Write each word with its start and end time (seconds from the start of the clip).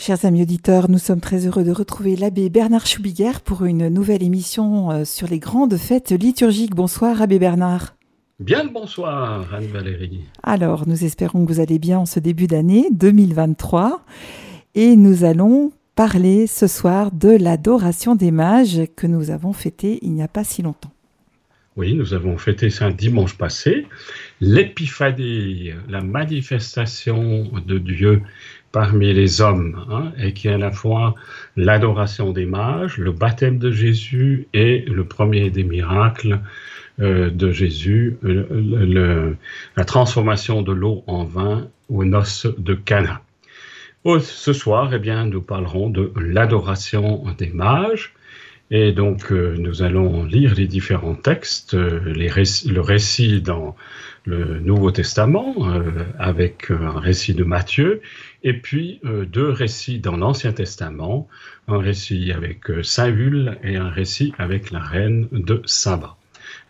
Chers 0.00 0.24
amis 0.24 0.40
auditeurs, 0.40 0.90
nous 0.90 0.96
sommes 0.96 1.20
très 1.20 1.46
heureux 1.46 1.62
de 1.62 1.72
retrouver 1.72 2.16
l'abbé 2.16 2.48
Bernard 2.48 2.86
Schubiguer 2.86 3.32
pour 3.44 3.66
une 3.66 3.90
nouvelle 3.90 4.22
émission 4.22 4.90
euh, 4.90 5.04
sur 5.04 5.28
les 5.28 5.38
grandes 5.38 5.76
fêtes 5.76 6.12
liturgiques. 6.12 6.74
Bonsoir, 6.74 7.20
abbé 7.20 7.38
Bernard. 7.38 7.94
Bien 8.38 8.64
le 8.64 8.70
bonsoir, 8.70 9.52
Anne-Valérie. 9.52 10.22
Alors, 10.42 10.88
nous 10.88 11.04
espérons 11.04 11.44
que 11.44 11.52
vous 11.52 11.60
allez 11.60 11.78
bien 11.78 11.98
en 11.98 12.06
ce 12.06 12.18
début 12.18 12.46
d'année 12.46 12.88
2023 12.92 14.02
et 14.74 14.96
nous 14.96 15.24
allons 15.24 15.70
parler 15.96 16.46
ce 16.46 16.66
soir 16.66 17.12
de 17.12 17.28
l'adoration 17.28 18.14
des 18.14 18.30
mages 18.30 18.80
que 18.96 19.06
nous 19.06 19.30
avons 19.30 19.52
fêté 19.52 19.98
il 20.00 20.12
n'y 20.12 20.22
a 20.22 20.28
pas 20.28 20.44
si 20.44 20.62
longtemps. 20.62 20.92
Oui, 21.76 21.94
nous 21.94 22.14
avons 22.14 22.36
fêté 22.36 22.68
ça 22.68 22.90
dimanche 22.90 23.38
passé, 23.38 23.86
l'épiphanie, 24.40 25.70
la 25.88 26.00
manifestation 26.00 27.50
de 27.64 27.78
Dieu 27.78 28.22
parmi 28.72 29.12
les 29.12 29.40
hommes, 29.40 29.84
hein, 29.90 30.12
et 30.18 30.32
qui 30.32 30.48
est 30.48 30.52
à 30.52 30.58
la 30.58 30.70
fois 30.70 31.14
l'adoration 31.56 32.32
des 32.32 32.46
mages, 32.46 32.98
le 32.98 33.12
baptême 33.12 33.58
de 33.58 33.70
Jésus 33.70 34.46
et 34.54 34.80
le 34.82 35.04
premier 35.04 35.50
des 35.50 35.64
miracles 35.64 36.40
euh, 37.00 37.30
de 37.30 37.50
Jésus, 37.50 38.16
la 38.22 39.84
transformation 39.84 40.60
de 40.60 40.72
l'eau 40.72 41.02
en 41.06 41.24
vin 41.24 41.68
aux 41.88 42.04
noces 42.04 42.46
de 42.58 42.74
Cana. 42.74 43.22
ce 44.04 44.52
soir, 44.52 44.92
eh 44.92 44.98
bien, 44.98 45.24
nous 45.24 45.40
parlerons 45.40 45.88
de 45.88 46.12
l'adoration 46.16 47.24
des 47.38 47.48
mages. 47.48 48.12
Et 48.72 48.92
donc, 48.92 49.32
euh, 49.32 49.56
nous 49.58 49.82
allons 49.82 50.24
lire 50.24 50.54
les 50.54 50.66
différents 50.66 51.14
textes, 51.16 51.74
euh, 51.74 52.00
le 52.04 52.80
récit 52.80 53.40
dans 53.40 53.74
le 54.26 54.60
Nouveau 54.60 54.90
Testament, 54.90 55.56
avec 56.18 56.70
un 56.70 57.00
récit 57.00 57.32
de 57.32 57.42
Matthieu, 57.42 58.02
et 58.42 58.54
puis 58.54 59.00
euh, 59.04 59.24
deux 59.26 59.50
récits 59.50 59.98
dans 59.98 60.16
l'Ancien 60.16 60.52
Testament, 60.52 61.28
un 61.68 61.78
récit 61.78 62.32
avec 62.32 62.70
euh, 62.70 62.82
Saül 62.82 63.58
et 63.62 63.76
un 63.76 63.90
récit 63.90 64.32
avec 64.38 64.70
la 64.70 64.80
reine 64.80 65.28
de 65.32 65.62
Saba. 65.66 66.16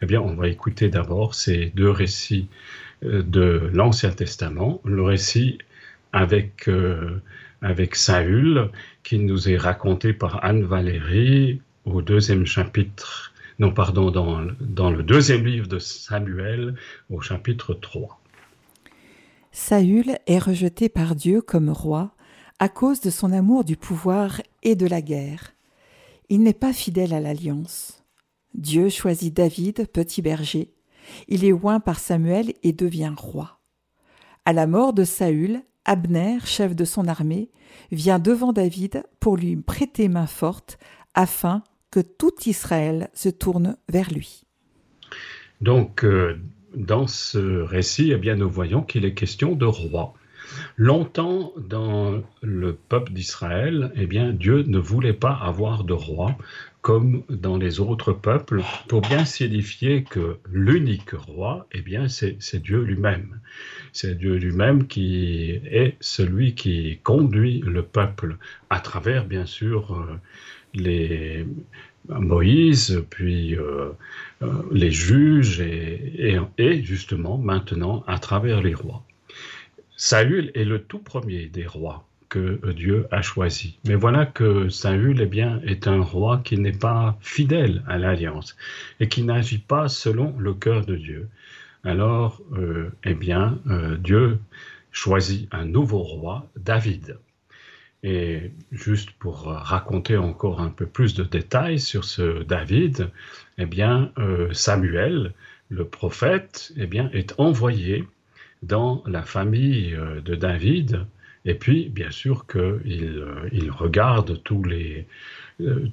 Eh 0.03 0.07
bien, 0.07 0.21
on 0.21 0.35
va 0.35 0.49
écouter 0.49 0.89
d'abord 0.89 1.35
ces 1.35 1.73
deux 1.77 1.91
récits 1.91 2.49
euh, 3.05 3.23
de 3.23 3.71
l'Ancien 3.73 4.11
Testament, 4.11 4.81
le 4.85 5.03
récit 5.03 5.59
avec, 6.13 6.69
Saül, 7.93 8.71
qui 9.05 9.19
nous 9.21 9.49
est 9.49 9.57
raconté 9.57 10.13
par 10.13 10.45
Anne 10.45 10.65
Valérie 10.65 11.61
au 11.85 12.03
deuxième 12.03 12.47
chapitre, 12.47 13.33
non 13.61 13.71
pardon, 13.73 14.11
dans, 14.11 14.45
dans 14.61 14.91
le 14.91 15.05
deuxième 15.05 15.47
livre 15.47 15.69
de 15.69 15.79
Samuel 15.79 16.75
au 17.11 17.21
chapitre 17.21 17.75
3. 17.75 18.20
Saül 19.53 20.19
est 20.27 20.39
rejeté 20.39 20.89
par 20.89 21.15
Dieu 21.15 21.43
comme 21.43 21.71
roi 21.71 22.15
à 22.59 22.69
cause 22.69 23.01
de 23.01 23.11
son 23.11 23.33
amour 23.33 23.65
du 23.65 23.77
pouvoir 23.77 24.43
et 24.63 24.77
de 24.77 24.87
la 24.87 25.01
guerre. 25.01 25.53
Il 26.29 26.43
n'est 26.43 26.53
pas 26.53 26.73
fidèle 26.73 27.15
à 27.15 27.21
l'alliance. 27.21 28.05
Dieu 28.55 28.89
choisit 28.89 29.35
David, 29.35 29.89
petit 29.89 30.23
berger. 30.23 30.73
Il 31.29 31.45
est 31.45 31.53
oint 31.53 31.81
par 31.81 31.99
Samuel 31.99 32.55
et 32.63 32.73
devient 32.73 33.15
roi. 33.17 33.59
À 34.45 34.53
la 34.53 34.67
mort 34.67 34.93
de 34.93 35.05
Saül, 35.05 35.63
Abner, 35.85 36.39
chef 36.45 36.77
de 36.77 36.85
son 36.85 37.09
armée, 37.09 37.51
vient 37.91 38.19
devant 38.19 38.53
David 38.53 39.03
pour 39.19 39.37
lui 39.37 39.57
prêter 39.57 40.09
main 40.09 40.27
forte 40.27 40.79
afin 41.15 41.65
que 41.91 42.01
tout 42.01 42.35
Israël 42.47 43.09
se 43.15 43.29
tourne 43.29 43.77
vers 43.89 44.11
lui. 44.13 44.45
Donc, 45.61 46.05
euh, 46.05 46.39
dans 46.75 47.07
ce 47.07 47.61
récit, 47.63 48.13
eh 48.13 48.17
bien, 48.17 48.37
nous 48.37 48.51
voyons 48.51 48.83
qu'il 48.83 49.05
est 49.05 49.15
question 49.15 49.55
de 49.55 49.67
roi. 49.67 50.15
Longtemps 50.77 51.53
dans 51.57 52.23
le 52.43 52.75
peuple 52.75 53.13
d'Israël, 53.13 53.93
eh 53.95 54.07
bien, 54.07 54.33
Dieu 54.33 54.65
ne 54.67 54.79
voulait 54.79 55.13
pas 55.13 55.33
avoir 55.33 55.85
de 55.85 55.93
roi 55.93 56.37
comme 56.83 57.25
dans 57.29 57.59
les 57.59 57.81
autres 57.81 58.13
peuples, 58.13 58.63
pour 58.89 59.03
bien 59.03 59.27
signifier 59.27 60.03
que 60.03 60.39
l'unique 60.51 61.11
roi, 61.11 61.67
eh 61.73 61.83
bien, 61.83 62.09
c'est 62.09 62.63
Dieu 62.63 62.81
lui-même. 62.81 63.41
C'est 63.93 64.17
Dieu 64.17 64.37
lui-même 64.37 64.87
qui 64.87 65.51
est 65.51 65.97
celui 66.01 66.55
qui 66.55 66.99
conduit 67.03 67.61
le 67.61 67.83
peuple 67.83 68.39
à 68.71 68.81
travers, 68.81 69.27
bien 69.27 69.45
sûr, 69.45 69.95
euh, 69.95 70.17
les 70.73 71.45
Moïse, 72.09 73.05
puis 73.11 73.57
euh, 73.57 73.91
euh, 74.43 74.63
les 74.73 74.91
juges 74.91 75.61
et, 75.61 76.83
justement 76.83 77.39
maintenant 77.39 78.05
à 78.07 78.19
travers 78.19 78.63
les 78.63 78.75
rois. 78.75 79.05
Saül 79.97 80.51
est 80.55 80.65
le 80.65 80.81
tout 80.81 80.99
premier 80.99 81.47
des 81.47 81.67
rois 81.67 82.07
que 82.31 82.61
Dieu 82.73 83.07
a 83.11 83.23
choisi. 83.23 83.79
Mais 83.85 83.97
voilà 83.97 84.25
que 84.25 84.69
Saül 84.69 85.21
eh 85.21 85.27
bien, 85.27 85.61
est 85.67 85.89
un 85.89 86.01
roi 86.01 86.41
qui 86.45 86.57
n'est 86.57 86.73
pas 86.73 87.19
fidèle 87.21 87.83
à 87.87 87.99
l'alliance 87.99 88.57
et 89.01 89.09
qui 89.09 89.23
n'agit 89.23 89.59
pas 89.59 89.89
selon 89.89 90.35
le 90.39 90.55
cœur 90.55 90.87
de 90.87 90.97
Dieu. 90.97 91.29
Alors, 91.85 92.41
euh, 92.57 92.91
eh 93.05 93.15
bien, 93.15 93.59
Dieu 93.99 94.39
choisit 94.93 95.49
un 95.53 95.65
nouveau 95.65 96.03
roi, 96.03 96.49
David. 96.57 97.19
Et 98.03 98.53
juste 98.73 99.11
pour 99.13 99.45
raconter 99.45 100.17
encore 100.17 100.61
un 100.61 100.71
peu 100.71 100.87
plus 100.87 101.15
de 101.15 101.23
détails 101.23 101.79
sur 101.79 102.05
ce 102.05 102.43
David, 102.43 103.11
eh 103.59 103.67
bien, 103.67 104.11
euh, 104.19 104.53
Samuel, 104.55 105.35
le 105.69 105.85
prophète, 105.85 106.73
eh 106.77 106.87
bien, 106.87 107.11
est 107.13 107.35
envoyé 107.39 108.07
dans 108.63 109.03
la 109.07 109.23
famille 109.23 109.95
euh, 109.95 110.21
de 110.23 110.35
David. 110.35 111.05
Et 111.45 111.55
puis, 111.55 111.91
bien 111.91 112.11
sûr 112.11 112.47
qu'il 112.47 113.19
euh, 113.19 113.49
il 113.53 113.71
regarde 113.71 114.43
tous 114.43 114.63
les, 114.65 115.07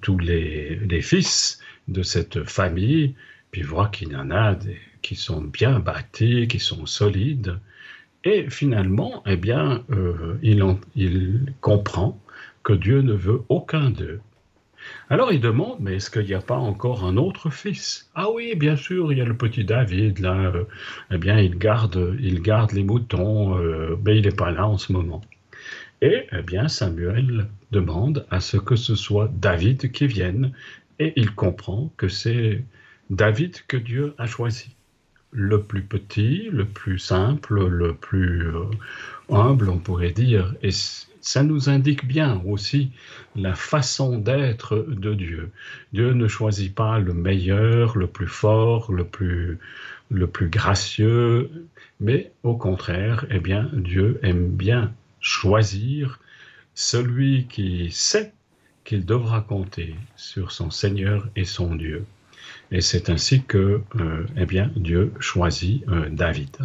tous 0.01 0.17
les, 0.17 1.01
fils 1.01 1.59
de 1.89 2.03
cette 2.03 2.45
famille, 2.45 3.15
puis 3.51 3.63
voit 3.63 3.89
qu'il 3.89 4.13
y 4.13 4.15
en 4.15 4.31
a 4.31 4.55
des, 4.55 4.77
qui 5.01 5.15
sont 5.15 5.41
bien 5.41 5.79
bâtis, 5.79 6.47
qui 6.47 6.59
sont 6.59 6.85
solides. 6.85 7.59
Et 8.23 8.49
finalement, 8.49 9.23
eh 9.25 9.37
bien, 9.37 9.83
euh, 9.91 10.37
il, 10.41 11.53
comprend 11.61 12.19
que 12.63 12.73
Dieu 12.73 13.01
ne 13.01 13.13
veut 13.13 13.41
aucun 13.49 13.89
d'eux. 13.89 14.19
Alors 15.09 15.31
il 15.31 15.41
demande, 15.41 15.77
mais 15.79 15.95
est-ce 15.95 16.09
qu'il 16.09 16.25
n'y 16.25 16.33
a 16.33 16.41
pas 16.41 16.57
encore 16.57 17.05
un 17.05 17.17
autre 17.17 17.49
fils? 17.49 18.09
Ah 18.15 18.31
oui, 18.31 18.55
bien 18.55 18.75
sûr, 18.75 19.11
il 19.11 19.17
y 19.17 19.21
a 19.21 19.25
le 19.25 19.35
petit 19.35 19.63
David, 19.65 20.19
là, 20.19 20.35
euh, 20.35 20.63
eh 21.11 21.17
bien, 21.17 21.39
il 21.39 21.57
garde, 21.57 22.15
il 22.19 22.41
garde 22.41 22.71
les 22.71 22.83
moutons, 22.83 23.57
euh, 23.57 23.97
mais 24.05 24.17
il 24.17 24.23
n'est 24.23 24.35
pas 24.35 24.51
là 24.51 24.67
en 24.67 24.77
ce 24.77 24.91
moment. 24.93 25.21
Et, 26.01 26.27
eh 26.31 26.41
bien, 26.41 26.67
Samuel 26.67 27.47
demande 27.71 28.25
à 28.29 28.39
ce 28.39 28.57
que 28.57 28.75
ce 28.75 28.95
soit 28.95 29.29
David 29.33 29.91
qui 29.91 30.07
vienne, 30.07 30.53
et 30.99 31.13
il 31.15 31.33
comprend 31.33 31.91
que 31.97 32.07
c'est 32.07 32.63
David 33.09 33.57
que 33.67 33.77
Dieu 33.77 34.13
a 34.17 34.27
choisi 34.27 34.76
le 35.31 35.61
plus 35.61 35.83
petit, 35.83 36.49
le 36.51 36.65
plus 36.65 36.99
simple, 36.99 37.67
le 37.67 37.93
plus 37.93 38.47
euh, 38.47 38.65
humble, 39.29 39.69
on 39.69 39.77
pourrait 39.77 40.11
dire. 40.11 40.53
Et 40.63 40.71
ça 41.21 41.43
nous 41.43 41.69
indique 41.69 42.07
bien 42.07 42.41
aussi 42.45 42.91
la 43.35 43.53
façon 43.53 44.17
d'être 44.17 44.77
de 44.87 45.13
Dieu. 45.13 45.51
Dieu 45.93 46.13
ne 46.13 46.27
choisit 46.27 46.73
pas 46.73 46.99
le 46.99 47.13
meilleur, 47.13 47.97
le 47.97 48.07
plus 48.07 48.27
fort, 48.27 48.91
le 48.91 49.03
plus, 49.03 49.59
le 50.09 50.27
plus 50.27 50.49
gracieux, 50.49 51.51
mais 51.99 52.31
au 52.43 52.55
contraire, 52.55 53.25
eh 53.29 53.39
bien, 53.39 53.69
Dieu 53.73 54.19
aime 54.23 54.49
bien 54.49 54.93
choisir 55.19 56.19
celui 56.75 57.47
qui 57.47 57.91
sait 57.91 58.31
qu'il 58.85 59.05
devra 59.05 59.41
compter 59.41 59.95
sur 60.15 60.51
son 60.51 60.71
Seigneur 60.71 61.27
et 61.35 61.43
son 61.43 61.75
Dieu. 61.75 62.05
Et 62.71 62.81
c'est 62.81 63.09
ainsi 63.09 63.43
que 63.43 63.81
euh, 63.95 64.25
eh 64.35 64.45
Dieu 64.75 65.13
choisit 65.19 65.87
euh, 65.87 66.09
David. 66.09 66.57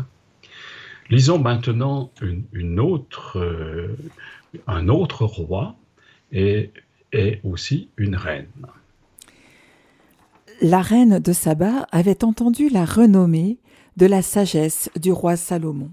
Lisons 1.10 1.38
maintenant 1.38 2.10
une, 2.52 2.80
autre, 2.80 3.38
euh, 3.38 3.96
un 4.66 4.88
autre 4.88 5.24
roi 5.24 5.76
et, 6.32 6.70
et 7.12 7.40
aussi 7.44 7.88
une 7.96 8.16
reine. 8.16 8.48
La 10.60 10.80
reine 10.80 11.18
de 11.18 11.32
Saba 11.32 11.86
avait 11.92 12.24
entendu 12.24 12.68
la 12.68 12.84
renommée 12.84 13.58
de 13.96 14.06
la 14.06 14.22
sagesse 14.22 14.90
du 14.98 15.12
roi 15.12 15.36
Salomon. 15.36 15.90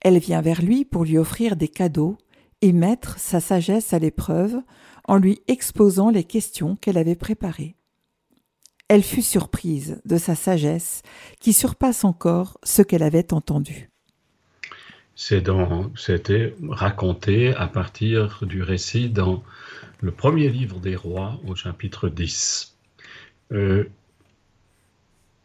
Elle 0.00 0.18
vient 0.18 0.42
vers 0.42 0.60
lui 0.60 0.84
pour 0.84 1.04
lui 1.04 1.18
offrir 1.18 1.56
des 1.56 1.68
cadeaux 1.68 2.18
et 2.60 2.72
mettre 2.72 3.18
sa 3.18 3.40
sagesse 3.40 3.92
à 3.92 3.98
l'épreuve 3.98 4.56
en 5.06 5.16
lui 5.16 5.40
exposant 5.48 6.10
les 6.10 6.24
questions 6.24 6.76
qu'elle 6.76 6.98
avait 6.98 7.14
préparées 7.14 7.74
elle 8.88 9.02
fut 9.02 9.22
surprise 9.22 10.00
de 10.04 10.16
sa 10.18 10.34
sagesse 10.34 11.02
qui 11.40 11.52
surpasse 11.52 12.04
encore 12.04 12.58
ce 12.62 12.82
qu'elle 12.82 13.02
avait 13.02 13.32
entendu. 13.32 13.90
C'était 15.96 16.54
raconté 16.68 17.54
à 17.54 17.66
partir 17.68 18.40
du 18.46 18.62
récit 18.62 19.10
dans 19.10 19.42
le 20.00 20.12
premier 20.12 20.48
livre 20.48 20.80
des 20.80 20.96
rois 20.96 21.40
au 21.44 21.54
chapitre 21.56 22.08
10. 22.08 22.76
Euh, 23.52 23.84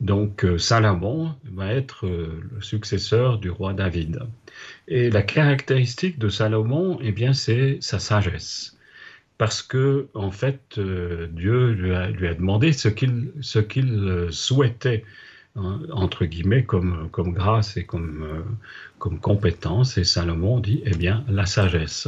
Donc 0.01 0.45
Salomon 0.57 1.35
va 1.43 1.73
être 1.73 2.07
le 2.07 2.61
successeur 2.61 3.37
du 3.37 3.49
roi 3.49 3.73
David. 3.73 4.19
Et 4.87 5.09
la 5.09 5.21
caractéristique 5.23 6.19
de 6.19 6.29
Salomon, 6.29 6.99
eh 7.01 7.11
bien, 7.11 7.33
c'est 7.33 7.77
sa 7.81 7.99
sagesse. 7.99 8.77
Parce 9.39 9.63
que, 9.63 10.07
en 10.13 10.29
fait, 10.29 10.79
Dieu 10.79 11.71
lui 11.71 11.95
a, 11.95 12.33
demandé 12.35 12.73
ce 12.73 12.89
qu'il 12.89 13.31
qu'il 13.67 14.27
souhaitait 14.29 15.03
Hein, 15.55 15.81
entre 15.91 16.25
guillemets, 16.25 16.63
comme, 16.63 17.09
comme 17.11 17.33
grâce 17.33 17.75
et 17.75 17.83
comme, 17.85 18.23
euh, 18.23 18.41
comme 18.99 19.19
compétence. 19.19 19.97
Et 19.97 20.03
Salomon 20.03 20.59
dit, 20.59 20.81
eh 20.85 20.95
bien, 20.95 21.23
la 21.27 21.45
sagesse. 21.45 22.07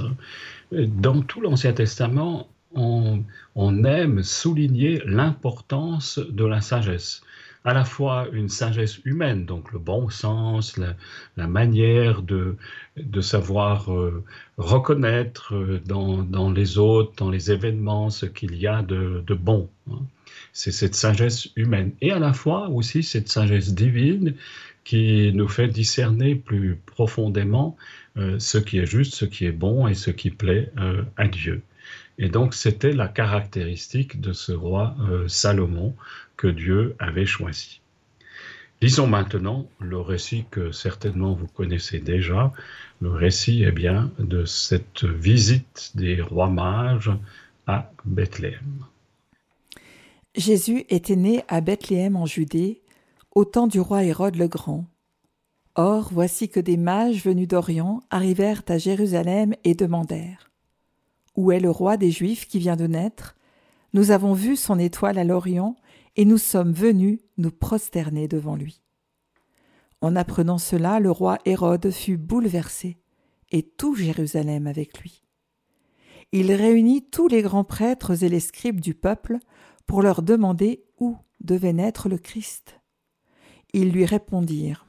Dans 0.71 1.21
tout 1.21 1.41
l'Ancien 1.41 1.73
Testament, 1.73 2.47
on, 2.73 3.23
on, 3.55 3.83
aime 3.83 4.23
souligner 4.23 5.01
l'importance 5.05 6.19
de 6.19 6.45
la 6.45 6.61
sagesse. 6.61 7.21
À 7.63 7.75
la 7.75 7.85
fois 7.85 8.27
une 8.33 8.49
sagesse 8.49 8.99
humaine, 9.05 9.45
donc 9.45 9.71
le 9.71 9.77
bon 9.77 10.09
sens, 10.09 10.79
la, 11.37 11.47
manière 11.47 12.23
de, 12.23 12.55
de 12.97 13.21
savoir 13.21 13.93
euh, 13.93 14.23
reconnaître 14.57 15.53
euh, 15.53 15.79
dans, 15.85 16.23
dans, 16.23 16.51
les 16.51 16.79
autres, 16.79 17.13
dans 17.17 17.29
les 17.29 17.51
événements, 17.51 18.09
ce 18.09 18.25
qu'il 18.25 18.55
y 18.55 18.65
a 18.65 18.81
de, 18.81 19.23
de 19.27 19.33
bon. 19.35 19.69
Hein 19.91 19.99
c'est 20.53 20.71
cette 20.71 20.95
sagesse 20.95 21.49
humaine 21.55 21.91
et 22.01 22.11
à 22.11 22.19
la 22.19 22.33
fois 22.33 22.67
aussi 22.69 23.03
cette 23.03 23.29
sagesse 23.29 23.73
divine 23.73 24.35
qui 24.83 25.31
nous 25.33 25.47
fait 25.47 25.67
discerner 25.67 26.35
plus 26.35 26.77
profondément 26.85 27.77
euh, 28.17 28.37
ce 28.39 28.57
qui 28.57 28.79
est 28.79 28.85
juste, 28.85 29.13
ce 29.13 29.25
qui 29.25 29.45
est 29.45 29.51
bon 29.51 29.87
et 29.87 29.93
ce 29.93 30.09
qui 30.09 30.29
plaît 30.29 30.71
à 31.15 31.27
Dieu. 31.27 31.61
Et 32.17 32.27
donc 32.27 32.53
c'était 32.53 32.91
la 32.91 33.07
caractéristique 33.07 34.19
de 34.19 34.33
ce 34.33 34.51
roi 34.51 34.95
Salomon 35.27 35.95
que 36.41 36.47
Dieu 36.47 36.95
avait 36.97 37.27
choisi. 37.27 37.81
Lisons 38.81 39.05
maintenant 39.05 39.67
le 39.79 39.99
récit 39.99 40.45
que 40.49 40.71
certainement 40.71 41.33
vous 41.33 41.45
connaissez 41.45 41.99
déjà, 41.99 42.51
le 42.99 43.11
récit 43.11 43.63
eh 43.63 43.71
bien, 43.71 44.11
de 44.17 44.43
cette 44.45 45.03
visite 45.03 45.91
des 45.93 46.19
rois 46.19 46.49
mages 46.49 47.11
à 47.67 47.91
Bethléem. 48.05 48.85
Jésus 50.35 50.83
était 50.89 51.15
né 51.15 51.43
à 51.47 51.61
Bethléem 51.61 52.15
en 52.15 52.25
Judée, 52.25 52.81
au 53.35 53.45
temps 53.45 53.67
du 53.67 53.79
roi 53.79 54.03
Hérode 54.03 54.35
le 54.35 54.47
Grand. 54.47 54.85
Or, 55.75 56.09
voici 56.11 56.49
que 56.49 56.59
des 56.59 56.77
mages 56.77 57.23
venus 57.23 57.47
d'Orient 57.47 58.01
arrivèrent 58.09 58.63
à 58.67 58.79
Jérusalem 58.79 59.53
et 59.63 59.75
demandèrent 59.75 60.49
Où 61.35 61.51
est 61.51 61.59
le 61.59 61.69
roi 61.69 61.97
des 61.97 62.09
Juifs 62.09 62.47
qui 62.47 62.57
vient 62.57 62.77
de 62.77 62.87
naître? 62.87 63.35
Nous 63.93 64.09
avons 64.09 64.33
vu 64.33 64.55
son 64.55 64.79
étoile 64.79 65.19
à 65.19 65.23
l'Orient, 65.23 65.75
et 66.15 66.25
nous 66.25 66.37
sommes 66.37 66.73
venus 66.73 67.19
nous 67.37 67.51
prosterner 67.51 68.27
devant 68.27 68.55
lui. 68.55 68.81
En 70.01 70.15
apprenant 70.15 70.57
cela, 70.57 70.99
le 70.99 71.11
roi 71.11 71.37
Hérode 71.45 71.91
fut 71.91 72.17
bouleversé, 72.17 72.97
et 73.51 73.63
tout 73.63 73.95
Jérusalem 73.95 74.67
avec 74.67 74.99
lui. 74.99 75.23
Il 76.31 76.51
réunit 76.53 77.03
tous 77.09 77.27
les 77.27 77.41
grands 77.41 77.65
prêtres 77.65 78.23
et 78.23 78.29
les 78.29 78.39
scribes 78.39 78.79
du 78.79 78.93
peuple 78.93 79.37
pour 79.85 80.01
leur 80.01 80.21
demander 80.21 80.85
où 80.99 81.17
devait 81.41 81.73
naître 81.73 82.07
le 82.07 82.17
Christ. 82.17 82.79
Ils 83.73 83.91
lui 83.91 84.05
répondirent 84.05 84.87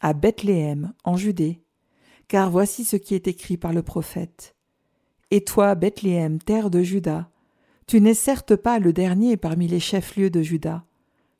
À 0.00 0.12
Bethléem, 0.12 0.92
en 1.04 1.16
Judée, 1.16 1.62
car 2.28 2.50
voici 2.50 2.84
ce 2.84 2.96
qui 2.96 3.14
est 3.14 3.28
écrit 3.28 3.56
par 3.56 3.72
le 3.72 3.82
prophète. 3.82 4.54
Et 5.30 5.44
toi, 5.44 5.74
Bethléem, 5.74 6.38
terre 6.38 6.70
de 6.70 6.82
Juda, 6.82 7.30
tu 7.86 8.00
n'es 8.00 8.14
certes 8.14 8.56
pas 8.56 8.78
le 8.78 8.92
dernier 8.92 9.36
parmi 9.36 9.68
les 9.68 9.80
chefs-lieux 9.80 10.30
de 10.30 10.42
Juda, 10.42 10.84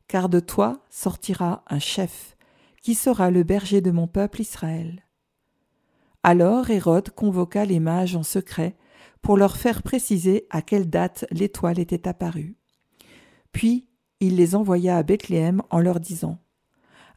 car 0.06 0.28
de 0.28 0.38
toi 0.38 0.84
sortira 0.90 1.64
un 1.68 1.80
chef, 1.80 2.36
qui 2.82 2.94
sera 2.94 3.30
le 3.30 3.42
berger 3.42 3.80
de 3.80 3.90
mon 3.90 4.06
peuple 4.06 4.42
Israël. 4.42 5.04
Alors 6.22 6.70
Hérode 6.70 7.10
convoqua 7.10 7.64
les 7.64 7.80
mages 7.80 8.14
en 8.14 8.22
secret 8.22 8.76
pour 9.22 9.36
leur 9.36 9.56
faire 9.56 9.82
préciser 9.82 10.46
à 10.50 10.62
quelle 10.62 10.88
date 10.88 11.24
l'étoile 11.32 11.80
était 11.80 12.06
apparue. 12.06 12.56
Puis 13.50 13.88
il 14.20 14.36
les 14.36 14.54
envoya 14.54 14.96
à 14.96 15.02
Bethléem 15.02 15.62
en 15.70 15.80
leur 15.80 15.98
disant 15.98 16.38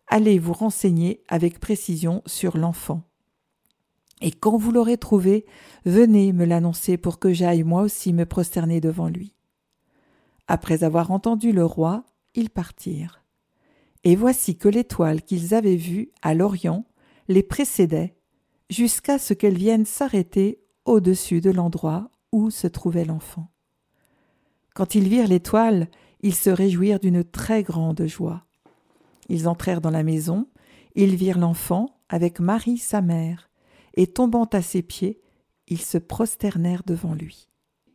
Allez 0.08 0.40
vous 0.40 0.54
renseigner 0.54 1.24
avec 1.28 1.60
précision 1.60 2.24
sur 2.26 2.58
l'enfant. 2.58 3.09
Et 4.22 4.32
quand 4.32 4.58
vous 4.58 4.72
l'aurez 4.72 4.98
trouvé, 4.98 5.46
venez 5.86 6.34
me 6.34 6.46
l'annoncer 6.46 6.98
pour 6.98 7.20
que 7.20 7.34
j'aille 7.34 7.64
moi 7.64 7.82
aussi 7.84 8.14
me 8.14 8.26
prosterner 8.26 8.82
devant 8.82 9.08
lui. 9.08 9.34
Après 10.48 10.84
avoir 10.84 11.12
entendu 11.12 11.52
le 11.52 11.66
roi, 11.66 12.04
ils 12.36 12.50
partirent. 12.50 13.24
Et 14.04 14.16
voici 14.16 14.58
que 14.58 14.70
l'étoile 14.70 15.22
qu'ils 15.22 15.54
avaient 15.54 15.76
vue 15.76 16.12
à 16.22 16.34
l'Orient 16.34 16.86
les 17.28 17.44
précédait, 17.44 18.16
jusqu'à 18.70 19.20
ce 19.20 19.34
qu'elle 19.34 19.58
vienne 19.58 19.86
s'arrêter 19.86 20.60
au-dessus 20.86 21.42
de 21.42 21.52
l'endroit 21.52 22.10
où 22.32 22.50
se 22.50 22.68
trouvait 22.68 23.06
l'enfant. 23.06 23.50
Quand 24.74 24.96
ils 24.96 25.08
virent 25.08 25.28
l'étoile, 25.28 25.90
ils 26.22 26.36
se 26.36 26.50
réjouirent 26.50 27.00
d'une 27.00 27.24
très 27.24 27.64
grande 27.64 28.06
joie. 28.06 28.46
Ils 29.28 29.48
entrèrent 29.48 29.82
dans 29.82 29.92
la 29.92 30.04
maison, 30.04 30.48
ils 30.96 31.16
virent 31.16 31.38
l'enfant 31.38 31.90
avec 32.10 32.40
Marie 32.40 32.78
sa 32.78 33.02
mère, 33.02 33.49
et 33.96 34.08
tombant 34.08 34.46
à 34.46 34.62
ses 34.62 34.82
pieds, 34.82 35.22
ils 35.68 35.82
se 35.82 35.98
prosternèrent 35.98 36.84
devant 36.86 37.14
lui. 37.14 37.48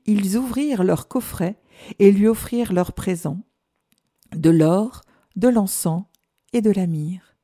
Ils 0.06 0.36
ouvrirent 0.36 0.84
leur 0.84 1.08
coffret 1.08 1.56
et 1.98 2.12
lui 2.12 2.28
offrirent 2.28 2.72
leurs 2.72 2.92
présents 2.92 3.44
de 4.34 4.50
l'or, 4.50 5.02
de 5.36 5.48
l'encens 5.48 6.04
et 6.52 6.60
de 6.60 6.70
la 6.70 6.86
myrrhe. 6.86 7.36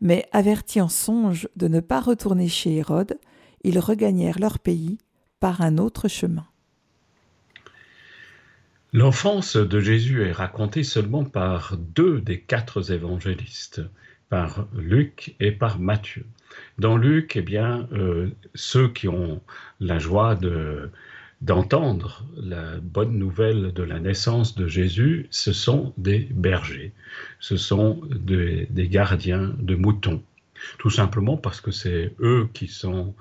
Mais 0.00 0.28
avertis 0.32 0.80
en 0.80 0.88
songe 0.88 1.48
de 1.56 1.68
ne 1.68 1.80
pas 1.80 2.00
retourner 2.00 2.48
chez 2.48 2.76
Hérode, 2.76 3.18
ils 3.64 3.78
regagnèrent 3.78 4.38
leur 4.38 4.58
pays 4.58 4.98
par 5.40 5.60
un 5.60 5.78
autre 5.78 6.08
chemin. 6.08 6.46
L'enfance 8.92 9.56
de 9.56 9.80
Jésus 9.80 10.22
est 10.22 10.32
racontée 10.32 10.82
seulement 10.82 11.24
par 11.24 11.76
deux 11.76 12.20
des 12.20 12.40
quatre 12.40 12.90
évangélistes, 12.90 13.82
par 14.28 14.66
Luc 14.76 15.34
et 15.40 15.52
par 15.52 15.78
Matthieu. 15.78 16.24
Dans 16.78 16.96
Luc, 16.96 17.36
eh 17.36 17.42
bien, 17.42 17.88
euh, 17.92 18.30
ceux 18.54 18.88
qui 18.88 19.08
ont 19.08 19.40
la 19.80 19.98
joie 19.98 20.34
de, 20.34 20.90
d'entendre 21.40 22.24
la 22.36 22.78
bonne 22.80 23.16
nouvelle 23.18 23.72
de 23.72 23.82
la 23.82 24.00
naissance 24.00 24.54
de 24.56 24.66
Jésus, 24.66 25.26
ce 25.30 25.52
sont 25.52 25.92
des 25.96 26.28
bergers, 26.30 26.92
ce 27.38 27.56
sont 27.56 28.00
des, 28.10 28.66
gardiens 28.88 29.54
de 29.58 29.76
moutons, 29.76 30.22
tout 30.78 30.90
simplement 30.90 31.36
parce 31.36 31.60
que 31.60 31.70
c'est 31.70 32.14
eux 32.20 32.48
qui 32.52 32.66
sont 32.66 33.14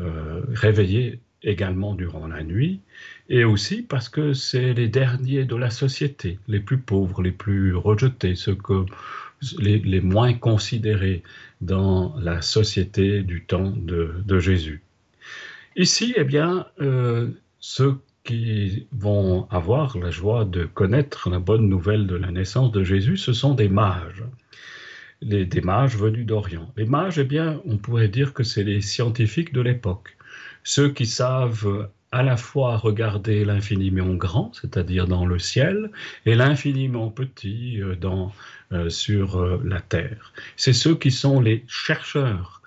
euh, 0.00 0.42
réveillés 0.52 1.20
également 1.42 1.94
durant 1.94 2.26
la 2.28 2.42
nuit, 2.42 2.80
et 3.28 3.44
aussi 3.44 3.82
parce 3.82 4.08
que 4.08 4.32
c'est 4.32 4.74
les 4.74 4.88
derniers 4.88 5.44
de 5.44 5.56
la 5.56 5.70
société, 5.70 6.38
les 6.48 6.60
plus 6.60 6.78
pauvres, 6.78 7.22
les 7.22 7.32
plus 7.32 7.74
rejetés, 7.74 8.34
ceux 8.36 8.54
que, 8.54 8.84
les, 9.58 10.00
moins 10.00 10.34
considérés 10.34 11.22
dans 11.60 12.14
la 12.18 12.42
société 12.42 13.22
du 13.22 13.44
temps 13.44 13.70
de, 13.70 14.38
Jésus. 14.38 14.82
Ici, 15.76 16.14
eh 16.16 16.24
bien, 16.24 16.66
euh, 16.80 17.28
ceux 17.60 17.98
qui 18.24 18.86
vont 18.92 19.46
avoir 19.50 19.98
la 19.98 20.10
joie 20.10 20.44
de 20.44 20.64
connaître 20.64 21.30
la 21.30 21.38
bonne 21.38 21.68
nouvelle 21.68 22.06
de 22.06 22.16
la 22.16 22.30
naissance 22.30 22.72
de 22.72 22.84
Jésus, 22.84 23.16
ce 23.16 23.32
sont 23.32 23.54
des 23.54 23.68
mages. 23.68 24.24
Les, 25.20 25.44
des 25.44 25.60
mages 25.60 25.96
venus 25.96 26.26
d'Orient. 26.26 26.72
Les 26.76 26.84
mages, 26.84 27.18
eh 27.18 27.24
bien, 27.24 27.60
on 27.64 27.78
pourrait 27.78 28.08
dire 28.08 28.32
que 28.32 28.42
c'est 28.42 28.64
les 28.64 28.80
scientifiques 28.80 29.52
de 29.52 29.60
l'époque 29.60 30.16
ceux 30.64 30.90
qui 30.90 31.06
savent 31.06 31.88
à 32.12 32.22
la 32.22 32.36
fois 32.36 32.76
regarder 32.76 33.44
l'infiniment 33.44 34.14
grand, 34.14 34.52
c'est-à-dire 34.54 35.08
dans 35.08 35.24
le 35.24 35.38
ciel, 35.38 35.90
et 36.26 36.34
l'infiniment 36.34 37.08
petit 37.08 37.80
euh, 37.82 37.96
dans, 37.96 38.32
euh, 38.72 38.90
sur 38.90 39.40
euh, 39.40 39.60
la 39.64 39.80
terre. 39.80 40.32
C'est 40.56 40.74
ceux 40.74 40.94
qui 40.94 41.10
sont 41.10 41.40
les 41.40 41.64
chercheurs 41.66 42.60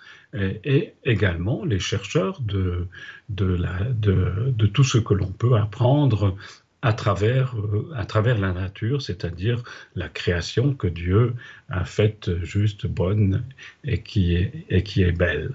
et, 0.65 0.93
également 1.05 1.63
les 1.63 1.79
chercheurs 1.79 2.41
de, 2.41 2.87
de, 3.29 3.45
la, 3.45 3.85
de, 3.85 4.51
de 4.53 4.65
tout 4.65 4.83
ce 4.83 4.97
que 4.97 5.13
l'on 5.13 5.31
peut 5.31 5.55
apprendre 5.55 6.35
à 6.81 6.91
travers, 6.91 7.55
à 7.95 8.05
travers 8.05 8.37
la 8.37 8.51
nature, 8.51 9.01
c'est-à-dire 9.01 9.63
la 9.95 10.09
création 10.09 10.73
que 10.73 10.87
Dieu 10.87 11.35
a 11.69 11.85
faite 11.85 12.43
juste, 12.43 12.85
bonne 12.85 13.45
et 13.85 14.01
qui 14.01 14.35
est, 14.35 14.65
et 14.69 14.83
qui 14.83 15.03
est 15.03 15.13
belle. 15.13 15.53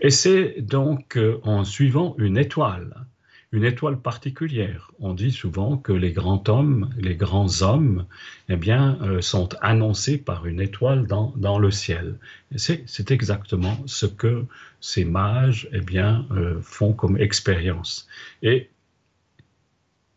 Et 0.00 0.10
c'est 0.10 0.60
donc 0.60 1.16
euh, 1.16 1.40
en 1.42 1.64
suivant 1.64 2.14
une 2.18 2.38
étoile, 2.38 3.06
une 3.50 3.64
étoile 3.64 3.98
particulière. 3.98 4.92
On 5.00 5.12
dit 5.12 5.32
souvent 5.32 5.76
que 5.76 5.92
les 5.92 6.12
grands 6.12 6.42
hommes, 6.48 6.90
les 6.98 7.16
grands 7.16 7.62
hommes, 7.62 8.06
eh 8.48 8.56
bien, 8.56 8.98
euh, 9.02 9.20
sont 9.20 9.48
annoncés 9.60 10.18
par 10.18 10.46
une 10.46 10.60
étoile 10.60 11.06
dans, 11.06 11.32
dans 11.36 11.58
le 11.58 11.70
ciel. 11.70 12.18
C'est 12.54 13.10
exactement 13.10 13.76
ce 13.86 14.06
que 14.06 14.44
ces 14.80 15.04
mages, 15.04 15.68
eh 15.72 15.80
bien, 15.80 16.26
euh, 16.30 16.60
font 16.62 16.92
comme 16.92 17.16
expérience. 17.18 18.06
Et 18.42 18.70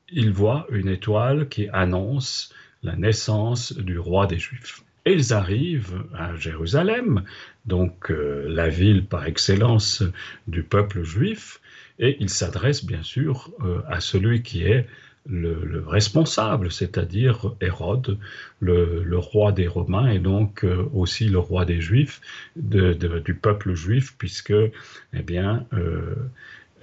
ils 0.09 0.31
voient 0.31 0.67
une 0.71 0.89
étoile 0.89 1.49
qui 1.49 1.69
annonce 1.69 2.53
la 2.83 2.95
naissance 2.95 3.73
du 3.73 3.97
roi 3.97 4.27
des 4.27 4.37
Juifs. 4.37 4.83
Ils 5.05 5.33
arrivent 5.33 6.03
à 6.13 6.35
Jérusalem, 6.35 7.23
donc 7.65 8.11
euh, 8.11 8.45
la 8.47 8.69
ville 8.69 9.05
par 9.05 9.25
excellence 9.25 10.03
du 10.47 10.61
peuple 10.61 11.03
juif, 11.03 11.59
et 11.97 12.17
ils 12.19 12.29
s'adressent 12.29 12.85
bien 12.85 13.01
sûr 13.01 13.51
euh, 13.61 13.81
à 13.87 13.99
celui 13.99 14.43
qui 14.43 14.63
est 14.63 14.87
le, 15.27 15.83
responsable, 15.85 16.71
c'est-à-dire 16.71 17.53
Hérode, 17.61 18.17
le, 18.59 19.17
roi 19.17 19.51
des 19.51 19.67
Romains 19.67 20.09
et 20.09 20.19
donc 20.19 20.63
euh, 20.63 20.87
aussi 20.93 21.29
le 21.29 21.39
roi 21.39 21.65
des 21.65 21.81
Juifs, 21.81 22.21
du 22.55 23.35
peuple 23.35 23.73
juif, 23.73 24.15
puisque 24.17 24.53
eh 24.53 25.21
bien, 25.23 25.65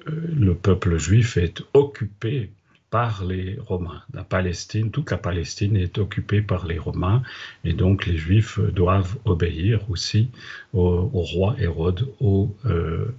le 0.06 0.54
peuple 0.54 0.98
juif 0.98 1.36
est 1.36 1.62
occupé 1.74 2.50
par 2.90 3.24
les 3.24 3.58
Romains. 3.66 4.02
La 4.14 4.24
Palestine, 4.24 4.90
toute 4.90 5.10
la 5.10 5.18
Palestine 5.18 5.76
est 5.76 5.98
occupée 5.98 6.40
par 6.40 6.66
les 6.66 6.78
Romains 6.78 7.22
et 7.64 7.72
donc 7.72 8.06
les 8.06 8.16
Juifs 8.16 8.60
doivent 8.60 9.16
obéir 9.24 9.90
aussi 9.90 10.30
au, 10.72 11.08
roi 11.12 11.56
Hérode, 11.58 12.08
euh, 12.22 13.14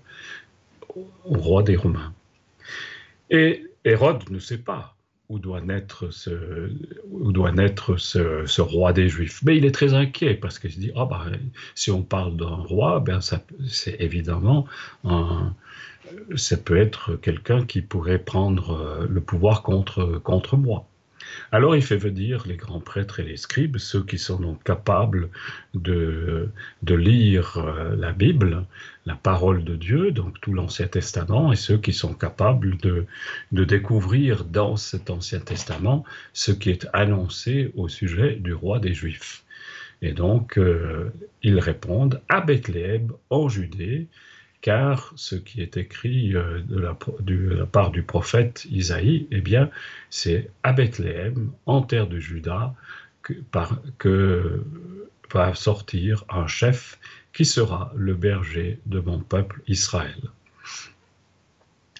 au, 0.96 1.06
roi 1.26 1.64
des 1.64 1.76
Romains. 1.76 2.14
Et 3.30 3.66
Hérode 3.86 4.30
ne 4.32 4.40
sait 4.40 4.58
pas 4.58 4.96
où 5.30 5.38
doit 5.38 5.62
naître 5.62 6.10
ce, 6.10 6.32
roi 8.62 8.94
des 8.94 9.10
Juifs. 9.10 9.44
Mais 9.44 9.58
il 9.58 9.66
est 9.66 9.72
très 9.72 9.94
inquiet 9.94 10.34
parce 10.34 10.58
qu'il 10.58 10.72
se 10.72 10.80
dit, 10.80 10.92
bah, 10.96 11.26
si 11.76 11.92
on 11.92 12.02
parle 12.02 12.36
d'un 12.36 12.48
roi, 12.48 13.00
ben 13.00 13.20
c'est 13.22 13.96
évidemment 14.00 14.66
un, 15.04 15.54
ça 16.36 16.58
peut 16.58 16.78
être 16.78 17.16
quelqu'un 17.16 17.66
qui 17.66 17.82
pourrait 17.82 18.20
prendre 18.20 18.72
euh, 18.72 19.08
le 19.10 19.22
pouvoir 19.22 19.64
contre, 19.64 20.20
contre 20.24 20.58
moi. 20.58 20.86
Alors 21.52 21.76
il 21.76 21.82
fait 21.82 21.98
venir 21.98 22.46
les 22.48 22.56
grands 22.56 22.80
prêtres 22.80 23.20
et 23.20 23.24
les 23.24 23.38
scribes, 23.38 23.78
ceux 23.78 24.04
qui 24.04 24.18
sont 24.18 24.40
donc 24.40 24.64
capables 24.64 25.30
de, 25.74 26.50
de 26.84 26.96
lire 26.96 27.58
euh, 27.58 27.96
la 27.96 28.12
Bible, 28.12 28.66
la 29.06 29.16
parole 29.16 29.64
de 29.64 29.76
Dieu, 29.76 30.12
donc 30.12 30.40
tout 30.42 30.54
l'Ancien 30.54 30.88
Testament, 30.88 31.52
et 31.52 31.56
ceux 31.56 31.78
qui 31.78 31.94
sont 31.94 32.14
capables 32.14 32.78
de, 32.78 33.06
de 33.52 33.64
découvrir 33.64 34.46
dans 34.46 34.76
cet 34.76 35.10
Ancien 35.10 35.40
Testament 35.40 36.04
ce 36.34 36.52
qui 36.52 36.70
est 36.70 36.88
annoncé 36.94 37.72
au 37.76 37.88
sujet 37.88 38.36
du 38.36 38.54
roi 38.54 38.80
des 38.80 38.94
Juifs. 38.94 39.44
Et 40.02 40.14
donc, 40.14 40.58
euh, 40.58 41.12
ils 41.44 41.60
répondent 41.60 42.22
à 42.30 42.40
Bethléem, 42.42 43.12
en 43.30 43.50
Judée, 43.50 44.08
car 44.62 45.14
ce 45.16 45.36
qui 45.36 45.62
est 45.62 45.78
écrit 45.78 46.36
euh, 46.36 46.62
de 46.62 46.80
la, 46.80 47.66
part 47.66 47.92
du 47.92 48.04
prophète 48.04 48.66
Isaïe, 48.70 49.28
eh 49.32 49.42
bien, 49.42 49.70
c'est 50.10 50.50
à 50.64 50.74
Bethléem, 50.74 51.52
en 51.66 51.82
terre 51.82 52.08
de 52.08 52.20
Juda, 52.20 52.74
que, 53.98 54.64
va 55.32 55.54
sortir 55.54 56.26
un 56.30 56.48
chef 56.48 56.98
qui 57.34 57.46
sera 57.46 57.94
le 57.96 58.16
berger 58.16 58.80
de 58.88 59.00
mon 59.00 59.20
peuple 59.20 59.62
Israël. 59.68 60.20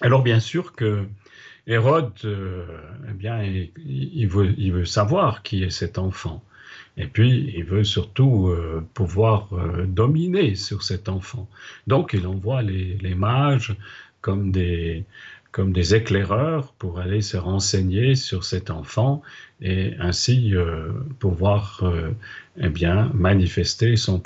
Alors 0.00 0.22
bien 0.22 0.40
sûr 0.40 0.72
que 0.72 1.04
Hérode, 1.68 2.12
euh, 2.24 2.66
eh 3.08 3.12
bien, 3.12 3.40
il 3.44 4.26
veut 4.26 4.84
savoir 4.84 5.44
qui 5.44 5.62
est 5.62 5.70
cet 5.70 5.98
enfant. 5.98 6.42
Et 6.96 7.06
puis, 7.06 7.52
il 7.56 7.64
veut 7.64 7.84
surtout 7.84 8.48
euh, 8.48 8.86
pouvoir 8.94 9.48
euh, 9.52 9.86
dominer 9.86 10.54
sur 10.54 10.82
cet 10.82 11.08
enfant. 11.08 11.48
Donc, 11.86 12.12
il 12.12 12.26
envoie 12.26 12.62
les, 12.62 13.14
mages 13.14 13.74
comme 14.20 14.50
des, 14.50 15.04
comme 15.52 15.72
des 15.72 15.94
éclaireurs 15.94 16.72
pour 16.74 16.98
aller 16.98 17.22
se 17.22 17.36
renseigner 17.36 18.14
sur 18.16 18.44
cet 18.44 18.70
enfant 18.70 19.22
et 19.62 19.94
ainsi 19.98 20.54
euh, 20.54 20.92
pouvoir 21.18 21.82
eh 22.58 22.68
bien, 22.68 23.10
manifester 23.14 23.96
son, 23.96 24.22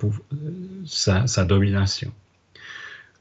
sa, 0.84 1.26
sa 1.26 1.44
domination. 1.44 2.12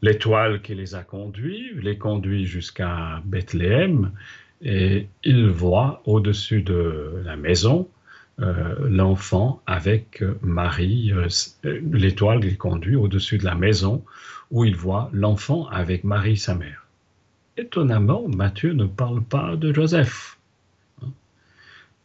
L'étoile 0.01 0.61
qui 0.61 0.75
les 0.75 0.95
a 0.95 1.03
conduits 1.03 1.71
les 1.81 1.97
conduit 1.97 2.45
jusqu'à 2.45 3.21
Bethléem 3.25 4.11
et 4.61 5.07
il 5.23 5.47
voit 5.49 6.01
au-dessus 6.05 6.61
de 6.61 7.21
la 7.23 7.35
maison 7.37 7.87
l'enfant 8.39 9.61
avec 9.65 10.23
Marie. 10.41 11.11
Euh, 11.13 11.27
l'étoile 11.91 12.39
les 12.39 12.55
conduit 12.55 12.95
au-dessus 12.95 13.37
de 13.37 13.45
la 13.45 13.55
maison 13.55 14.03
où 14.51 14.65
il 14.65 14.75
voit 14.75 15.09
l'enfant 15.13 15.67
avec 15.67 16.03
Marie, 16.03 16.37
sa 16.37 16.55
mère. 16.55 16.85
Étonnamment, 17.57 18.27
Matthieu 18.27 18.73
ne 18.73 18.85
parle 18.85 19.23
pas 19.23 19.55
de 19.55 19.73
Joseph, 19.73 20.37
hein. 21.03 21.11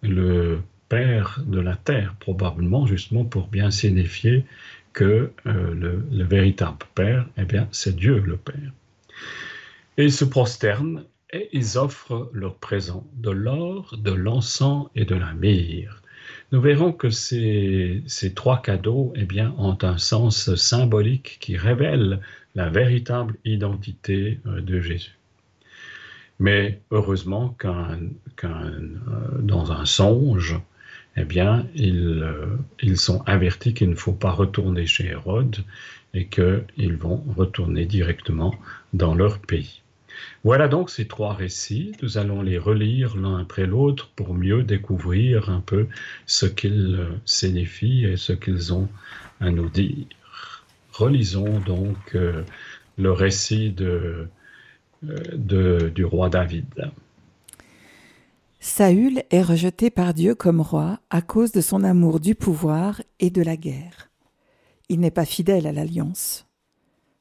le 0.02 0.60
père 0.88 1.40
de 1.46 1.60
la 1.60 1.76
terre, 1.76 2.14
probablement 2.20 2.86
justement 2.86 3.24
pour 3.24 3.48
bien 3.48 3.70
signifier 3.70 4.44
que 4.92 5.30
euh, 5.46 5.74
le, 5.74 6.24
véritable 6.24 6.78
père, 6.94 7.26
eh 7.36 7.44
bien, 7.44 7.68
c'est 7.70 7.94
Dieu 7.94 8.18
le 8.18 8.36
Père. 8.36 8.72
Et 9.96 10.04
ils 10.04 10.12
se 10.12 10.24
prosternent 10.24 11.04
et 11.30 11.48
ils 11.52 11.78
offrent 11.78 12.30
leur 12.32 12.56
présent 12.56 13.06
de 13.14 13.30
l'or, 13.30 13.96
de 13.98 14.12
l'encens 14.12 14.88
et 14.94 15.04
de 15.04 15.14
la 15.14 15.32
myrrhe 15.34 16.02
nous 16.50 16.60
verrons 16.60 16.92
que 16.92 17.10
ces, 17.10 18.02
trois 18.34 18.62
cadeaux 18.62 19.12
eh 19.16 19.26
ont 19.58 19.78
un 19.82 19.98
sens 19.98 20.54
symbolique 20.54 21.38
qui 21.40 21.56
révèle 21.56 22.20
la 22.54 22.70
véritable 22.70 23.36
identité 23.44 24.40
euh, 24.46 24.60
de 24.60 24.80
Jésus. 24.80 25.18
Mais 26.40 26.80
heureusement 26.90 27.50
qu'un, 27.58 27.98
euh, 28.44 28.98
dans 29.40 29.72
un 29.72 29.84
songe, 29.84 30.58
eh 31.16 31.24
bien, 31.24 31.66
ils, 31.74 32.22
euh, 32.22 32.46
ils 32.80 32.96
sont 32.96 33.22
avertis 33.26 33.74
qu'il 33.74 33.90
ne 33.90 33.94
faut 33.94 34.12
pas 34.12 34.30
retourner 34.30 34.86
chez 34.86 35.06
Hérode 35.06 35.58
et 36.14 36.28
qu'ils 36.28 36.96
vont 36.96 37.22
retourner 37.36 37.84
directement 37.84 38.54
dans 38.92 39.14
leur 39.14 39.40
pays. 39.40 39.82
Voilà 40.44 40.68
donc 40.68 40.90
ces 40.90 41.06
trois 41.06 41.34
récits. 41.34 41.92
Nous 42.02 42.18
allons 42.18 42.42
les 42.42 42.58
relire 42.58 43.16
l'un 43.16 43.38
après 43.38 43.66
l'autre 43.66 44.10
pour 44.16 44.34
mieux 44.34 44.62
découvrir 44.62 45.50
un 45.50 45.60
peu 45.60 45.88
ce 46.26 46.46
qu'ils 46.46 46.96
euh, 46.98 47.08
signifient 47.24 48.04
et 48.04 48.16
ce 48.16 48.32
qu'ils 48.32 48.72
ont 48.72 48.88
à 49.40 49.50
nous 49.50 49.68
dire. 49.68 50.06
Relisons 50.92 51.60
donc 51.60 52.14
euh, 52.14 52.42
le 52.96 53.12
récit 53.12 53.74
euh, 53.80 54.26
du 55.02 56.04
roi 56.04 56.28
David. 56.28 56.90
Saül 58.60 59.22
est 59.30 59.42
rejeté 59.42 59.90
par 59.90 60.14
Dieu 60.14 60.34
comme 60.34 60.60
roi 60.60 60.98
à 61.10 61.22
cause 61.22 61.52
de 61.52 61.60
son 61.60 61.84
amour 61.84 62.18
du 62.18 62.34
pouvoir 62.34 63.00
et 63.20 63.30
de 63.30 63.42
la 63.42 63.56
guerre. 63.56 64.10
Il 64.88 65.00
n'est 65.00 65.12
pas 65.12 65.24
fidèle 65.24 65.66
à 65.66 65.72
l'alliance. 65.72 66.46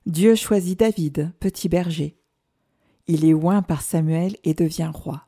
Dieu 0.08 0.36
choisit 0.36 0.80
David, 0.80 1.32
petit 1.40 1.70
berger. 1.70 2.16
Il 3.08 3.26
est 3.26 3.34
oint 3.34 3.62
par 3.62 3.82
Samuel 3.82 4.36
et 4.44 4.54
devient 4.54 4.92
roi. 4.94 5.28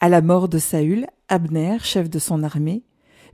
À 0.00 0.08
la 0.08 0.22
mort 0.22 0.48
de 0.48 0.58
Saül, 0.58 1.06
Abner, 1.28 1.78
chef 1.80 2.08
de 2.08 2.18
son 2.18 2.42
armée, 2.42 2.82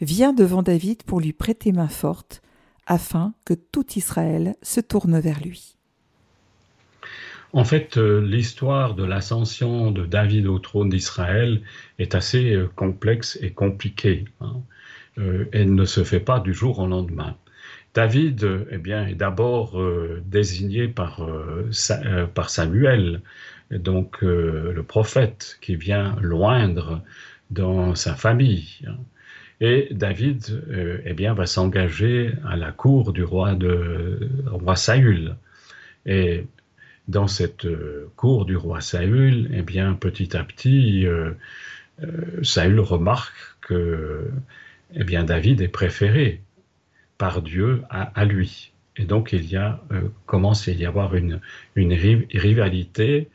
vient 0.01 0.33
devant 0.33 0.63
David 0.63 1.03
pour 1.05 1.21
lui 1.21 1.33
prêter 1.33 1.73
main 1.73 1.89
forte, 1.89 2.43
afin 2.87 3.35
que 3.45 3.55
tout 3.55 3.87
Israël 3.97 4.57
se 4.63 4.81
tourne 4.81 5.19
vers 5.21 5.41
lui. 5.41 5.77
En 7.53 7.65
fait, 7.65 7.97
euh, 7.97 8.21
l'histoire 8.21 8.95
de 8.95 9.05
l'ascension 9.05 9.91
de 9.91 10.07
David 10.07 10.47
au 10.47 10.59
trône 10.59 10.89
d'Israël 10.89 11.63
est 11.99 12.15
assez 12.15 12.55
euh, 12.55 12.71
complexe 12.77 13.39
et 13.43 13.51
compliquée. 13.51 14.25
Hein. 14.41 14.57
Euh, 15.19 15.47
elle 15.53 15.75
ne 15.75 15.85
se 15.85 16.05
fait 16.05 16.21
pas 16.21 16.39
du 16.39 16.55
jour 16.55 16.79
au 16.79 16.87
lendemain. 16.87 17.37
David 17.95 18.67
eh 18.71 18.79
bien, 18.79 19.07
est 19.07 19.15
d'abord 19.15 19.81
euh, 19.81 20.23
désigné 20.25 20.87
par, 20.87 21.25
euh, 21.25 21.71
euh, 21.91 22.27
par 22.27 22.51
Samuel, 22.51 23.21
donc 23.71 24.23
le 24.23 24.83
prophète 24.83 25.59
qui 25.61 25.77
vient 25.77 26.17
loindre 26.21 27.03
dans 27.51 27.95
sa 27.95 28.17
famille. 28.17 28.81
Et 29.61 29.89
David 29.93 30.65
eh 31.05 31.13
bien, 31.13 31.35
va 31.35 31.47
s'engager 31.47 32.33
à 32.45 32.57
la 32.57 32.73
cour 32.73 33.13
du 33.13 33.23
roi, 33.23 33.55
de, 33.55 34.29
roi 34.47 34.75
Saül. 34.75 35.37
Et 36.05 36.47
dans 37.07 37.29
cette 37.29 37.69
cour 38.17 38.45
du 38.45 38.57
roi 38.57 38.81
Saül, 38.81 39.49
eh 39.55 39.63
bien, 39.63 39.95
petit 39.95 40.37
à 40.37 40.43
petit, 40.43 41.07
Saül 42.43 42.81
remarque 42.81 43.37
que 43.61 44.33
eh 44.97 45.05
bien, 45.05 45.23
David 45.23 45.61
est 45.61 45.69
préféré 45.69 46.41
par 47.21 47.43
Dieu 47.43 47.83
à, 47.91 48.25
lui. 48.25 48.73
Et 48.97 49.05
donc 49.05 49.35
il 49.35 49.45
y 49.45 49.57
a, 49.59 49.83
euh, 49.93 50.09
commence 50.25 50.67
à 50.69 50.73
y 50.73 50.87
avoir 50.87 51.15
une, 51.15 51.39
une 51.75 51.93
rivalité 51.93 53.29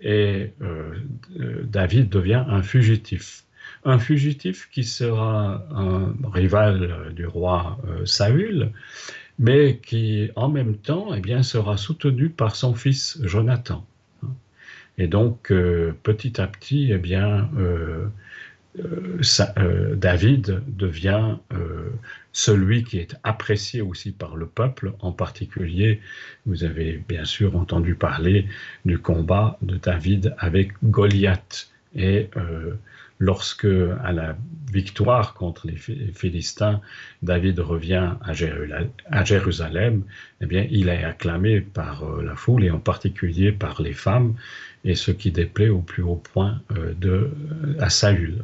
et 0.00 0.50
euh, 0.60 0.92
euh, 1.40 1.62
David 1.64 2.10
devient 2.10 2.44
un 2.46 2.62
fugitif. 2.62 3.44
Un 3.86 3.98
fugitif 3.98 4.68
qui 4.70 4.84
sera 4.84 5.66
un 5.74 6.14
rival 6.30 7.14
du 7.16 7.26
roi 7.26 7.80
Saül, 8.04 8.70
mais 9.38 9.78
qui 9.78 10.30
en 10.36 10.50
même 10.50 10.76
temps 10.76 11.14
eh 11.14 11.20
bien, 11.20 11.42
sera 11.42 11.78
soutenu 11.78 12.28
par 12.28 12.54
son 12.54 12.74
fils 12.74 13.18
Jonathan. 13.22 13.86
Et 14.98 15.08
donc 15.08 15.52
petit 16.02 16.38
à 16.38 16.46
petit, 16.46 16.92
eh 16.92 16.98
bien, 16.98 17.48
David 19.96 20.62
devient 20.68 21.36
celui 22.32 22.84
qui 22.84 22.98
est 22.98 23.16
apprécié 23.22 23.80
aussi 23.80 24.12
par 24.12 24.36
le 24.36 24.46
peuple. 24.46 24.92
En 25.00 25.12
particulier, 25.12 26.00
vous 26.46 26.64
avez 26.64 27.02
bien 27.08 27.24
sûr 27.24 27.56
entendu 27.56 27.94
parler 27.94 28.46
du 28.84 28.98
combat 28.98 29.58
de 29.62 29.76
David 29.76 30.34
avec 30.38 30.72
Goliath. 30.84 31.70
Et 31.94 32.30
lorsque, 33.22 33.66
à 34.02 34.12
la 34.12 34.36
victoire 34.72 35.34
contre 35.34 35.68
les 35.68 35.76
Philistins, 35.76 36.80
David 37.22 37.60
revient 37.60 38.14
à 38.20 39.24
Jérusalem, 39.24 40.02
eh 40.40 40.46
bien, 40.46 40.66
il 40.70 40.88
est 40.88 41.04
acclamé 41.04 41.60
par 41.60 42.02
euh, 42.02 42.22
la 42.24 42.34
foule 42.34 42.64
et 42.64 42.70
en 42.70 42.80
particulier 42.80 43.52
par 43.52 43.80
les 43.80 43.92
femmes, 43.92 44.34
et 44.84 44.96
ce 44.96 45.12
qui 45.12 45.30
déplaît 45.30 45.68
au 45.68 45.82
plus 45.82 46.02
haut 46.02 46.22
point 46.32 46.60
euh, 46.76 47.28
à 47.78 47.90
Saül. 47.90 48.42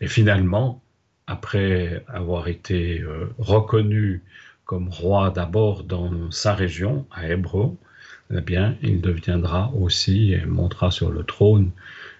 Et 0.00 0.08
finalement, 0.08 0.82
après 1.26 2.04
avoir 2.08 2.48
été 2.48 3.00
euh, 3.00 3.26
reconnu 3.38 4.22
comme 4.64 4.88
roi 4.88 5.30
d'abord 5.30 5.84
dans 5.84 6.30
sa 6.30 6.54
région, 6.54 7.06
à 7.12 7.28
Hébron, 7.28 7.76
eh 8.32 8.40
il 8.82 9.00
deviendra 9.00 9.72
aussi 9.72 10.32
et 10.32 10.44
montera 10.44 10.90
sur 10.90 11.10
le 11.10 11.22
trône 11.22 11.70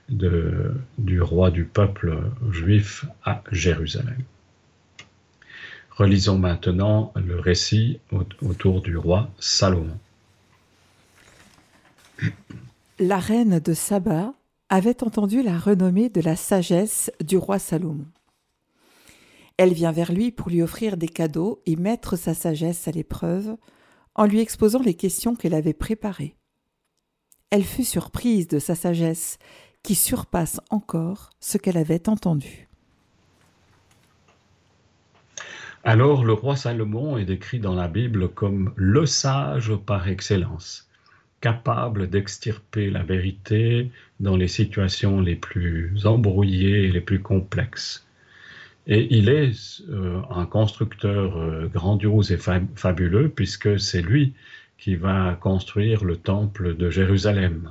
du 0.09 1.21
roi 1.21 1.51
du 1.51 1.65
peuple 1.65 2.17
juif 2.53 3.05
à 3.25 3.43
Jérusalem. 3.51 4.23
Relisons 5.91 6.39
maintenant 6.39 7.13
le 7.17 7.41
récit 7.41 7.99
autour 8.41 8.83
du 8.83 8.97
roi 8.97 9.29
Salomon. 9.41 9.99
La 12.99 13.19
reine 13.19 13.59
de 13.59 13.75
Saba 13.75 14.33
avait 14.69 15.03
entendu 15.03 15.43
la 15.43 15.59
renommée 15.59 16.09
de 16.09 16.21
la 16.21 16.37
sagesse 16.37 17.11
du 17.25 17.37
roi 17.37 17.59
Salomon. 17.59 18.07
Elle 19.59 19.73
vient 19.73 19.93
vers 19.93 20.13
lui 20.13 20.33
pour 20.33 20.51
lui 20.51 20.63
offrir 20.63 20.97
des 20.97 21.09
cadeaux 21.09 21.63
et 21.65 21.77
mettre 21.77 22.17
sa 22.17 22.35
sagesse 22.35 22.89
à 22.89 22.91
l'épreuve 22.91 23.57
en 24.15 24.27
lui 24.27 24.41
exposant 24.41 24.83
les 24.83 24.95
questions 24.95 25.35
qu'elle 25.35 25.55
avait 25.55 25.73
préparées. 25.73 26.37
Elle 27.51 27.65
fut 27.65 27.85
surprise 27.85 28.49
de 28.49 28.59
sa 28.59 28.75
sagesse 28.75 29.39
qui 29.83 29.95
surpasse 29.95 30.61
encore 30.71 31.31
ce 31.41 31.59
qu'elle 31.59 31.77
avait 31.77 32.09
entendu. 32.09 32.69
Alors 35.85 36.25
le 36.25 36.33
roi 36.33 36.57
Salomon 36.57 37.17
est 37.17 37.25
décrit 37.25 37.61
dans 37.61 37.75
la 37.75 37.87
Bible 37.87 38.29
comme 38.29 38.73
le 38.75 39.07
sage 39.07 39.75
par 39.77 40.09
excellence, 40.09 40.91
capable 41.41 42.11
d'extirper 42.11 42.91
la 42.91 43.05
vérité 43.05 43.93
dans 44.19 44.37
les 44.37 44.49
situations 44.49 45.21
les 45.21 45.37
plus 45.37 46.05
embrouillées 46.05 46.87
et 46.87 46.93
les 46.93 47.01
plus 47.01 47.23
complexes. 47.23 48.06
Et 48.87 49.09
il 49.17 49.29
est 49.29 49.83
euh, 49.91 50.21
un 50.31 50.47
constructeur 50.47 51.37
euh, 51.37 51.67
grandiose 51.67 52.31
et 52.31 52.39
fabuleux 52.39 53.29
puisque 53.29 53.81
c'est 53.81 54.03
lui 54.03 54.35
qui 54.79 54.95
va 54.95 55.37
construire 55.41 56.05
le 56.05 56.17
temple 56.17 56.77
de 56.77 56.91
Jérusalem. 56.91 57.71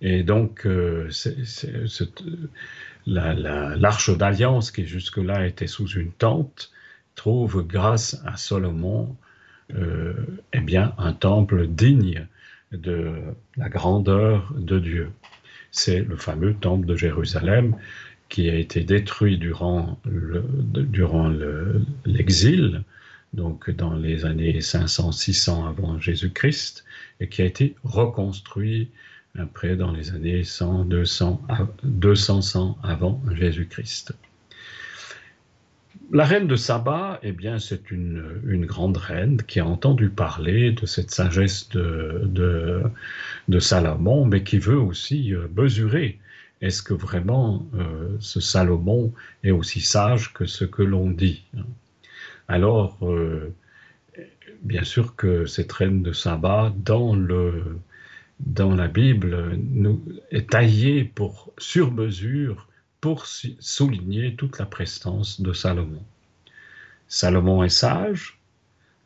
Et 0.00 0.22
donc, 0.22 0.64
euh, 0.64 1.10
l'arche 3.06 4.16
d'alliance 4.16 4.70
qui 4.70 4.86
jusque-là 4.86 5.46
était 5.46 5.66
sous 5.66 5.88
une 5.88 6.12
tente 6.12 6.70
trouve, 7.14 7.66
grâce 7.66 8.22
à 8.24 8.36
Salomon, 8.36 9.16
eh 9.74 10.60
bien, 10.60 10.94
un 10.98 11.12
temple 11.12 11.66
digne 11.66 12.28
de 12.70 13.12
la 13.56 13.68
grandeur 13.68 14.54
de 14.56 14.78
Dieu. 14.78 15.10
C'est 15.72 16.00
le 16.00 16.16
fameux 16.16 16.54
temple 16.54 16.86
de 16.86 16.94
Jérusalem 16.94 17.74
qui 18.28 18.48
a 18.50 18.54
été 18.54 18.84
détruit 18.84 19.38
durant 19.38 19.98
l'exil, 22.04 22.82
donc 23.32 23.70
dans 23.70 23.94
les 23.94 24.24
années 24.24 24.58
500-600 24.58 25.68
avant 25.68 25.98
Jésus-Christ, 25.98 26.84
et 27.20 27.28
qui 27.28 27.42
a 27.42 27.44
été 27.44 27.74
reconstruit 27.84 28.90
après 29.38 29.76
dans 29.76 29.92
les 29.92 30.10
années 30.10 30.44
100, 30.44 30.86
200, 30.86 31.42
200 31.84 32.42
100 32.42 32.78
avant 32.82 33.22
Jésus-Christ. 33.32 34.14
La 36.10 36.24
reine 36.24 36.46
de 36.46 36.56
Saba, 36.56 37.20
eh 37.22 37.32
bien, 37.32 37.58
c'est 37.58 37.90
une, 37.90 38.40
une, 38.46 38.64
grande 38.64 38.96
reine 38.96 39.42
qui 39.42 39.60
a 39.60 39.66
entendu 39.66 40.08
parler 40.08 40.72
de 40.72 40.86
cette 40.86 41.10
sagesse 41.10 41.68
de, 41.68 42.22
de, 42.24 42.82
de 43.48 43.58
Salomon, 43.58 44.24
mais 44.24 44.42
qui 44.42 44.58
veut 44.58 44.80
aussi 44.80 45.34
euh, 45.34 45.48
mesurer 45.54 46.18
est-ce 46.60 46.82
que 46.82 46.94
vraiment 46.94 47.66
euh, 47.74 48.16
ce 48.20 48.40
Salomon 48.40 49.12
est 49.44 49.50
aussi 49.50 49.80
sage 49.80 50.32
que 50.32 50.44
ce 50.46 50.64
que 50.64 50.82
l'on 50.82 51.10
dit? 51.10 51.44
Alors, 52.48 52.98
euh, 53.02 53.54
bien 54.62 54.84
sûr 54.84 55.14
que 55.14 55.46
cette 55.46 55.72
reine 55.72 56.02
de 56.02 56.12
Saba, 56.12 56.74
dans 56.76 57.14
la 58.74 58.88
Bible 58.88 59.58
est 60.30 60.50
taillé 60.50 61.04
pour, 61.04 61.52
sur 61.58 61.92
mesure 61.92 62.68
pour 63.00 63.26
souligner 63.26 64.34
toute 64.34 64.58
la 64.58 64.66
prestance 64.66 65.40
de 65.40 65.52
Salomon. 65.52 66.02
Salomon 67.06 67.62
est 67.62 67.68
sage, 67.68 68.38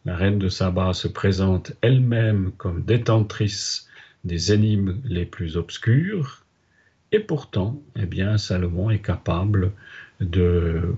la 0.05 0.17
reine 0.17 0.39
de 0.39 0.49
Saba 0.49 0.95
se 0.95 1.07
présente 1.09 1.73
elle-même 1.83 2.53
comme 2.57 2.83
détentrice 2.83 3.89
des 4.25 4.53
énigmes 4.53 5.01
les 5.05 5.27
plus 5.27 5.57
obscures, 5.57 6.42
et 7.13 7.21
pourtant, 7.21 7.81
eh 7.97 8.39
Salomon 8.39 8.91
est 8.91 9.03
capable 9.03 9.73
de 10.21 10.95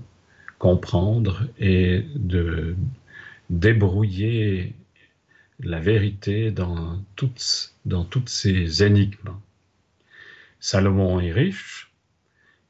comprendre 0.57 1.47
et 1.59 2.05
de 2.15 2.75
débrouiller 3.49 4.73
la 5.59 5.79
vérité 5.79 6.51
dans 6.51 7.03
toutes, 7.15 7.73
dans 7.85 8.05
toutes 8.05 8.29
ces 8.29 8.83
énigmes. 8.83 9.35
Salomon 10.59 11.19
est 11.19 11.31
riche, 11.31 11.91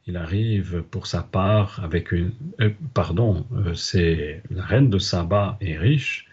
il 0.08 0.18
arrive 0.18 0.84
pour 0.92 1.08
sa 1.08 1.24
part 1.24 1.84
avec 1.84 2.12
une... 2.12 2.34
Euh, 2.62 2.72
pardon, 2.94 3.46
euh, 3.54 3.74
c'est 3.74 4.44
la 4.52 4.64
reine 4.64 4.90
de 4.90 5.00
Saba 5.00 5.58
est 5.62 5.78
riche, 5.78 6.28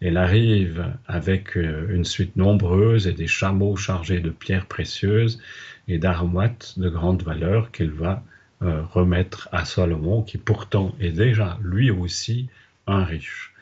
elle 0.00 0.16
arrive 0.16 0.92
avec 1.06 1.56
euh, 1.56 1.94
une 1.94 2.04
suite 2.04 2.36
nombreuse 2.36 3.06
et 3.06 3.12
des 3.12 3.26
chameaux 3.26 3.76
chargés 3.76 4.20
de 4.20 4.30
pierres 4.30 4.66
précieuses 4.66 5.40
et 5.88 5.98
d'armoites 5.98 6.78
de 6.78 6.88
grande 6.88 7.22
valeur 7.22 7.70
qu'elle 7.70 7.90
va 7.90 8.22
remettre 8.60 9.48
à 9.52 9.64
Salomon, 9.64 10.22
qui 10.22 10.36
pourtant 10.36 10.92
est 10.98 11.12
déjà 11.12 11.58
lui 11.62 11.92
aussi 11.92 12.48
un 12.88 13.04
riche. 13.04 13.54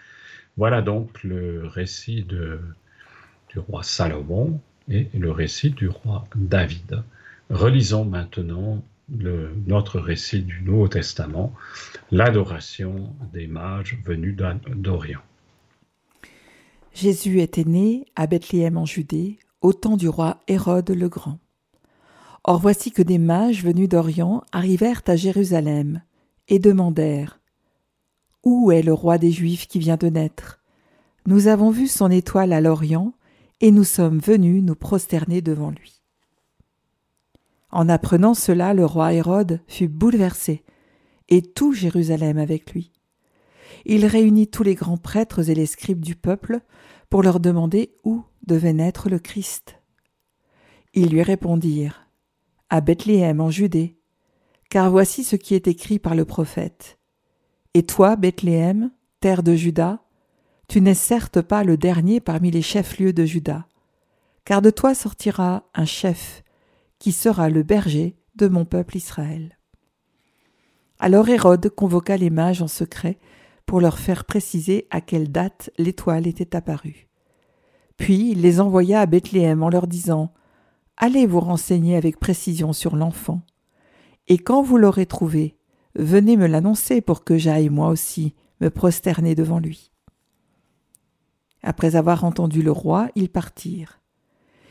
Voilà 0.57 0.81
donc 0.81 1.23
le 1.23 1.67
récit 1.67 2.23
du 2.23 3.59
roi 3.59 3.83
Salomon 3.83 4.59
et 4.89 5.09
le 5.13 5.31
récit 5.31 5.71
du 5.71 5.89
roi 5.89 6.25
David. 6.35 7.03
Relisons 7.51 8.07
maintenant 8.07 8.83
notre 9.09 10.01
récit 10.01 10.43
du 10.43 10.63
Nouveau 10.63 10.89
Testament, 10.89 11.55
l'adoration 12.11 13.15
des 13.33 13.47
mages 13.47 13.99
venus 14.05 14.37
d'Orient. 14.37 15.23
Jésus 16.97 17.43
était 17.43 17.65
né 17.65 18.07
à 18.17 18.27
Bethléem 18.27 18.79
en 18.79 18.87
Judée, 18.87 19.39
au 19.61 19.75
temps 19.75 19.99
du 19.99 20.09
roi 20.09 20.41
Hérode 20.49 20.89
le 20.89 21.11
Grand. 21.11 21.39
Or 22.43 22.59
voici 22.59 22.91
que 22.91 23.03
des 23.03 23.19
mages 23.19 23.63
venus 23.63 23.91
d'Orient 23.91 24.43
arrivèrent 24.51 25.03
à 25.07 25.15
Jérusalem 25.15 26.01
et 26.49 26.59
demandèrent 26.59 27.39
où 28.45 28.71
est 28.73 28.81
le 28.81 28.95
roi 28.95 29.19
des 29.19 29.31
Juifs 29.31 29.67
qui 29.67 29.79
vient 29.79 29.99
de 29.99 30.07
naître? 30.07 30.63
Nous 31.27 31.49
avons 31.49 31.69
vu 31.69 31.87
son 31.87 32.11
étoile 32.11 32.55
à 32.55 32.63
l'Orient, 32.63 33.13
et 33.61 33.73
nous 33.73 33.85
sommes 33.85 34.19
venus 34.19 34.63
nous 34.63 34.77
prosterner 34.77 35.43
devant 35.43 35.71
lui. 35.71 36.01
En 37.71 37.91
apprenant 37.91 38.33
cela, 38.33 38.73
le 38.73 38.87
roi 38.87 39.13
Hérode 39.13 39.61
fut 39.67 39.89
bouleversé, 39.89 40.65
et 41.29 41.43
tout 41.43 41.75
Jérusalem 41.75 42.39
avec 42.39 42.73
lui. 42.73 42.96
Il 43.85 44.07
réunit 44.07 44.49
tous 44.49 44.63
les 44.63 44.75
grands 44.75 44.97
prêtres 44.97 45.49
et 45.51 45.55
les 45.55 45.67
scribes 45.67 46.05
du 46.05 46.17
peuple 46.17 46.61
pour 47.11 47.23
leur 47.23 47.41
demander 47.41 47.95
où 48.05 48.23
devait 48.47 48.73
naître 48.73 49.09
le 49.09 49.19
Christ. 49.19 49.81
Ils 50.95 51.11
lui 51.11 51.23
répondirent 51.23 52.09
À 52.71 52.81
Bethléem 52.81 53.41
en 53.41 53.51
Judée, 53.51 53.99
car 54.71 54.91
voici 54.91 55.25
ce 55.25 55.37
qui 55.37 55.55
est 55.55 55.69
écrit 55.69 55.99
par 55.99 56.15
le 56.15 56.25
prophète. 56.25 56.99
Et 57.75 57.85
toi, 57.85 58.17
Bethléem, 58.17 58.91
terre 59.21 59.43
de 59.43 59.55
Juda, 59.55 60.03
tu 60.69 60.81
n'es 60.81 60.95
certes 60.95 61.43
pas 61.43 61.63
le 61.63 61.77
dernier 61.77 62.21
parmi 62.21 62.51
les 62.51 62.63
chefs-lieux 62.63 63.13
de 63.13 63.25
Juda, 63.25 63.67
car 64.45 64.63
de 64.63 64.71
toi 64.71 64.95
sortira 64.95 65.69
un 65.75 65.85
chef, 65.85 66.43
qui 66.99 67.13
sera 67.13 67.49
le 67.51 67.63
berger 67.63 68.17
de 68.35 68.49
mon 68.49 68.65
peuple 68.65 68.97
Israël. 68.97 69.59
Alors 70.99 71.29
Hérode 71.29 71.69
convoqua 71.69 72.17
les 72.17 72.31
mages 72.31 72.63
en 72.63 72.69
secret 72.69 73.19
pour 73.67 73.81
leur 73.81 73.99
faire 73.99 74.25
préciser 74.25 74.87
à 74.91 75.01
quelle 75.01 75.31
date 75.31 75.71
l'étoile 75.77 76.27
était 76.27 76.57
apparue. 76.57 77.09
Puis 77.97 78.31
il 78.31 78.41
les 78.41 78.61
envoya 78.61 79.01
à 79.01 79.07
Bethléem 79.07 79.63
en 79.63 79.69
leur 79.69 79.87
disant 79.87 80.33
Allez 80.97 81.27
vous 81.27 81.41
renseigner 81.41 81.97
avec 81.97 82.19
précision 82.19 82.73
sur 82.73 82.97
l'enfant, 82.97 83.43
Et 84.29 84.39
quand 84.39 84.63
vous 84.63 84.79
l'aurez 84.79 85.07
trouvé, 85.07 85.57
venez 85.95 86.37
me 86.37 86.47
l'annoncer 86.47 87.01
pour 87.01 87.23
que 87.23 87.37
j'aille 87.37 87.69
moi 87.69 87.89
aussi 87.89 88.35
me 88.61 88.71
prosterner 88.71 89.35
devant 89.35 89.59
lui. 89.59 89.93
Après 91.63 91.97
avoir 91.97 92.25
entendu 92.25 92.63
le 92.63 92.73
roi, 92.73 93.09
ils 93.15 93.29
partirent. 93.29 94.01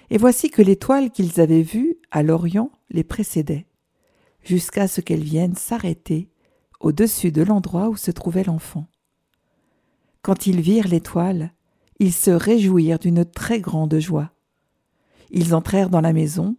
Et 0.09 0.17
voici 0.17 0.49
que 0.49 0.61
l'étoile 0.61 1.11
qu'ils 1.11 1.39
avaient 1.41 1.61
vue 1.61 1.97
à 2.11 2.23
l'Orient 2.23 2.71
les 2.89 3.03
précédait, 3.03 3.67
jusqu'à 4.43 4.87
ce 4.87 5.01
qu'elle 5.01 5.23
vienne 5.23 5.55
s'arrêter 5.55 6.29
au-dessus 6.79 7.31
de 7.31 7.41
l'endroit 7.41 7.89
où 7.89 7.95
se 7.95 8.11
trouvait 8.11 8.43
l'enfant. 8.43 8.87
Quand 10.21 10.47
ils 10.47 10.61
virent 10.61 10.87
l'étoile, 10.87 11.53
ils 11.99 12.13
se 12.13 12.31
réjouirent 12.31 12.99
d'une 12.99 13.25
très 13.25 13.59
grande 13.59 13.97
joie. 13.99 14.31
Ils 15.29 15.55
entrèrent 15.55 15.89
dans 15.89 16.01
la 16.01 16.13
maison, 16.13 16.55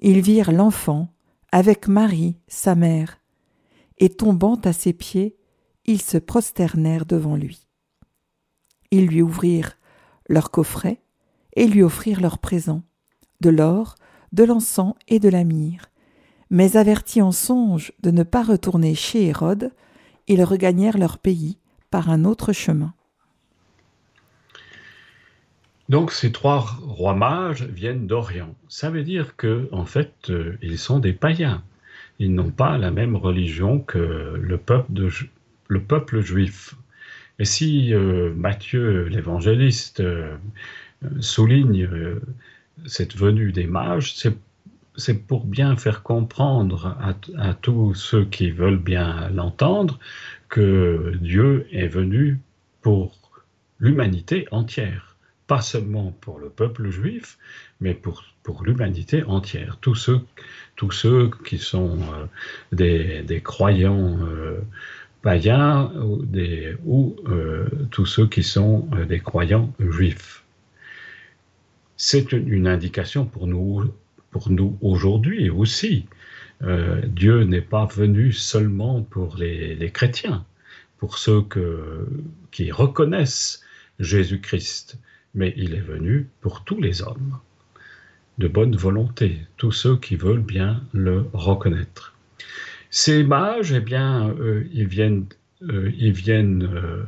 ils 0.00 0.20
virent 0.20 0.52
l'enfant 0.52 1.08
avec 1.50 1.88
Marie, 1.88 2.36
sa 2.46 2.74
mère, 2.74 3.20
et 3.98 4.10
tombant 4.10 4.56
à 4.56 4.72
ses 4.72 4.92
pieds, 4.92 5.36
ils 5.84 6.02
se 6.02 6.18
prosternèrent 6.18 7.06
devant 7.06 7.36
lui. 7.36 7.66
Ils 8.90 9.06
lui 9.06 9.22
ouvrirent 9.22 9.78
leur 10.28 10.50
coffret 10.50 11.02
et 11.56 11.66
lui 11.66 11.82
offrirent 11.82 12.20
leurs 12.20 12.38
présents, 12.38 12.82
de 13.40 13.50
l'or, 13.50 13.96
de 14.32 14.44
l'encens 14.44 14.94
et 15.08 15.18
de 15.18 15.28
la 15.28 15.44
myrrhe. 15.44 15.88
Mais 16.50 16.76
avertis 16.76 17.22
en 17.22 17.32
songe 17.32 17.92
de 18.02 18.10
ne 18.10 18.22
pas 18.22 18.42
retourner 18.42 18.94
chez 18.94 19.26
Hérode, 19.26 19.70
ils 20.28 20.42
regagnèrent 20.44 20.98
leur 20.98 21.18
pays 21.18 21.58
par 21.90 22.10
un 22.10 22.24
autre 22.24 22.52
chemin. 22.52 22.92
Donc 25.88 26.12
ces 26.12 26.32
trois 26.32 26.66
rois 26.82 27.14
mages 27.14 27.64
viennent 27.64 28.06
d'Orient. 28.06 28.54
Ça 28.68 28.90
veut 28.90 29.04
dire 29.04 29.36
que 29.36 29.68
en 29.72 29.86
fait 29.86 30.12
euh, 30.28 30.58
ils 30.60 30.78
sont 30.78 30.98
des 30.98 31.14
païens. 31.14 31.62
Ils 32.18 32.34
n'ont 32.34 32.50
pas 32.50 32.76
la 32.76 32.90
même 32.90 33.16
religion 33.16 33.80
que 33.80 34.34
le 34.36 34.58
peuple, 34.58 36.20
juif. 36.20 36.74
Et 37.38 37.44
si 37.44 37.94
euh, 37.94 38.34
Matthieu 38.34 39.04
l'évangéliste 39.04 40.00
euh, 40.00 40.36
souligne 41.20 41.88
cette 42.86 43.16
venue 43.16 43.52
des 43.52 43.66
mages, 43.66 44.14
c'est 44.14 44.36
pour 45.26 45.44
bien 45.44 45.76
faire 45.76 46.02
comprendre 46.02 46.96
à, 47.36 47.54
tous 47.54 47.94
ceux 47.94 48.24
qui 48.24 48.50
veulent 48.50 48.82
bien 48.82 49.30
l'entendre 49.30 49.98
que 50.48 51.14
Dieu 51.20 51.66
est 51.72 51.88
venu 51.88 52.40
pour 52.82 53.12
l'humanité 53.78 54.46
entière 54.50 55.08
pas 55.48 55.62
seulement 55.62 56.12
pour 56.20 56.38
le 56.38 56.50
peuple 56.50 56.90
juif, 56.90 57.38
mais 57.80 57.94
pour, 57.94 58.22
pour 58.44 58.62
l'humanité 58.64 59.24
entière. 59.24 59.78
Tous 59.80 59.94
ceux, 59.94 60.20
tous 60.76 60.92
ceux 60.92 61.30
qui 61.44 61.58
sont 61.58 61.96
euh, 61.96 62.26
des, 62.70 63.22
des, 63.22 63.40
croyants 63.40 64.18
euh, 64.20 64.60
païens 65.22 65.90
ou, 65.96 66.22
ou 66.84 67.16
euh, 67.26 67.66
tous 67.90 68.04
ceux 68.04 68.28
qui 68.28 68.42
sont 68.42 68.88
des 69.08 69.20
croyants 69.20 69.72
juifs. 69.80 70.44
C'est 71.96 72.30
une, 72.32 72.68
indication 72.68 73.24
pour 73.24 73.46
nous, 73.46 73.90
pour 74.30 74.50
nous 74.50 74.76
aujourd'hui 74.80 75.50
aussi. 75.50 76.06
Dieu 77.06 77.44
n'est 77.44 77.60
pas 77.60 77.86
venu 77.86 78.32
seulement 78.32 79.02
pour 79.02 79.36
les, 79.36 79.90
chrétiens, 79.92 80.44
pour 80.98 81.18
ceux 81.18 81.44
qui 82.50 82.72
reconnaissent 82.72 83.62
Jésus-Christ 84.00 84.98
mais 85.34 85.54
il 85.56 85.74
est 85.74 85.80
venu 85.80 86.28
pour 86.40 86.64
tous 86.64 86.80
les 86.80 87.02
hommes, 87.02 87.38
de 88.38 88.48
bonne 88.48 88.76
volonté, 88.76 89.38
tous 89.56 89.72
ceux 89.72 89.96
qui 89.96 90.16
veulent 90.16 90.42
bien 90.42 90.82
le 90.92 91.26
reconnaître. 91.32 92.14
Ces 92.90 93.24
mages, 93.24 93.72
eh 93.72 93.80
bien, 93.80 94.30
euh, 94.40 94.64
ils 94.72 94.86
viennent, 94.86 95.26
euh, 95.62 95.90
ils 95.96 96.12
viennent 96.12 96.68
euh, 96.72 97.04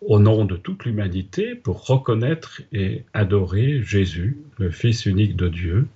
au 0.00 0.18
nom 0.18 0.44
de 0.44 0.56
toute 0.56 0.84
l'humanité 0.84 1.54
pour 1.54 1.86
reconnaître 1.86 2.60
et 2.72 3.04
adorer 3.14 3.82
Jésus, 3.82 4.36
le 4.58 4.70
Fils 4.70 5.06
unique 5.06 5.36
de 5.36 5.48
Dieu, 5.48 5.86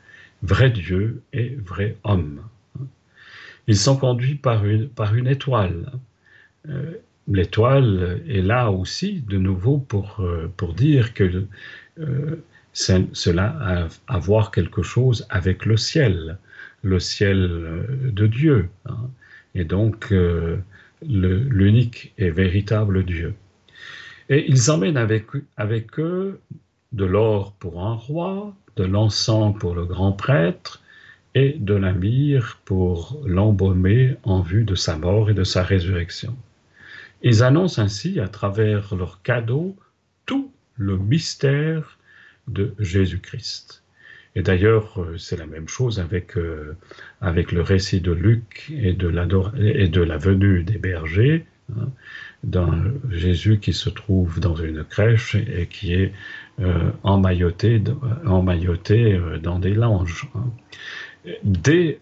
vrai 0.43 0.71
Dieu 0.71 1.23
et 1.33 1.57
vrai 1.65 1.97
homme. 2.05 2.41
Ils 3.67 3.77
sont 3.77 3.97
conduits 3.97 4.37
par 4.37 4.65
une, 4.65 4.89
par 4.89 5.15
une 5.15 5.27
étoile 5.27 5.93
l'étoile 7.29 8.23
est 8.29 8.43
là 8.43 8.71
aussi, 8.71 9.23
de 9.29 9.39
nouveau, 9.39 9.79
pour, 9.79 10.21
euh, 10.21 10.51
pour 10.57 10.75
dire 10.75 11.15
que 11.15 11.45
euh, 12.01 12.43
cela 12.73 13.57
a 13.61 13.89
à 14.07 14.19
voir 14.19 14.51
quelque 14.51 14.83
chose 14.83 15.27
avec 15.31 15.67
le 15.67 15.77
ciel, 15.77 16.39
le 16.83 16.99
ciel 16.99 17.49
euh, 17.51 18.11
de 18.11 18.27
Dieu, 18.27 18.69
hein, 18.87 19.11
et 19.55 19.65
donc 19.65 20.15
l'unique 21.03 22.13
et 22.19 22.31
véritable 22.31 23.05
Dieu. 23.05 23.35
Et 24.29 24.49
ils 24.49 24.71
emmènent 24.71 24.99
avec, 24.99 25.25
avec 25.57 25.99
eux 25.99 26.41
de 26.93 27.05
l'or 27.05 27.53
pour 27.59 27.85
un 27.85 27.95
roi, 27.95 28.55
de 28.79 28.85
l'encens 28.85 29.59
pour 29.59 29.75
le 29.75 29.85
grand 29.85 30.13
prêtre, 30.13 30.83
et 31.35 31.57
de 31.59 31.75
la 31.75 31.93
myrrhe 31.93 32.59
pour 32.65 33.21
l'embaumer 33.27 34.17
en 34.23 34.41
vue 34.41 34.65
de 34.65 34.75
sa 34.75 34.97
mort 34.97 35.31
et 35.31 35.35
de 35.35 35.45
sa 35.45 35.63
résurrection. 35.63 36.37
Ils 37.23 37.43
annoncent 37.43 37.81
ainsi, 37.83 38.21
à 38.21 38.29
travers 38.29 38.95
leurs 38.95 39.23
cadeaux, 39.23 39.77
tout 40.27 40.51
le 40.77 40.97
mystère 40.97 41.99
de 42.47 42.75
Jésus-Christ. 42.79 43.83
Et 44.35 44.43
d'ailleurs, 44.43 45.01
euh, 45.01 45.19
c'est 45.19 45.37
la 45.37 45.47
même 45.47 45.69
chose 45.69 46.01
avec, 46.01 46.37
euh, 46.37 46.77
avec 47.21 47.51
le 47.53 47.61
récit 47.61 48.01
de 48.01 48.13
Luc 48.13 48.73
et 48.75 48.93
de, 48.93 49.13
et 49.61 49.89
de 49.89 50.03
la 50.03 50.17
venue 50.17 50.63
des 50.63 50.79
bergers, 50.79 51.45
hein, 51.77 51.89
dans 52.45 52.73
Jésus 53.11 53.59
qui 53.59 53.73
se 53.73 53.91
trouve 53.91 54.41
dans 54.41 54.57
une 54.57 54.85
crèche 54.85 55.35
et 55.35 55.67
qui 55.67 55.95
est 55.95 56.13
euh, 56.61 56.91
emmailloté, 57.03 57.83
emmailloté 58.25 59.21
dans 59.43 59.59
des 59.59 59.75
langes. 59.75 60.29
Dès, 61.45 62.01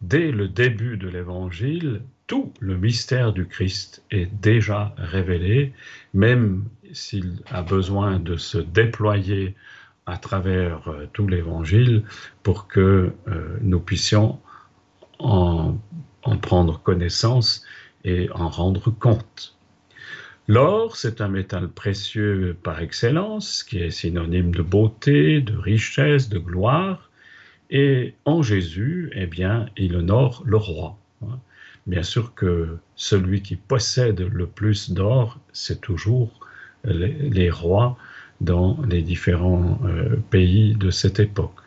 le 0.00 0.46
début 0.46 0.96
de 0.96 1.08
l'évangile, 1.08 2.02
tout 2.26 2.52
le 2.60 2.76
mystère 2.76 3.32
du 3.32 3.46
Christ 3.46 4.02
est 4.10 4.26
déjà 4.40 4.94
révélé, 4.98 5.72
même 6.12 6.64
s'il 6.92 7.42
a 7.50 7.62
besoin 7.62 8.18
de 8.18 8.36
se 8.36 8.58
déployer 8.58 9.54
à 10.08 10.16
travers 10.16 10.88
euh, 10.88 11.06
tout 11.12 11.26
l'Évangile 11.26 12.02
pour 12.42 12.66
que 12.66 13.12
euh, 13.28 13.58
nous 13.60 13.80
puissions 13.80 14.40
en, 15.18 15.76
prendre 16.42 16.80
connaissance 16.82 17.64
et 18.04 18.30
en 18.34 18.48
rendre 18.48 18.90
compte. 18.90 19.57
L'or, 20.50 20.96
c'est 20.96 21.20
un 21.20 21.28
métal 21.28 21.68
précieux 21.68 22.56
par 22.62 22.80
excellence, 22.80 23.62
qui 23.62 23.80
est 23.80 23.90
synonyme 23.90 24.54
de 24.54 24.62
beauté, 24.62 25.42
de 25.42 25.54
richesse, 25.54 26.30
de 26.30 26.38
gloire, 26.38 27.10
et 27.68 28.14
en 28.24 28.40
Jésus, 28.40 29.10
eh 29.14 29.26
bien, 29.26 29.68
il 29.76 29.94
honore 29.94 30.42
le 30.46 30.56
roi. 30.56 30.96
Bien 31.86 32.02
sûr 32.02 32.34
que 32.34 32.78
celui 32.96 33.42
qui 33.42 33.56
possède 33.56 34.20
le 34.20 34.46
plus 34.46 34.90
d'or, 34.90 35.38
c'est 35.52 35.82
toujours 35.82 36.30
les, 36.84 37.50
rois 37.50 37.98
dans 38.40 38.80
les 38.88 39.02
différents 39.02 39.78
euh, 39.84 40.16
pays 40.30 40.74
de 40.74 40.90
cette 40.90 41.20
époque. 41.20 41.60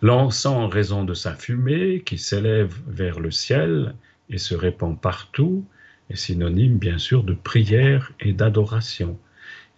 L'encens, 0.00 0.46
en 0.46 0.68
raison 0.68 1.02
de 1.02 1.14
sa 1.14 1.34
fumée 1.34 2.02
qui 2.06 2.18
s'élève 2.18 2.76
vers 2.86 3.18
le 3.18 3.32
ciel 3.32 3.96
et 4.30 4.38
se 4.38 4.54
répand 4.54 5.00
partout, 5.00 5.64
est 6.10 6.16
synonyme 6.16 6.78
bien 6.78 6.98
sûr 6.98 7.24
de 7.24 7.34
prière 7.34 8.12
et 8.20 8.32
d'adoration. 8.32 9.18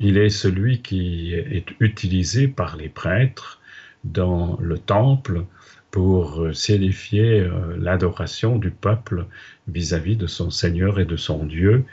Il 0.00 0.18
est 0.18 0.30
celui 0.30 0.82
qui 0.82 1.32
est 1.34 1.66
utilisé 1.80 2.48
par 2.48 2.76
les 2.76 2.88
prêtres 2.88 3.60
dans 4.04 4.58
le 4.60 4.78
temple 4.78 5.44
pour 5.90 6.48
signifier 6.52 7.40
euh, 7.40 7.76
l'adoration 7.78 8.58
du 8.58 8.70
peuple 8.70 9.26
vis-à-vis 9.68 10.16
de 10.16 10.26
son 10.26 10.50
Seigneur 10.50 11.00
et 11.00 11.06
de 11.06 11.16
son 11.16 11.46
Dieu 11.46 11.84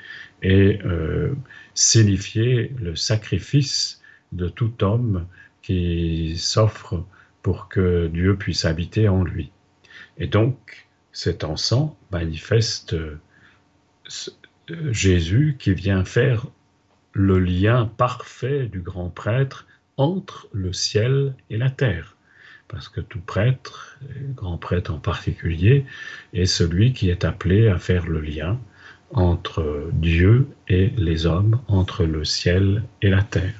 et 0.41 0.79
euh, 0.85 1.33
signifier 1.73 2.73
le 2.81 2.95
sacrifice 2.95 4.01
de 4.33 4.49
tout 4.49 4.83
homme 4.83 5.25
qui 5.61 6.35
s'offre 6.37 7.05
pour 7.41 7.69
que 7.69 8.07
Dieu 8.07 8.35
puisse 8.35 8.65
habiter 8.65 9.07
en 9.07 9.23
lui. 9.23 9.51
Et 10.17 10.27
donc, 10.27 10.87
cet 11.11 11.43
encens 11.43 11.91
manifeste 12.11 12.95
Jésus 14.91 15.55
qui 15.59 15.73
vient 15.73 16.05
faire 16.05 16.47
le 17.13 17.39
lien 17.39 17.85
parfait 17.97 18.67
du 18.67 18.81
grand 18.81 19.09
prêtre 19.09 19.67
entre 19.97 20.47
le 20.51 20.73
ciel 20.73 21.35
et 21.49 21.57
la 21.57 21.69
terre 21.69 22.15
parce 22.73 22.89
que 22.89 23.01
tout 23.01 23.21
prêtre, 23.21 23.99
grand 24.35 24.57
prêtre 24.57 24.91
en 24.91 24.97
particulier, 24.97 25.85
est 26.33 26.47
celui 26.47 26.91
qui 26.91 27.11
est 27.11 27.23
appelé 27.23 27.67
à 27.67 27.77
faire 27.77 28.07
le 28.07 28.19
lien 28.19 28.59
entre 29.11 29.89
Dieu 29.93 30.47
et 30.67 30.91
les 30.97 31.27
hommes, 31.27 31.61
entre 31.67 32.03
le 32.03 32.25
ciel 32.25 32.83
et 33.03 33.09
la 33.09 33.21
terre. 33.21 33.53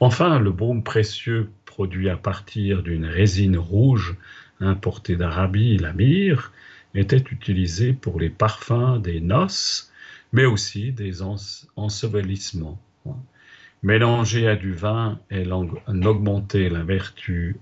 Enfin, 0.00 0.40
le 0.40 0.50
baume 0.50 0.82
précieux 0.82 1.50
produit 1.66 2.08
à 2.08 2.16
partir 2.16 2.82
d'une 2.82 3.06
résine 3.06 3.56
rouge 3.56 4.16
importée 4.58 5.14
d'Arabie, 5.14 5.76
la 5.76 5.92
myrrhe, 5.92 6.50
était 6.98 7.24
utilisé 7.30 7.92
pour 7.92 8.20
les 8.20 8.30
parfums 8.30 9.00
des 9.02 9.20
noces, 9.20 9.92
mais 10.32 10.44
aussi 10.44 10.92
des 10.92 11.22
ensevelissements. 11.76 12.80
Mélanger 13.82 14.48
à 14.48 14.56
du 14.56 14.72
vin, 14.72 15.20
elle 15.28 15.52
en 15.52 15.68
augmentait 16.02 16.68
la 16.68 16.82
vertu 16.82 17.56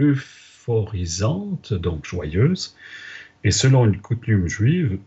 euphorisante, 0.00 1.72
donc 1.74 2.04
joyeuse, 2.04 2.76
et 3.42 3.50
selon 3.50 3.84
une 3.86 4.00
coutume 4.00 4.48
juive, 4.48 4.98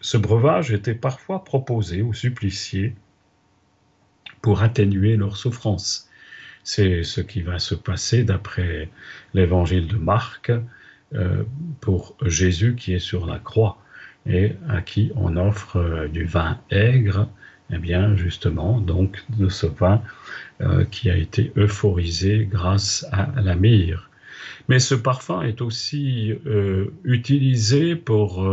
ce 0.00 0.16
breuvage 0.16 0.72
était 0.72 0.94
parfois 0.94 1.44
proposé 1.44 2.02
aux 2.02 2.12
suppliciés 2.12 2.94
pour 4.42 4.62
atténuer 4.62 5.16
leurs 5.16 5.36
souffrances. 5.36 6.08
C'est 6.62 7.02
ce 7.02 7.20
qui 7.20 7.42
va 7.42 7.58
se 7.58 7.74
passer 7.74 8.22
d'après 8.24 8.90
l'évangile 9.34 9.88
de 9.88 9.96
Marc 9.96 10.52
pour 11.80 12.16
Jésus 12.24 12.76
qui 12.76 12.94
est 12.94 13.00
sur 13.00 13.26
la 13.26 13.38
croix 13.38 13.78
et 14.26 14.52
à 14.68 14.80
qui 14.80 15.10
on 15.16 15.36
offre 15.36 15.76
euh, 15.76 16.08
du 16.08 16.24
vin 16.24 16.58
aigre, 16.70 17.28
eh 17.72 17.78
bien 17.78 18.14
justement 18.16 18.80
donc 18.80 19.24
de 19.38 19.48
ce 19.48 19.66
vin 19.66 20.02
euh, 20.60 20.84
qui 20.84 21.10
a 21.10 21.16
été 21.16 21.52
euphorisé 21.56 22.46
grâce 22.50 23.06
à 23.12 23.28
la 23.40 23.54
myrrhe. 23.54 24.08
Mais 24.68 24.78
ce 24.78 24.94
parfum 24.94 25.42
est 25.42 25.62
aussi 25.62 26.32
utilisé 27.04 27.96
pour, 27.96 28.48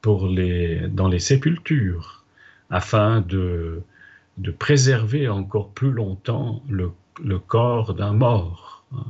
pour 0.00 0.28
les, 0.28 0.88
dans 0.88 1.08
les 1.08 1.18
sépultures 1.18 2.24
afin 2.70 3.20
de, 3.22 3.82
de 4.38 4.50
préserver 4.52 5.28
encore 5.28 5.70
plus 5.70 5.90
longtemps 5.90 6.62
le 6.68 6.92
le 7.20 7.38
corps 7.38 7.94
d'un 7.94 8.12
mort. 8.12 8.84
Hein. 8.92 9.04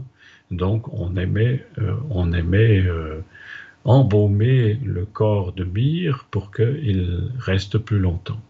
Donc 0.52 0.92
on 0.92 1.16
aimait, 1.16 1.66
euh, 1.78 1.96
on 2.10 2.32
aimait 2.32 2.80
euh, 2.86 3.20
embaumer 3.84 4.74
le 4.84 5.04
corps 5.04 5.52
de 5.52 5.64
Mire 5.64 6.26
pour 6.30 6.52
qu'il 6.52 7.32
reste 7.38 7.78
plus 7.78 7.98
longtemps. 7.98 8.40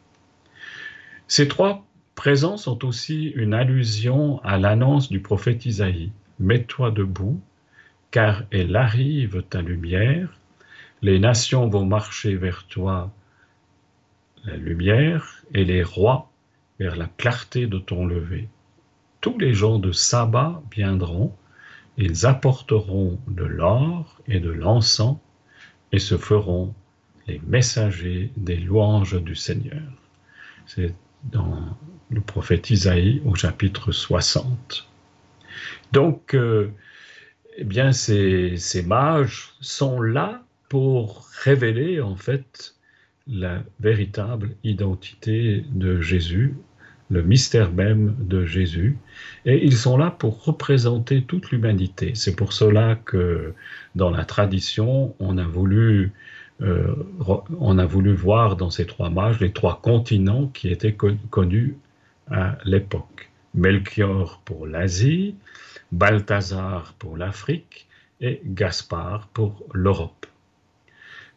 Ces 1.28 1.48
trois 1.48 1.86
présents 2.14 2.58
sont 2.58 2.84
aussi 2.84 3.28
une 3.28 3.54
allusion 3.54 4.40
à 4.42 4.58
l'annonce 4.58 5.08
du 5.08 5.20
prophète 5.20 5.64
Isaïe. 5.64 6.12
Mets-toi 6.38 6.90
debout, 6.90 7.40
car 8.10 8.42
elle 8.50 8.76
arrive 8.76 9.42
ta 9.48 9.62
lumière, 9.62 10.38
les 11.00 11.18
nations 11.18 11.68
vont 11.68 11.86
marcher 11.86 12.34
vers 12.34 12.66
toi, 12.66 13.10
la 14.44 14.56
lumière, 14.56 15.42
et 15.54 15.64
les 15.64 15.82
rois 15.82 16.30
vers 16.78 16.96
la 16.96 17.06
clarté 17.06 17.66
de 17.66 17.78
ton 17.78 18.04
lever 18.06 18.48
tous 19.22 19.38
les 19.38 19.54
gens 19.54 19.78
de 19.78 19.92
Saba 19.92 20.60
viendront, 20.70 21.32
ils 21.96 22.26
apporteront 22.26 23.18
de 23.28 23.44
l'or 23.44 24.20
et 24.26 24.40
de 24.40 24.50
l'encens 24.50 25.18
et 25.92 25.98
se 25.98 26.16
feront 26.16 26.74
les 27.26 27.40
messagers 27.46 28.32
des 28.36 28.56
louanges 28.56 29.22
du 29.22 29.34
Seigneur. 29.34 29.82
C'est 30.66 30.94
dans 31.24 31.76
le 32.10 32.20
prophète 32.20 32.70
Isaïe 32.70 33.22
au 33.24 33.34
chapitre 33.34 33.92
60. 33.92 34.88
Donc, 35.92 36.34
euh, 36.34 36.70
eh 37.56 37.64
bien, 37.64 37.92
ces, 37.92 38.56
ces 38.56 38.82
mages 38.82 39.54
sont 39.60 40.00
là 40.00 40.42
pour 40.68 41.28
révéler 41.42 42.00
en 42.00 42.16
fait 42.16 42.74
la 43.26 43.62
véritable 43.78 44.56
identité 44.64 45.64
de 45.70 46.00
Jésus 46.00 46.56
le 47.12 47.22
mystère 47.22 47.72
même 47.72 48.16
de 48.18 48.46
Jésus, 48.46 48.96
et 49.44 49.62
ils 49.64 49.76
sont 49.76 49.98
là 49.98 50.10
pour 50.10 50.44
représenter 50.44 51.22
toute 51.22 51.50
l'humanité. 51.50 52.12
C'est 52.14 52.34
pour 52.34 52.54
cela 52.54 52.96
que 53.04 53.52
dans 53.94 54.10
la 54.10 54.24
tradition, 54.24 55.14
on 55.18 55.36
a 55.36 55.44
voulu, 55.44 56.12
euh, 56.62 56.94
on 57.60 57.76
a 57.76 57.84
voulu 57.84 58.14
voir 58.14 58.56
dans 58.56 58.70
ces 58.70 58.86
trois 58.86 59.10
mages 59.10 59.40
les 59.40 59.52
trois 59.52 59.80
continents 59.82 60.46
qui 60.54 60.68
étaient 60.70 60.96
connus 61.30 61.76
à 62.30 62.56
l'époque. 62.64 63.30
Melchior 63.54 64.40
pour 64.46 64.66
l'Asie, 64.66 65.34
Balthazar 65.92 66.94
pour 66.98 67.18
l'Afrique 67.18 67.86
et 68.22 68.40
Gaspard 68.46 69.28
pour 69.34 69.66
l'Europe. 69.74 70.24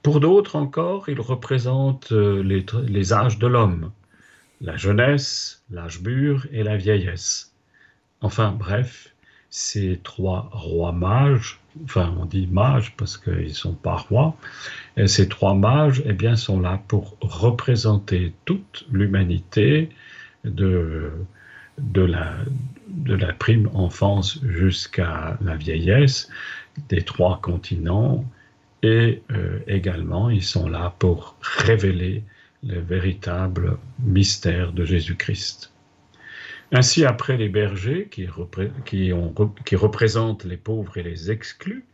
Pour 0.03 0.21
d'autres 0.21 0.55
encore, 0.55 1.09
ils 1.09 1.19
représentent 1.19 2.13
euh, 2.13 2.41
les, 2.43 2.65
les 2.87 3.11
âges 3.11 3.39
de 3.39 3.47
l'homme, 3.47 3.91
la 4.61 4.77
jeunesse, 4.77 5.63
l'âge 5.69 6.01
mûr 6.01 6.47
et 6.51 6.63
la 6.63 6.77
vieillesse. 6.77 7.53
Enfin 8.21 8.51
bref, 8.51 9.13
ces 9.49 9.99
trois 10.03 10.49
rois 10.51 10.91
mages, 10.91 11.59
enfin 11.83 12.13
on 12.19 12.25
dit 12.25 12.47
mages 12.47 12.93
parce 12.97 13.17
qu'ils 13.17 13.47
ne 13.47 13.49
sont 13.49 13.73
pas 13.73 13.95
rois, 13.95 14.35
et 14.97 15.07
ces 15.07 15.27
trois 15.29 15.53
mages 15.53 16.01
eh 16.05 16.13
bien, 16.13 16.35
sont 16.35 16.59
là 16.59 16.81
pour 16.87 17.17
représenter 17.21 18.33
toute 18.45 18.85
l'humanité 18.91 19.89
de, 20.43 21.11
de, 21.77 22.01
la, 22.01 22.33
de 22.87 23.15
la 23.15 23.33
prime 23.33 23.69
enfance 23.73 24.39
jusqu'à 24.43 25.37
la 25.41 25.55
vieillesse 25.55 26.29
des 26.89 27.01
trois 27.01 27.39
continents 27.41 28.25
et 28.83 29.21
euh, 29.31 29.59
également 29.67 30.29
ils 30.29 30.43
sont 30.43 30.67
là 30.67 30.93
pour 30.99 31.37
révéler 31.41 32.23
le 32.65 32.79
véritable 32.79 33.77
mystère 33.99 34.73
de 34.73 34.85
Jésus-Christ. 34.85 35.71
Ainsi, 36.71 37.05
après 37.05 37.37
les 37.37 37.49
bergers 37.49 38.07
qui, 38.09 38.27
qui, 38.85 39.75
représentent 39.75 40.45
les 40.45 40.57
pauvres 40.57 40.97
et 40.97 41.03
les 41.03 41.29
exclus, 41.29 41.85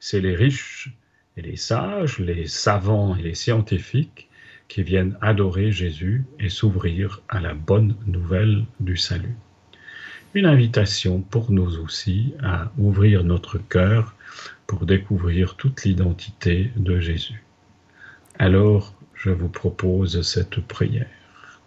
c'est 0.00 0.20
les 0.20 0.34
riches 0.34 0.90
et 1.36 1.42
les 1.42 1.56
sages, 1.56 2.18
les 2.18 2.46
savants 2.46 3.14
et 3.14 3.22
les 3.22 3.34
scientifiques 3.34 4.28
qui 4.68 4.82
viennent 4.82 5.16
adorer 5.20 5.70
Jésus 5.70 6.24
et 6.40 6.48
s'ouvrir 6.48 7.22
à 7.28 7.40
la 7.40 7.54
bonne 7.54 7.94
nouvelle 8.06 8.64
du 8.80 8.96
salut. 8.96 9.36
Une 10.34 10.46
invitation 10.46 11.20
pour 11.20 11.52
nous 11.52 11.78
aussi 11.78 12.34
à 12.42 12.72
ouvrir 12.78 13.22
notre 13.22 13.58
cœur 13.58 14.14
pour 14.66 14.84
découvrir 14.86 15.54
toute 15.54 15.84
l'identité 15.84 16.72
de 16.76 16.98
Jésus. 16.98 17.44
Alors, 18.38 18.95
je 19.16 19.30
vous 19.30 19.48
propose 19.48 20.22
cette 20.22 20.60
prière. 20.60 21.60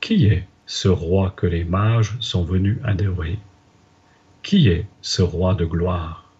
Qui 0.00 0.26
est 0.26 0.46
ce 0.66 0.88
roi 0.88 1.32
que 1.36 1.46
les 1.46 1.64
mages 1.64 2.16
sont 2.20 2.44
venus 2.44 2.78
adorer? 2.84 3.38
Qui 4.42 4.68
est 4.68 4.86
ce 5.00 5.22
roi 5.22 5.54
de 5.54 5.64
gloire? 5.64 6.30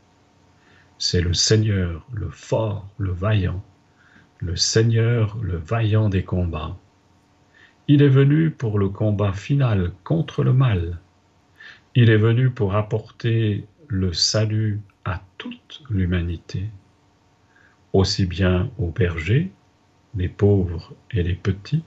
C'est 0.99 1.21
le 1.21 1.35
Seigneur, 1.35 2.05
le 2.13 2.31
fort, 2.31 2.89
le 2.99 3.13
vaillant, 3.13 3.63
le 4.39 4.57
Seigneur, 4.57 5.37
le 5.43 5.57
vaillant 5.57 6.09
des 6.09 6.25
combats. 6.25 6.77
Il 7.89 8.03
est 8.03 8.09
venu 8.09 8.51
pour 8.51 8.79
le 8.79 8.89
combat 8.89 9.33
final 9.33 9.93
contre 10.03 10.43
le 10.43 10.53
mal. 10.53 10.99
Il 11.95 12.11
est 12.11 12.17
venu 12.17 12.51
pour 12.51 12.75
apporter 12.75 13.65
le 13.89 14.13
salut 14.13 14.81
à 15.05 15.23
toute 15.39 15.83
l'humanité 15.89 16.69
aussi 17.93 18.27
bien 18.27 18.71
aux 18.79 18.91
bergers, 18.91 19.51
les 20.15 20.29
pauvres 20.29 20.95
et 21.11 21.23
les 21.23 21.35
petits, 21.35 21.85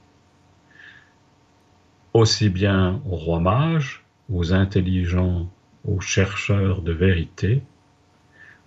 aussi 2.14 2.50
bien 2.50 3.02
aux 3.06 3.16
rois 3.16 3.40
mages, 3.40 4.04
aux 4.32 4.54
intelligents, 4.54 5.50
aux 5.86 6.02
chercheurs 6.02 6.82
de 6.82 6.92
vérité, 6.92 7.64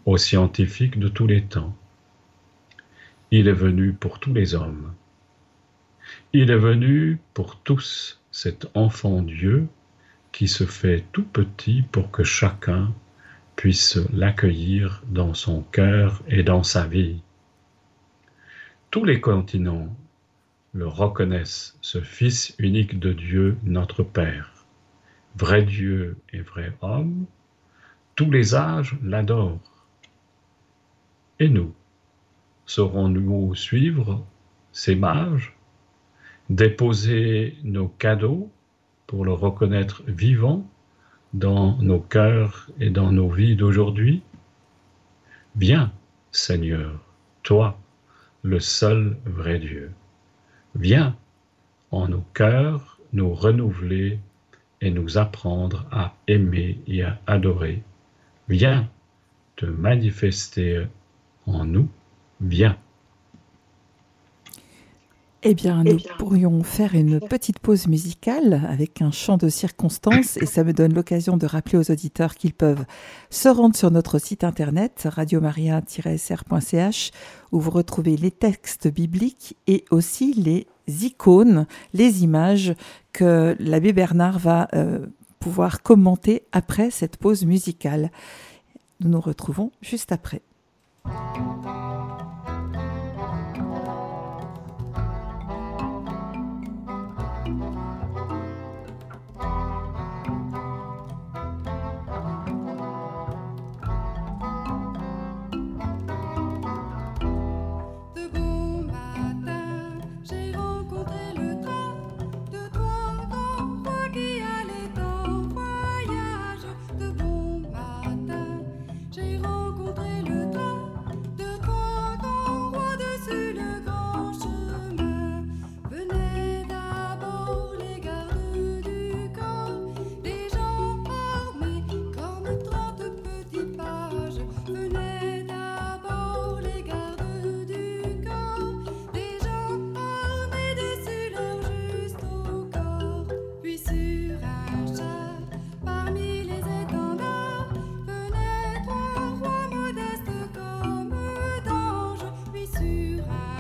aux 0.06 0.16
scientifiques 0.16 0.98
de 0.98 1.08
tous 1.08 1.26
les 1.26 1.42
temps. 1.42 1.76
Il 3.30 3.48
est 3.48 3.52
venu 3.52 3.92
pour 3.92 4.18
tous 4.18 4.34
les 4.34 4.54
hommes. 4.54 4.92
Il 6.32 6.50
est 6.50 6.58
venu 6.58 7.18
pour 7.34 7.60
tous 7.60 8.20
cet 8.30 8.66
enfant 8.74 9.22
Dieu 9.22 9.68
qui 10.32 10.48
se 10.48 10.64
fait 10.64 11.04
tout 11.12 11.24
petit 11.24 11.82
pour 11.92 12.10
que 12.10 12.24
chacun 12.24 12.92
puisse 13.62 14.00
l'accueillir 14.12 15.04
dans 15.06 15.34
son 15.34 15.62
cœur 15.62 16.20
et 16.26 16.42
dans 16.42 16.64
sa 16.64 16.84
vie. 16.84 17.22
Tous 18.90 19.04
les 19.04 19.20
continents 19.20 19.86
le 20.72 20.88
reconnaissent, 20.88 21.78
ce 21.80 22.00
Fils 22.00 22.56
unique 22.58 22.98
de 22.98 23.12
Dieu, 23.12 23.56
notre 23.62 24.02
Père, 24.02 24.66
vrai 25.36 25.62
Dieu 25.62 26.16
et 26.32 26.40
vrai 26.40 26.72
homme, 26.80 27.26
tous 28.16 28.32
les 28.32 28.56
âges 28.56 28.98
l'adorent. 29.00 29.86
Et 31.38 31.48
nous, 31.48 31.72
saurons-nous 32.66 33.54
suivre 33.54 34.26
ces 34.72 34.96
mages, 34.96 35.54
déposer 36.50 37.56
nos 37.62 37.86
cadeaux 37.86 38.50
pour 39.06 39.24
le 39.24 39.32
reconnaître 39.32 40.02
vivant? 40.08 40.68
Dans 41.32 41.76
nos 41.78 42.00
cœurs 42.00 42.70
et 42.80 42.90
dans 42.90 43.12
nos 43.12 43.30
vies 43.30 43.56
d'aujourd'hui 43.56 44.22
Viens, 45.54 45.92
Seigneur, 46.30 46.98
toi, 47.42 47.78
le 48.42 48.58
seul 48.58 49.18
vrai 49.26 49.58
Dieu. 49.58 49.92
Viens 50.74 51.14
en 51.90 52.08
nos 52.08 52.24
cœurs 52.32 52.98
nous 53.12 53.34
renouveler 53.34 54.18
et 54.80 54.90
nous 54.90 55.18
apprendre 55.18 55.86
à 55.92 56.14
aimer 56.26 56.78
et 56.86 57.02
à 57.02 57.20
adorer. 57.26 57.82
Viens 58.48 58.88
te 59.56 59.66
manifester 59.66 60.86
en 61.46 61.66
nous, 61.66 61.88
viens. 62.40 62.78
Eh 65.44 65.54
bien, 65.54 65.82
nous 65.82 65.98
pourrions 66.18 66.62
faire 66.62 66.94
une 66.94 67.18
petite 67.18 67.58
pause 67.58 67.88
musicale 67.88 68.62
avec 68.68 69.02
un 69.02 69.10
chant 69.10 69.36
de 69.36 69.48
circonstance 69.48 70.36
et 70.36 70.46
ça 70.46 70.62
me 70.62 70.72
donne 70.72 70.94
l'occasion 70.94 71.36
de 71.36 71.46
rappeler 71.46 71.78
aux 71.78 71.90
auditeurs 71.90 72.36
qu'ils 72.36 72.54
peuvent 72.54 72.84
se 73.28 73.48
rendre 73.48 73.74
sur 73.74 73.90
notre 73.90 74.20
site 74.20 74.44
internet 74.44 75.08
radiomaria-sr.ch 75.10 77.10
où 77.50 77.58
vous 77.58 77.72
retrouvez 77.72 78.16
les 78.16 78.30
textes 78.30 78.86
bibliques 78.86 79.56
et 79.66 79.84
aussi 79.90 80.32
les 80.34 80.68
icônes, 81.04 81.66
les 81.92 82.22
images 82.22 82.76
que 83.12 83.56
l'abbé 83.58 83.92
Bernard 83.92 84.38
va 84.38 84.68
euh, 84.74 85.06
pouvoir 85.40 85.82
commenter 85.82 86.44
après 86.52 86.90
cette 86.90 87.16
pause 87.16 87.44
musicale. 87.44 88.12
Nous 89.00 89.10
nous 89.10 89.20
retrouvons 89.20 89.72
juste 89.80 90.12
après. 90.12 90.40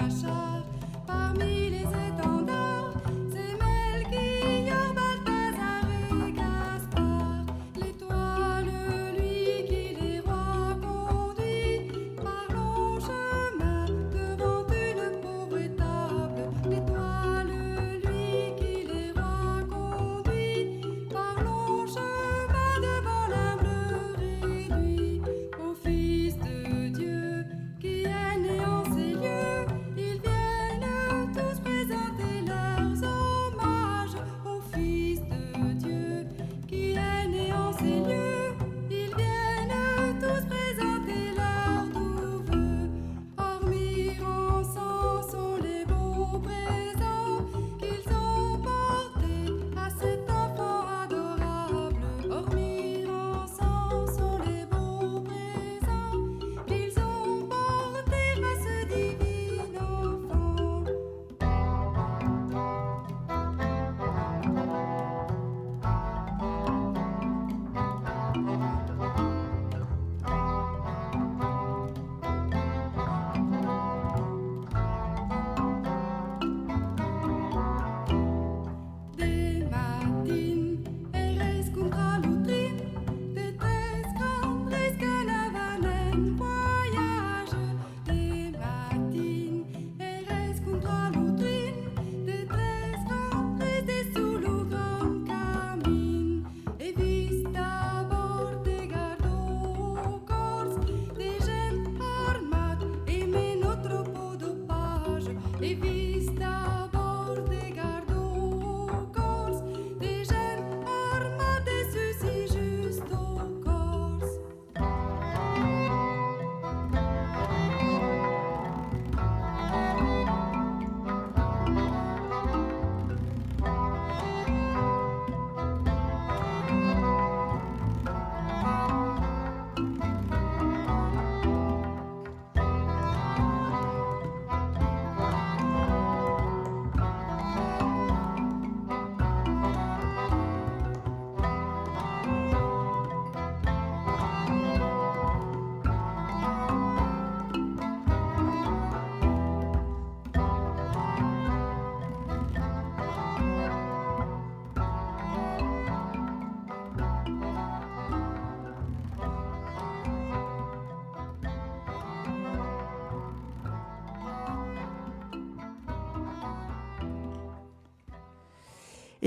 casa, 0.02 0.64
familia. 1.06 1.71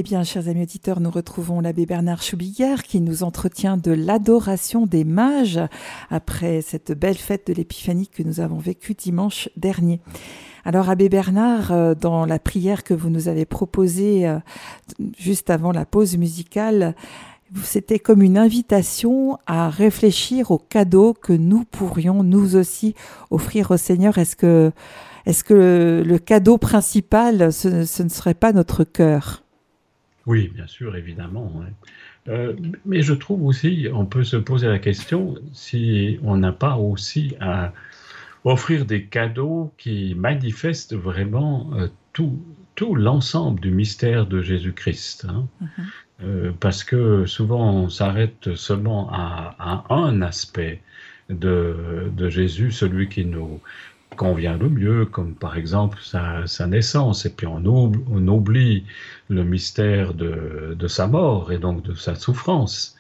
Bien, 0.06 0.24
chers 0.24 0.48
amis 0.50 0.62
auditeurs, 0.62 1.00
nous 1.00 1.10
retrouvons 1.10 1.62
l'abbé 1.62 1.88
Bernard 1.88 2.22
Choubillard 2.22 2.84
qui 2.84 3.02
nous 3.02 3.24
entretient 3.24 3.76
de 3.76 3.92
l'adoration 3.92 4.86
des 4.86 5.04
mages 5.04 5.60
après 6.12 6.62
cette 6.62 6.92
belle 6.92 7.18
fête 7.18 7.48
de 7.48 7.54
l'Épiphanie 7.54 8.08
que 8.08 8.22
nous 8.22 8.40
avons 8.40 8.60
vécue 8.60 8.94
dimanche 8.94 9.50
dernier. 9.58 10.02
Alors, 10.64 10.92
abbé 10.92 11.10
Bernard, 11.10 11.72
euh, 11.72 11.96
dans 11.96 12.28
la 12.28 12.38
prière 12.38 12.84
que 12.84 12.94
vous 12.94 13.10
nous 13.10 13.30
avez 13.30 13.46
proposée 13.46 14.28
euh, 14.28 14.38
juste 15.18 15.50
avant 15.50 15.72
la 15.72 15.88
pause 15.88 16.18
musicale, 16.18 16.94
c'était 17.64 17.98
comme 17.98 18.22
une 18.22 18.38
invitation 18.38 19.40
à 19.48 19.72
réfléchir 19.72 20.52
aux 20.52 20.60
cadeaux 20.60 21.16
que 21.16 21.34
nous 21.34 21.64
pourrions 21.64 22.22
nous 22.22 22.56
aussi 22.56 22.94
offrir 23.32 23.72
au 23.72 23.78
Seigneur. 23.78 24.20
Est-ce 24.20 24.36
que, 24.36 24.72
est-ce 25.26 25.44
que 25.44 26.04
le, 26.06 26.20
cadeau 26.20 26.60
principal, 26.60 27.52
ce 27.52 28.04
ne 28.04 28.10
serait 28.10 28.36
pas 28.36 28.54
notre 28.54 28.84
cœur? 28.84 29.45
Oui, 30.26 30.52
bien 30.54 30.68
sûr, 30.68 30.96
évidemment. 30.96 31.64
Euh, 32.28 32.54
mais 32.86 33.02
je 33.02 33.14
trouve 33.14 33.44
aussi, 33.46 33.88
on 33.94 34.06
peut 34.06 34.24
se 34.24 34.38
poser 34.38 34.68
la 34.68 34.80
question 34.80 35.36
si 35.54 36.20
on 36.24 36.38
n'a 36.38 36.52
pas 36.52 36.78
aussi 36.78 37.36
à 37.40 37.74
offrir 38.44 38.86
des 38.86 39.06
cadeaux 39.06 39.74
qui 39.78 40.16
manifestent 40.16 40.96
vraiment 40.96 41.72
tout, 42.14 42.40
tout 42.76 42.96
l'ensemble 42.96 43.60
du 43.60 43.72
mystère 43.72 44.26
de 44.26 44.42
Jésus-Christ. 44.42 45.28
Hein. 45.30 45.48
Mm-hmm. 46.22 46.54
parce 46.60 46.84
que 46.84 47.26
souvent 47.26 47.74
on 47.74 47.90
s'arrête 47.90 48.56
seulement 48.56 49.10
à, 49.12 49.86
un 49.90 50.22
aspect 50.22 50.82
de, 51.30 52.12
de, 52.16 52.30
Jésus, 52.30 52.72
celui 52.72 53.10
qui 53.10 53.26
nous 53.26 53.60
convient 54.16 54.58
le 54.58 54.70
mieux, 54.70 55.06
comme 55.06 55.36
par 55.36 55.58
exemple 55.58 56.00
sa, 56.02 56.48
sa 56.48 56.68
naissance, 56.68 57.26
et 57.26 57.30
puis 57.30 57.48
on 57.48 57.66
oublie, 57.66 58.86
on 59.30 59.34
le 59.34 59.44
mystère 59.44 60.14
de, 60.14 60.76
de, 60.78 60.88
sa 60.88 61.08
mort 61.08 61.52
et 61.52 61.58
donc 61.58 61.84
de 61.84 61.94
sa 61.96 62.16
souffrance. 62.16 62.96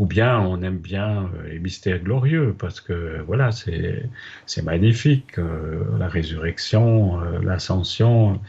Ou 0.00 0.06
bien 0.06 0.40
on 0.40 0.60
aime 0.62 0.78
bien 0.78 1.30
euh, 1.34 1.48
les 1.50 1.60
mystères 1.60 2.00
glorieux, 2.00 2.54
parce 2.58 2.80
que 2.80 3.22
voilà, 3.26 3.50
c'est 3.52 4.62
magnifique, 4.64 5.38
euh, 5.38 5.84
la 5.98 6.08
résurrection, 6.08 7.20
euh, 7.20 7.40
l'ascension. 7.42 8.40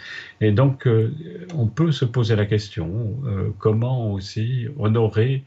Et 0.42 0.52
donc 0.52 0.88
on 1.54 1.68
peut 1.68 1.92
se 1.92 2.06
poser 2.06 2.36
la 2.36 2.46
question, 2.46 3.16
comment 3.60 4.14
aussi 4.14 4.68
honorer 4.78 5.44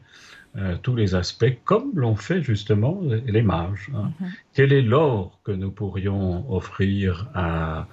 euh, 0.57 0.75
tous 0.81 0.95
les 0.95 1.15
aspects, 1.15 1.57
comme 1.63 1.91
l'ont 1.95 2.15
fait 2.15 2.41
justement 2.41 3.01
les 3.25 3.41
mages. 3.41 3.89
Hein. 3.95 4.11
Mm-hmm. 4.21 4.27
Quel 4.53 4.73
est 4.73 4.81
l'or 4.81 5.39
que 5.43 5.51
nous 5.51 5.71
pourrions 5.71 6.51
offrir 6.51 7.27
à, 7.35 7.87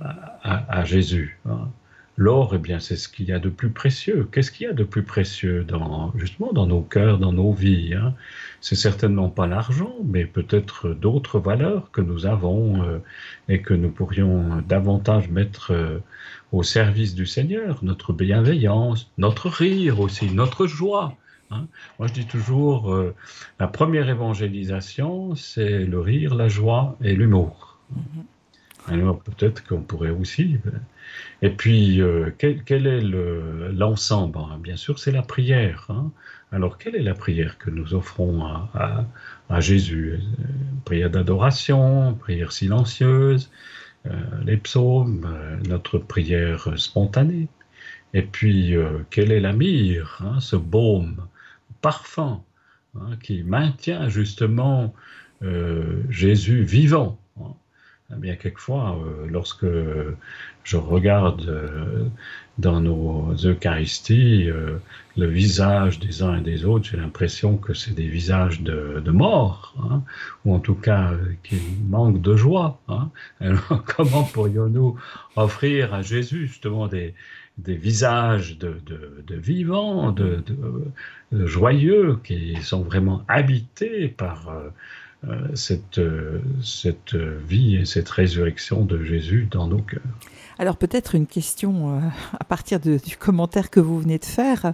à, 0.00 0.84
Jésus 0.84 1.38
hein? 1.46 1.68
L'or, 2.20 2.52
eh 2.52 2.58
bien, 2.58 2.80
c'est 2.80 2.96
ce 2.96 3.08
qu'il 3.08 3.26
y 3.26 3.32
a 3.32 3.38
de 3.38 3.48
plus 3.48 3.70
précieux. 3.70 4.28
Qu'est-ce 4.32 4.50
qu'il 4.50 4.66
y 4.66 4.68
a 4.68 4.72
de 4.72 4.82
plus 4.82 5.04
précieux 5.04 5.62
dans, 5.62 6.12
justement 6.16 6.52
dans 6.52 6.66
nos 6.66 6.80
cœurs, 6.80 7.18
dans 7.18 7.32
nos 7.32 7.52
vies 7.52 7.94
hein? 7.94 8.12
C'est 8.60 8.74
certainement 8.74 9.28
pas 9.30 9.46
l'argent, 9.46 9.94
mais 10.04 10.24
peut-être 10.24 10.88
d'autres 10.88 11.38
valeurs 11.38 11.92
que 11.92 12.00
nous 12.00 12.26
avons 12.26 12.82
euh, 12.82 12.98
et 13.48 13.62
que 13.62 13.72
nous 13.72 13.90
pourrions 13.90 14.62
davantage 14.68 15.28
mettre 15.30 15.72
euh, 15.72 16.00
au 16.50 16.64
service 16.64 17.14
du 17.14 17.24
Seigneur. 17.24 17.78
Notre 17.84 18.12
bienveillance, 18.12 19.12
notre 19.16 19.48
rire 19.48 20.00
aussi, 20.00 20.28
notre 20.32 20.66
joie. 20.66 21.16
Hein. 21.50 21.66
Moi, 21.98 22.08
je 22.08 22.12
dis 22.12 22.26
toujours, 22.26 22.92
euh, 22.92 23.14
la 23.58 23.68
première 23.68 24.08
évangélisation, 24.08 25.34
c'est 25.34 25.84
le 25.84 26.00
rire, 26.00 26.34
la 26.34 26.48
joie 26.48 26.96
et 27.02 27.14
l'humour. 27.14 27.78
Mm-hmm. 27.94 28.22
Alors 28.90 29.20
peut-être 29.20 29.66
qu'on 29.66 29.82
pourrait 29.82 30.10
aussi. 30.10 30.58
Euh, 30.66 30.70
et 31.42 31.50
puis, 31.50 32.00
euh, 32.00 32.30
quel, 32.38 32.86
est 32.86 33.00
l'ensemble 33.00 34.38
hein? 34.38 34.58
Bien 34.62 34.76
sûr, 34.76 34.98
c'est 34.98 35.12
la 35.12 35.22
prière. 35.22 35.86
Hein. 35.90 36.10
Alors, 36.52 36.78
quelle 36.78 36.96
est 36.96 37.02
la 37.02 37.14
prière 37.14 37.58
que 37.58 37.70
nous 37.70 37.94
offrons 37.94 38.44
à, 38.44 39.06
à 39.50 39.60
Jésus? 39.60 40.18
Prière 40.84 41.10
d'adoration, 41.10 42.14
prière 42.14 42.52
silencieuse, 42.52 43.50
les 44.46 44.56
psaumes, 44.56 45.28
notre 45.68 45.98
prière 45.98 46.78
spontanée. 46.78 47.48
Et 48.14 48.22
puis, 48.22 48.74
quelle 49.10 49.30
est 49.32 49.40
la 49.40 49.52
myrrhe, 49.52 50.40
ce 50.40 50.56
baume 50.56 51.26
parfum 51.80 52.42
hein, 52.96 53.16
qui 53.22 53.42
maintient 53.42 54.08
justement 54.08 54.94
euh, 55.42 56.02
Jésus 56.10 56.62
vivant. 56.62 57.18
Hein. 57.40 57.54
Eh 58.12 58.16
bien, 58.16 58.36
quelquefois, 58.36 58.98
euh, 59.04 59.26
lorsque 59.28 59.66
je 60.64 60.76
regarde 60.76 61.46
euh, 61.48 62.06
dans 62.56 62.80
nos 62.80 63.34
Eucharisties 63.44 64.48
le 65.16 65.26
visage 65.26 66.00
des 66.00 66.22
uns 66.22 66.38
et 66.38 66.40
des 66.40 66.64
autres, 66.64 66.86
j'ai 66.90 66.96
l'impression 66.96 67.56
que 67.56 67.74
c'est 67.74 67.94
des 67.94 68.08
visages 68.08 68.62
de, 68.62 69.00
de 69.04 69.10
mort, 69.10 69.74
hein, 69.90 70.02
ou 70.44 70.54
en 70.54 70.58
tout 70.58 70.74
cas 70.74 71.12
qui 71.44 71.60
manquent 71.88 72.20
de 72.20 72.34
joie. 72.34 72.80
Alors, 73.40 73.84
comment 73.84 74.24
pourrions-nous 74.24 74.98
offrir 75.36 75.94
à 75.94 76.02
Jésus 76.02 76.48
justement 76.48 76.88
des, 76.88 77.14
des 77.58 77.76
visages 77.76 78.58
de, 78.58 78.80
vivants, 79.30 80.12
de, 80.12 80.42
joyeux, 81.32 82.18
qui 82.24 82.56
sont 82.62 82.82
vraiment 82.82 83.22
habités 83.28 84.08
par 84.08 84.48
euh, 84.48 84.70
euh, 85.28 85.48
cette, 85.54 85.98
euh, 85.98 86.40
cette 86.62 87.14
vie 87.14 87.76
et 87.76 87.84
cette 87.84 88.08
résurrection 88.08 88.84
de 88.84 89.02
Jésus 89.02 89.48
dans 89.50 89.66
nos 89.66 89.82
cœurs. 89.82 90.00
Alors 90.58 90.76
peut-être 90.76 91.14
une 91.14 91.26
question 91.26 92.00
à 92.38 92.44
partir 92.44 92.80
du 92.80 92.98
commentaire 93.18 93.70
que 93.70 93.78
vous 93.78 94.00
venez 94.00 94.18
de 94.18 94.24
faire. 94.24 94.72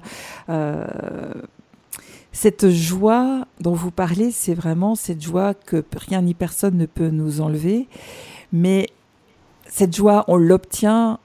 cette 2.32 2.70
joie 2.70 3.46
dont 3.60 3.74
vous 3.74 3.90
parlez, 3.90 4.30
c'est 4.30 4.54
vraiment 4.54 4.94
cette 4.94 5.22
joie 5.22 5.52
que 5.52 5.84
rien 5.94 6.22
ni 6.22 6.32
personne 6.32 6.78
ne 6.78 6.86
peut 6.86 7.10
nous 7.10 7.42
enlever. 7.42 7.86
Mais 8.50 8.86
cette 9.68 9.94
joie, 9.94 10.24
on 10.28 10.36
l'obtient 10.36 11.18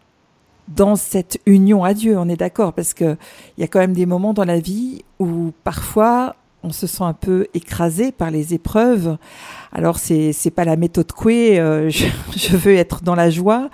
dans 0.69 0.95
cette 0.95 1.39
union 1.45 1.83
à 1.83 1.93
Dieu, 1.93 2.17
on 2.17 2.29
est 2.29 2.37
d'accord, 2.37 2.73
parce 2.73 2.93
qu'il 2.93 3.17
y 3.57 3.63
a 3.63 3.67
quand 3.67 3.79
même 3.79 3.93
des 3.93 4.05
moments 4.05 4.33
dans 4.33 4.45
la 4.45 4.59
vie 4.59 5.03
où 5.19 5.51
parfois 5.63 6.35
on 6.63 6.71
se 6.71 6.87
sent 6.87 7.03
un 7.03 7.13
peu 7.13 7.47
écrasé 7.53 8.11
par 8.11 8.31
les 8.31 8.53
épreuves. 8.53 9.17
Alors 9.71 9.97
c'est 9.97 10.33
c'est 10.33 10.51
pas 10.51 10.65
la 10.65 10.75
méthode 10.75 11.11
Coué, 11.11 11.59
euh, 11.59 11.89
je, 12.35 12.55
veux 12.57 12.75
être 12.75 13.01
dans 13.01 13.15
la 13.15 13.29
joie. 13.29 13.69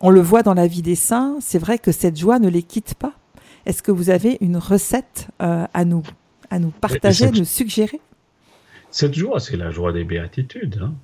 On 0.00 0.10
le 0.10 0.20
voit 0.20 0.42
dans 0.42 0.54
la 0.54 0.66
vie 0.66 0.82
des 0.82 0.94
saints. 0.94 1.36
C'est 1.40 1.58
vrai 1.58 1.78
que 1.78 1.92
cette 1.92 2.16
joie 2.16 2.38
ne 2.38 2.48
les 2.48 2.62
quitte 2.62 2.94
pas. 2.94 3.12
Est-ce 3.66 3.82
que 3.82 3.92
vous 3.92 4.08
avez 4.08 4.38
une 4.40 4.56
recette 4.56 5.28
euh, 5.42 5.66
à 5.74 5.84
nous 5.84 6.02
à 6.50 6.58
nous 6.58 6.70
partager, 6.70 7.26
à 7.26 7.30
nous 7.30 7.44
suggérer? 7.44 8.00
Cette 8.90 9.14
joie, 9.14 9.38
c'est 9.38 9.56
la 9.56 9.70
joie 9.70 9.92
des 9.92 10.04
béatitudes. 10.04 10.80
Hein 10.82 10.94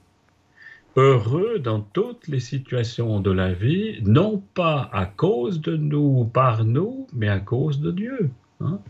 heureux 0.96 1.58
dans 1.58 1.80
toutes 1.80 2.28
les 2.28 2.40
situations 2.40 3.20
de 3.20 3.30
la 3.30 3.52
vie, 3.52 4.00
non 4.02 4.42
pas 4.54 4.88
à 4.92 5.06
cause 5.06 5.60
de 5.60 5.76
nous, 5.76 6.20
ou 6.20 6.24
par 6.24 6.64
nous, 6.64 7.06
mais 7.12 7.28
à 7.28 7.40
cause 7.40 7.80
de 7.80 7.90
Dieu. 7.90 8.30
Hein. 8.60 8.80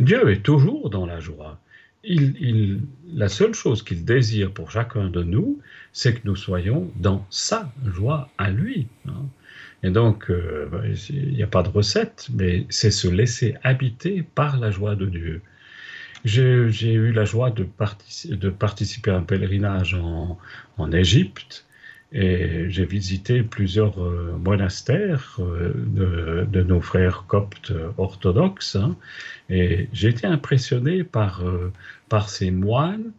Dieu 0.00 0.30
est 0.30 0.42
toujours 0.42 0.90
dans 0.90 1.06
la 1.06 1.20
joie. 1.20 1.58
La 3.14 3.28
seule 3.28 3.54
chose 3.54 3.82
qu'il 3.82 4.04
désire 4.04 4.52
pour 4.52 4.70
chacun 4.70 5.08
de 5.08 5.22
nous, 5.22 5.60
c'est 5.92 6.14
que 6.14 6.20
nous 6.24 6.36
soyons 6.36 6.90
dans 6.96 7.26
sa 7.30 7.72
joie 7.84 8.28
à 8.38 8.50
lui. 8.50 8.86
Hein. 9.08 9.24
Et 9.82 9.90
donc, 9.90 10.30
euh, 10.30 10.68
ben, 10.70 10.94
il 11.10 11.32
n'y 11.32 11.42
a 11.42 11.46
pas 11.46 11.62
de 11.62 11.68
recette, 11.68 12.28
mais 12.32 12.66
c'est 12.68 12.90
se 12.90 13.08
laisser 13.08 13.56
habiter 13.62 14.22
par 14.34 14.58
la 14.58 14.70
joie 14.70 14.94
de 14.94 15.06
Dieu. 15.06 15.42
J'ai 16.24 16.92
eu 16.92 17.12
la 17.12 17.24
joie 17.24 17.50
de, 17.50 17.64
participer 18.50 19.10
à 19.10 19.16
un 19.16 19.22
pèlerinage 19.22 19.94
en, 19.94 20.92
Égypte 20.92 21.66
et 22.12 22.70
j'ai 22.70 22.84
visité 22.84 23.42
plusieurs 23.42 24.00
euh, 24.02 24.36
monastères 24.38 25.38
euh, 25.40 26.44
de, 26.46 26.62
nos 26.62 26.80
frères 26.80 27.24
coptes 27.26 27.72
orthodoxes 27.98 28.76
hein, 28.76 28.96
et 29.50 29.88
j'ai 29.92 30.08
été 30.10 30.26
impressionné 30.26 31.02
par, 31.02 31.44
euh, 31.44 31.72
par 32.08 32.28
ces 32.28 32.50
moines 32.50 33.12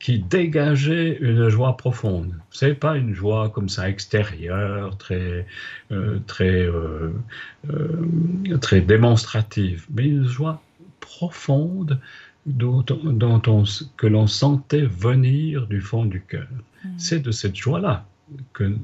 qui 0.00 0.18
dégageaient 0.18 1.16
une 1.20 1.48
joie 1.48 1.76
profonde. 1.76 2.34
C'est 2.50 2.74
pas 2.74 2.96
une 2.96 3.14
joie 3.14 3.50
comme 3.50 3.68
ça 3.68 3.88
extérieure, 3.88 4.98
très, 4.98 5.46
très, 6.26 6.68
très 8.60 8.80
démonstrative, 8.80 9.86
mais 9.94 10.06
une 10.08 10.26
joie 10.26 10.60
profonde 11.04 12.00
dont, 12.46 12.84
on, 13.46 13.64
que 13.96 14.06
l'on 14.06 14.26
sentait 14.26 14.86
venir 14.86 15.66
du 15.66 15.80
fond 15.80 16.04
du 16.04 16.20
cœur. 16.22 16.48
Mm. 16.84 16.88
C'est 16.98 17.20
de 17.20 17.30
cette 17.30 17.56
joie-là 17.56 18.06
que, 18.52 18.76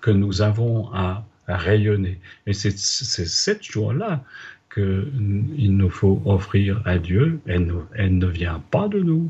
que 0.00 0.10
nous 0.10 0.42
avons 0.42 0.92
à, 0.92 1.24
rayonner. 1.48 2.18
Et 2.46 2.52
c'est 2.52 2.76
cette 2.78 3.64
joie-là 3.64 4.24
qu'il 4.72 5.76
nous 5.76 5.90
faut 5.90 6.22
offrir 6.24 6.80
à 6.84 6.98
Dieu. 6.98 7.40
Elle 7.46 7.66
ne, 7.66 7.74
elle 7.94 8.16
ne 8.16 8.26
vient 8.26 8.62
pas 8.70 8.88
de 8.88 9.00
nous, 9.00 9.28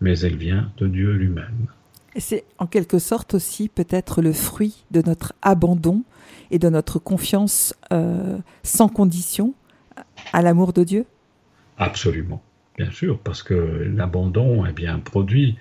mais 0.00 0.18
elle 0.20 0.36
vient 0.36 0.72
de 0.78 0.86
Dieu 0.88 1.12
lui-même. 1.12 1.66
Et 2.16 2.20
c'est 2.20 2.44
en 2.58 2.66
quelque 2.66 2.98
sorte 2.98 3.34
aussi 3.34 3.68
peut-être 3.68 4.20
le 4.20 4.32
fruit 4.32 4.84
de 4.90 5.02
notre 5.06 5.32
abandon 5.42 6.02
et 6.50 6.58
de 6.58 6.68
notre 6.68 6.98
confiance 6.98 7.74
euh, 7.92 8.38
sans 8.64 8.88
condition 8.88 9.54
à 10.32 10.42
l'amour 10.42 10.72
de 10.72 10.82
Dieu? 10.82 11.06
Absolument, 11.80 12.42
bien 12.76 12.90
sûr, 12.90 13.18
parce 13.18 13.42
que 13.42 13.54
l'abandon 13.54 14.66
est 14.66 14.74
bien 14.74 14.98
produit 14.98 15.56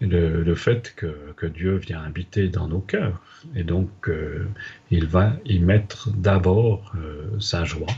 le, 0.00 0.54
fait 0.54 0.94
que, 0.94 1.46
Dieu 1.46 1.76
vient 1.78 2.00
habiter 2.00 2.46
dans 2.46 2.68
nos 2.68 2.78
cœurs. 2.78 3.20
Et 3.56 3.64
donc, 3.64 3.90
euh, 4.08 4.46
il 4.92 5.06
va 5.06 5.32
y 5.44 5.58
mettre 5.58 6.10
d'abord 6.10 6.92
euh, 6.96 7.28
sa 7.40 7.64
joie, 7.64 7.92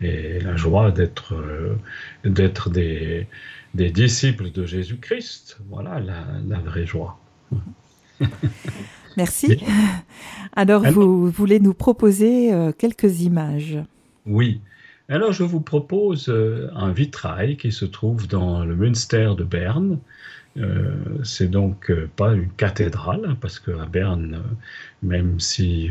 et 0.00 0.40
la 0.40 0.56
joie 0.56 0.90
d'être 0.90 1.34
euh, 1.36 1.76
d'être 2.24 2.68
des, 2.68 3.28
des, 3.74 3.90
disciples 3.90 4.50
de 4.50 4.66
Jésus-Christ. 4.66 5.58
Voilà 5.70 6.00
la, 6.00 6.58
vraie 6.58 6.86
joie. 6.86 7.20
Merci. 9.16 9.62
Alors, 10.52 10.82
vous 10.90 11.30
voulez 11.30 11.60
nous 11.60 11.74
proposer 11.74 12.50
quelques 12.76 13.20
images 13.20 13.78
Oui. 14.26 14.60
Alors 15.08 15.32
je 15.32 15.42
vous 15.44 15.60
propose 15.60 16.28
euh, 16.30 16.70
un 16.74 16.92
vitrail 16.92 17.56
qui 17.58 17.72
se 17.72 17.84
trouve 17.84 18.26
dans 18.26 18.64
le 18.64 18.74
Münster 18.76 19.30
de 19.36 19.44
Berne, 19.44 19.98
Euh, 20.56 20.94
c'est 21.24 21.48
donc 21.50 21.90
euh, 21.90 22.08
pas 22.16 22.32
une 22.34 22.50
cathédrale, 22.52 23.22
hein, 23.26 23.36
parce 23.40 23.58
qu'à 23.58 23.86
Berne, 23.86 24.40
même 25.02 25.40
si 25.40 25.90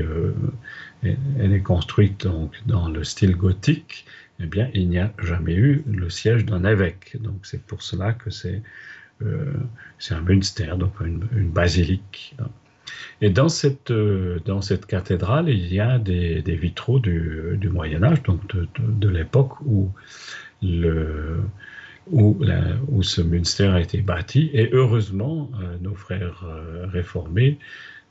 elle 1.04 1.54
est 1.54 1.62
construite 1.62 2.24
donc, 2.26 2.54
dans 2.66 2.88
le 2.90 3.04
style 3.04 3.36
gothique, 3.36 4.06
eh 4.40 4.46
bien, 4.46 4.70
il 4.74 4.90
n'y 4.90 5.00
a 5.00 5.14
jamais 5.20 5.56
eu 5.56 5.84
le 5.86 6.10
siège 6.10 6.46
d'un 6.46 6.64
évêque. 6.64 7.18
Donc, 7.22 7.46
c'est 7.46 7.64
pour 7.66 7.82
cela 7.84 8.14
que 8.14 8.30
c'est 8.30 8.62
un 10.12 10.22
Münster, 10.22 10.74
donc 10.78 10.94
une, 11.02 11.50
basilique. 11.52 12.36
Et 13.22 13.30
dans 13.30 13.50
cette, 13.50 13.92
dans 13.92 14.62
cette 14.62 14.86
cathédrale, 14.86 15.50
il 15.50 15.74
y 15.74 15.80
a 15.80 15.98
des, 16.00 16.42
vitraux 16.42 17.00
du, 17.00 17.70
Moyen 17.72 18.04
Âge, 18.04 18.24
donc 18.24 18.42
de 18.78 19.10
l'époque 19.10 19.62
où 19.66 19.92
où, 22.12 23.04
ce 23.04 23.22
Münster 23.22 23.68
a 23.68 23.80
été 23.80 24.02
bâti. 24.02 24.50
Et 24.54 24.70
heureusement, 24.72 25.50
euh, 25.62 25.78
nos 25.82 25.96
frères 25.96 26.44
euh, 26.46 26.86
réformés 26.88 27.58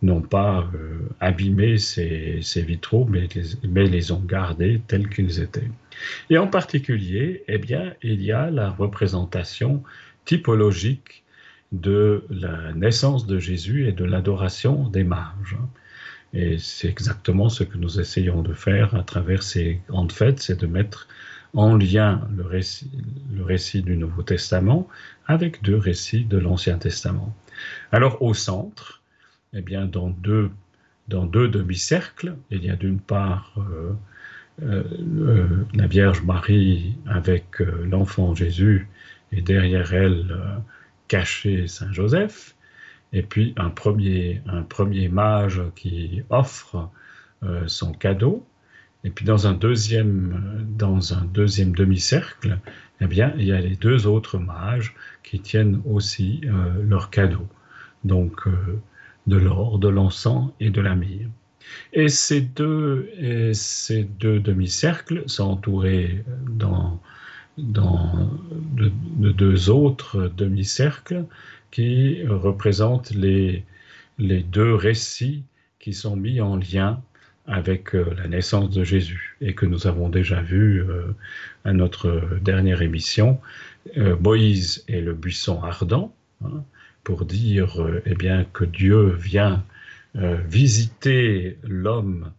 n'ont 0.03 0.23
pas 0.23 0.69
euh, 0.75 0.99
abîmé 1.21 1.79
ces, 1.79 2.41
vitraux, 2.57 3.07
mais 3.09 3.29
les, 3.35 3.43
mais 3.69 3.87
les, 3.87 4.11
ont 4.13 4.21
gardés 4.21 4.81
tels 4.89 5.09
qu'ils 5.09 5.41
étaient. 5.41 5.71
Et 6.31 6.39
en 6.39 6.49
particulier, 6.49 7.45
eh 7.49 7.59
bien, 7.59 7.95
il 8.03 8.23
y 8.23 8.33
a 8.33 8.51
la 8.51 8.71
représentation 8.71 9.83
typologique 10.25 11.22
de 11.73 12.25
la 12.31 12.73
naissance 12.75 13.27
de 13.27 13.39
Jésus 13.39 13.89
et 13.89 13.93
de 13.93 14.05
l'adoration 14.05 14.89
des 14.89 15.05
mages. 15.05 15.57
Et 16.35 16.59
c'est 16.59 16.89
exactement 16.89 17.49
ce 17.49 17.65
que 17.65 17.77
nous 17.77 18.01
essayons 18.01 18.43
de 18.43 18.55
faire 18.55 18.95
à 18.95 19.03
travers 19.03 19.43
ces 19.43 19.81
grandes 19.89 20.13
fêtes, 20.13 20.41
c'est 20.41 20.61
de 20.61 20.67
mettre 20.67 21.09
en 21.55 21.77
lien 21.77 22.27
le 22.35 22.45
récit, 22.45 22.91
le 23.35 23.45
récit 23.45 23.83
du 23.83 23.97
Nouveau 23.97 24.23
Testament 24.23 24.89
avec 25.27 25.63
deux 25.63 25.77
récits 25.77 26.25
de 26.25 26.39
l'Ancien 26.39 26.79
Testament. 26.79 27.35
Alors 27.91 28.23
au 28.23 28.33
centre, 28.33 29.03
eh 29.53 29.61
bien, 29.61 29.85
dans 29.85 30.09
deux, 30.09 30.51
dans 31.09 31.27
deux 31.27 31.49
demi-cercles, 31.49 32.37
il 32.51 32.65
y 32.65 32.71
a 32.71 32.77
d'une 32.77 33.01
part 33.01 33.55
euh, 33.59 33.93
euh, 34.63 35.65
la 35.75 35.87
Vierge 35.87 36.23
Marie 36.23 36.97
avec 37.07 37.61
euh, 37.61 37.87
l'enfant 37.91 38.35
Jésus 38.35 38.89
et 39.31 39.43
derrière 39.43 39.93
elle 39.93 40.35
caché 41.13 41.67
Saint 41.67 41.93
Joseph, 41.93 42.55
et 43.13 43.23
puis 43.23 43.53
un 43.59 43.69
premier, 43.69 44.41
un 44.47 44.63
premier 44.63 45.09
mage 45.09 45.61
qui 45.77 46.23
offre 46.31 46.89
son 47.67 47.93
cadeau, 47.93 48.47
et 49.05 49.11
puis 49.11 49.25
dans 49.25 49.47
un 49.47 49.53
deuxième, 49.53 50.67
dans 50.79 51.13
un 51.13 51.25
deuxième 51.25 51.75
demi-cercle, 51.75 52.59
eh 53.01 53.07
bien, 53.07 53.35
il 53.37 53.45
y 53.45 53.53
a 53.53 53.61
les 53.61 53.77
deux 53.77 54.07
autres 54.07 54.39
mages 54.39 54.95
qui 55.25 55.41
tiennent 55.41 55.83
aussi 55.85 56.41
euh, 56.45 56.83
leur 56.85 57.11
cadeau, 57.11 57.47
donc 58.05 58.47
euh, 58.47 58.81
de 59.27 59.37
l'or, 59.37 59.79
de 59.79 59.89
l'encens 59.89 60.53
et 60.61 60.71
de 60.71 60.81
la 60.81 60.95
myrrhe. 60.95 61.29
Et 61.93 62.09
ces 62.09 62.41
deux, 62.41 63.09
ces 63.55 64.03
deux 64.03 64.41
demi-cercles 64.41 65.23
sont 65.27 65.45
entourés 65.45 66.25
dans, 66.51 67.01
dans 67.59 68.31
de, 68.77 68.91
de 69.17 69.31
deux 69.33 69.71
autres 69.71 70.31
demi-cercles 70.37 71.25
qui 71.71 72.25
représentent 72.27 73.11
les, 73.11 73.65
les 74.19 74.43
deux 74.43 74.75
récits 74.75 75.45
qui 75.79 75.93
sont 75.93 76.17
mis 76.17 76.41
en 76.41 76.57
lien 76.57 77.03
avec 77.47 77.95
euh, 77.95 78.15
la 78.17 78.29
naissance 78.29 78.71
de 78.71 78.85
Jésus 78.85 79.37
et 79.41 79.55
que 79.55 79.67
nous 79.67 79.87
avons 79.87 80.09
déjà 80.09 80.41
vu 80.41 80.81
euh, 80.83 81.15
à 81.65 81.73
notre 81.73 82.39
dernière 82.41 82.83
émission, 82.83 83.41
euh, 83.97 84.17
Moïse 84.17 84.85
et 84.89 85.01
le 85.01 85.13
buisson 85.13 85.63
ardent, 85.63 86.15
hein, 86.45 86.63
pour 87.03 87.25
dire 87.25 87.85
eh 88.07 88.15
bien, 88.15 88.45
que 88.53 88.65
Dieu 88.65 89.09
vient 89.11 89.65
visiter 90.15 91.59
l'homme 91.65 92.31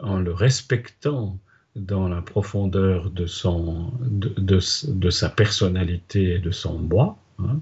en 0.00 0.20
le 0.20 0.32
respectant 0.32 1.36
dans 1.76 2.08
la 2.08 2.22
profondeur 2.22 3.10
de, 3.10 3.26
son, 3.26 3.92
de, 4.00 5.10
sa 5.10 5.28
personnalité 5.28 6.34
et 6.34 6.38
de 6.38 6.50
son 6.50 6.78
moi. 6.78 7.18
Hein. 7.38 7.60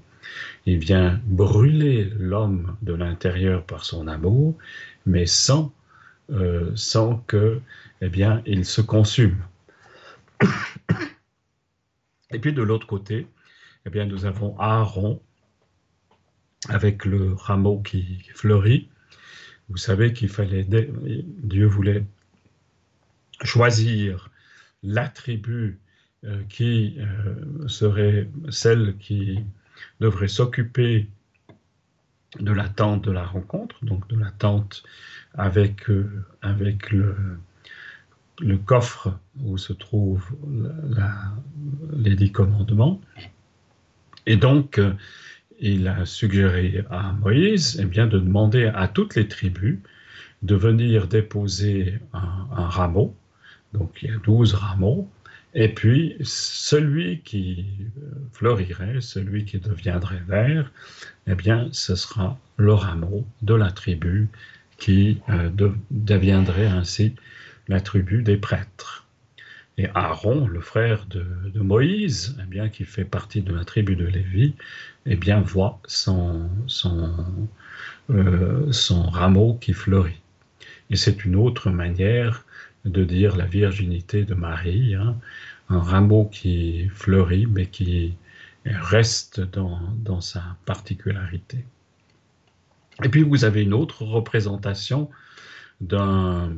Il 0.66 0.78
vient 0.78 1.20
brûler 1.26 2.10
l'homme 2.18 2.76
de 2.82 2.94
l'intérieur 2.94 3.64
par 3.64 3.84
son 3.84 4.06
amour, 4.06 4.56
mais 5.04 5.26
sans 5.26 5.72
euh, 6.30 6.72
sans 6.74 7.18
que, 7.26 7.60
eh 8.00 8.08
bien, 8.08 8.42
il 8.46 8.64
se 8.64 8.80
consume. 8.80 9.36
Et 12.30 12.38
puis 12.38 12.54
de 12.54 12.62
l'autre 12.62 12.86
côté, 12.86 13.26
eh 13.84 13.90
bien, 13.90 14.06
nous 14.06 14.24
avons 14.24 14.58
Aaron 14.58 15.20
avec 16.68 17.04
le 17.04 17.34
rameau 17.34 17.80
qui 17.82 18.22
fleurit. 18.34 18.88
Vous 19.68 19.76
savez 19.76 20.14
qu'il 20.14 20.30
fallait, 20.30 20.64
Dieu 20.64 21.66
voulait 21.66 22.04
choisir 23.44 24.30
la 24.82 25.08
tribu 25.08 25.78
euh, 26.24 26.42
qui 26.48 26.96
euh, 26.98 27.68
serait 27.68 28.28
celle 28.48 28.96
qui 28.98 29.40
devrait 30.00 30.28
s'occuper 30.28 31.08
de 32.40 32.52
la 32.52 32.68
tente 32.68 33.04
de 33.04 33.12
la 33.12 33.24
rencontre, 33.24 33.84
donc 33.84 34.08
de 34.08 34.18
la 34.18 34.30
tente 34.30 34.82
avec, 35.34 35.90
euh, 35.90 36.24
avec 36.42 36.90
le, 36.90 37.38
coffre 38.64 39.18
où 39.40 39.58
se 39.58 39.72
trouvent 39.72 40.34
les 41.96 42.16
dix 42.16 42.32
commandements. 42.32 43.00
Et 44.26 44.36
donc, 44.36 44.80
il 45.60 45.86
a 45.86 46.06
suggéré 46.06 46.84
à 46.90 47.12
Moïse 47.12 47.78
eh 47.80 47.84
bien, 47.84 48.06
de 48.06 48.18
demander 48.18 48.66
à 48.66 48.88
toutes 48.88 49.14
les 49.14 49.28
tribus 49.28 49.78
de 50.42 50.54
venir 50.54 51.06
déposer 51.06 52.00
un 52.12 52.68
rameau. 52.68 53.14
Donc, 53.74 53.98
il 54.02 54.10
y 54.10 54.12
a 54.14 54.18
douze 54.18 54.54
rameaux 54.54 55.08
et 55.54 55.68
puis, 55.68 56.16
celui 56.22 57.20
qui 57.20 57.64
euh, 57.98 58.10
fleurirait, 58.32 59.00
celui 59.00 59.44
qui 59.44 59.58
deviendrait 59.58 60.22
vert, 60.26 60.72
eh 61.28 61.36
bien, 61.36 61.68
ce 61.70 61.94
sera 61.94 62.38
le 62.56 62.74
rameau 62.74 63.24
de 63.42 63.54
la 63.54 63.70
tribu 63.70 64.28
qui 64.78 65.20
euh, 65.28 65.50
deviendrait 65.92 66.66
ainsi 66.66 67.14
la 67.68 67.80
tribu 67.80 68.24
des 68.24 68.36
prêtres. 68.36 69.06
Et 69.78 69.88
Aaron, 69.94 70.46
le 70.46 70.60
frère 70.60 71.06
de, 71.06 71.24
Moïse, 71.60 72.36
eh 72.42 72.46
bien, 72.46 72.68
qui 72.68 72.84
fait 72.84 73.04
partie 73.04 73.42
de 73.42 73.54
la 73.54 73.64
tribu 73.64 73.94
de 73.94 74.06
Lévi, 74.06 74.54
eh 75.06 75.16
bien, 75.16 75.40
voit 75.40 75.80
son, 75.86 76.48
euh, 78.10 78.72
son 78.72 79.02
rameau 79.02 79.54
qui 79.60 79.72
fleurit. 79.72 80.20
Et 80.90 80.96
c'est 80.96 81.24
une 81.24 81.36
autre 81.36 81.70
manière 81.70 82.44
de 82.84 83.04
dire 83.04 83.36
la 83.36 83.46
virginité 83.46 84.24
de 84.24 84.34
Marie, 84.34 84.94
hein, 84.94 85.16
un 85.68 85.80
rameau 85.80 86.26
qui 86.26 86.88
fleurit 86.88 87.46
mais 87.46 87.66
qui 87.66 88.16
reste 88.64 89.40
dans, 89.40 89.80
dans, 89.98 90.20
sa 90.20 90.42
particularité. 90.64 91.64
Et 93.02 93.08
puis 93.08 93.22
vous 93.22 93.44
avez 93.44 93.62
une 93.62 93.74
autre 93.74 94.04
représentation 94.04 95.10
d'un 95.80 96.52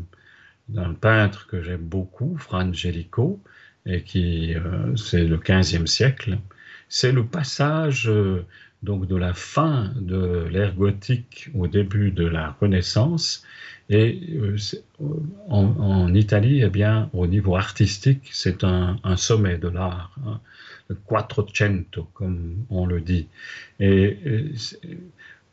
peintre 1.01 1.47
que 1.47 1.62
j'aime 1.62 1.83
beaucoup, 1.83 2.37
Fra 2.39 2.62
Angelico, 2.62 3.41
et 3.87 4.03
qui 4.03 4.55
euh, 4.55 4.95
c'est 4.97 5.24
le 5.24 5.39
15e 5.39 5.87
siècle. 5.87 6.39
C'est 6.89 7.12
le 7.12 7.24
passage 7.24 8.09
euh, 8.09 8.45
donc 8.83 9.07
de 9.07 9.16
la 9.16 9.33
fin 9.33 9.93
de 9.97 10.47
l'ère 10.51 10.74
gothique 10.74 11.51
au 11.55 11.66
début 11.66 12.11
de 12.11 12.27
la 12.27 12.57
Renaissance 12.61 13.45
et 13.89 14.20
euh, 14.34 14.57
en, 15.49 16.12
Italie, 16.14 16.62
eh 16.62 16.70
bien, 16.70 17.09
au 17.12 17.26
niveau 17.26 17.57
artistique, 17.57 18.28
c'est 18.32 18.64
un, 18.64 18.99
sommet 19.16 19.59
de 19.59 19.68
l'art, 19.68 20.14
hein, 20.26 20.41
le 20.89 20.97
quattrocento, 20.97 22.09
comme 22.14 22.64
on 22.68 22.87
le 22.87 23.01
dit. 23.01 23.28
Et 23.78 24.18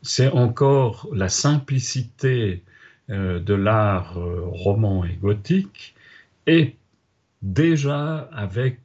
c'est 0.02 0.28
encore 0.28 1.08
la 1.12 1.28
simplicité 1.28 2.62
euh, 3.10 3.38
de 3.38 3.54
l'art 3.54 4.18
euh, 4.18 4.40
roman 4.44 5.04
et 5.04 5.14
gothique, 5.14 5.94
et 6.46 6.74
déjà 7.42 8.28
avec 8.32 8.80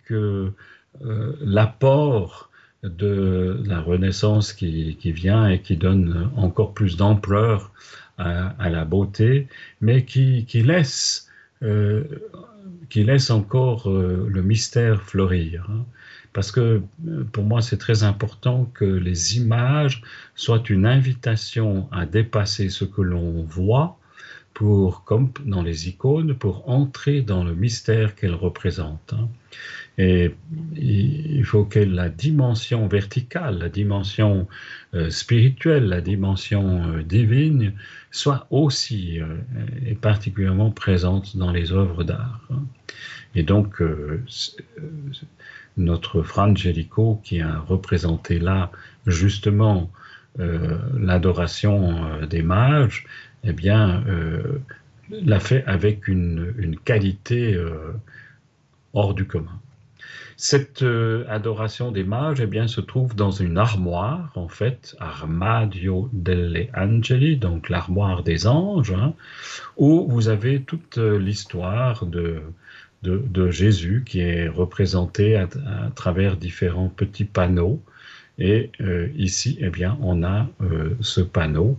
l'apport 1.41 2.49
de 2.83 3.61
la 3.65 3.81
Renaissance 3.81 4.53
qui, 4.53 4.95
qui, 4.99 5.11
vient 5.11 5.49
et 5.49 5.59
qui 5.61 5.75
donne 5.75 6.31
encore 6.35 6.73
plus 6.73 6.95
d'ampleur 6.97 7.71
à, 8.19 8.69
la 8.69 8.85
beauté, 8.85 9.47
mais 9.81 10.05
qui, 10.05 10.45
qui 10.45 10.61
laisse, 10.61 11.29
euh, 11.63 12.03
qui 12.89 13.03
laisse 13.03 13.29
encore 13.29 13.89
euh, 13.89 14.27
le 14.29 14.41
mystère 14.41 15.01
fleurir. 15.01 15.67
Hein. 15.69 15.85
Parce 16.33 16.51
que 16.51 16.81
euh, 17.07 17.23
pour 17.31 17.43
moi, 17.43 17.61
c'est 17.61 17.77
très 17.77 18.03
important 18.03 18.69
que 18.73 18.85
les 18.85 19.37
images 19.37 20.03
soient 20.35 20.63
une 20.69 20.85
invitation 20.85 21.89
à 21.91 22.05
dépasser 22.05 22.69
ce 22.69 22.85
que 22.85 23.01
l'on 23.01 23.43
voit, 23.43 23.98
pour, 24.59 25.05
comme 25.05 25.31
dans 25.45 25.61
les 25.61 25.87
icônes, 25.87 26.33
pour 26.33 26.67
entrer 26.67 27.21
dans 27.21 27.45
le 27.45 27.55
mystère 27.55 28.13
qu'elles 28.13 28.35
représentent. 28.35 29.13
Hein. 29.13 29.29
Et 29.97 30.35
il 30.75 31.45
faut 31.45 31.63
que 31.63 31.79
la 31.79 32.09
dimension 32.09 32.85
verticale, 32.89 33.57
la 33.57 33.69
dimension 33.69 34.49
euh, 34.95 35.09
spirituelle, 35.11 35.85
la 35.85 36.01
dimension 36.01 36.91
euh, 36.91 37.03
divine 37.03 37.71
soit 38.11 38.47
aussi 38.49 39.19
et 39.85 39.95
particulièrement 39.95 40.71
présente 40.71 41.37
dans 41.37 41.51
les 41.53 41.71
œuvres 41.71 42.03
d'art. 42.03 42.41
Et 43.35 43.43
donc, 43.43 43.81
notre 45.77 46.23
Frangelico, 46.23 47.21
qui 47.23 47.39
a 47.39 47.59
représenté 47.59 48.39
là 48.39 48.71
justement 49.05 49.91
l'adoration 50.37 52.25
des 52.25 52.41
mages, 52.41 53.05
eh 53.43 53.53
bien, 53.53 54.03
l'a 55.09 55.39
fait 55.39 55.63
avec 55.65 56.07
une, 56.07 56.75
qualité 56.83 57.53
euh, 57.53 57.93
hors 58.93 59.13
du 59.13 59.25
commun. 59.25 59.59
Cette 60.37 60.83
euh, 60.83 61.25
adoration 61.27 61.91
des 61.91 62.05
mages 62.05 62.39
eh 62.39 62.47
bien, 62.47 62.67
se 62.67 62.79
trouve 62.79 63.13
dans 63.13 63.31
une 63.31 63.57
armoire, 63.57 64.31
en 64.35 64.47
fait, 64.47 64.95
Armadio 64.99 66.09
delle 66.13 66.69
Angeli, 66.73 67.35
donc 67.35 67.69
l'armoire 67.69 68.23
des 68.23 68.47
anges, 68.47 68.93
hein, 68.93 69.13
où 69.75 70.07
vous 70.09 70.29
avez 70.29 70.61
toute 70.61 70.97
euh, 70.97 71.19
l'histoire 71.19 72.05
de, 72.05 72.41
de, 73.03 73.49
Jésus 73.49 74.03
qui 74.05 74.21
est 74.21 74.47
représenté 74.47 75.35
à, 75.35 75.47
travers 75.93 76.37
différents 76.37 76.89
petits 76.89 77.25
panneaux 77.25 77.81
et 78.39 78.71
euh, 78.79 79.09
ici, 79.17 79.57
eh 79.59 79.69
bien, 79.69 79.97
on 80.01 80.23
a 80.23 80.47
euh, 80.61 80.95
ce 81.01 81.19
panneau. 81.19 81.77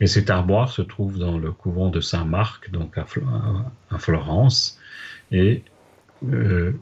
Et 0.00 0.08
cette 0.08 0.28
armoire 0.28 0.70
se 0.72 0.82
trouve 0.82 1.18
dans 1.18 1.38
le 1.38 1.52
couvent 1.52 1.88
de 1.88 2.00
Saint-Marc, 2.00 2.70
donc 2.72 2.98
à, 2.98 3.06
Florence. 3.98 4.78
Et 5.30 5.62
euh, 6.28 6.72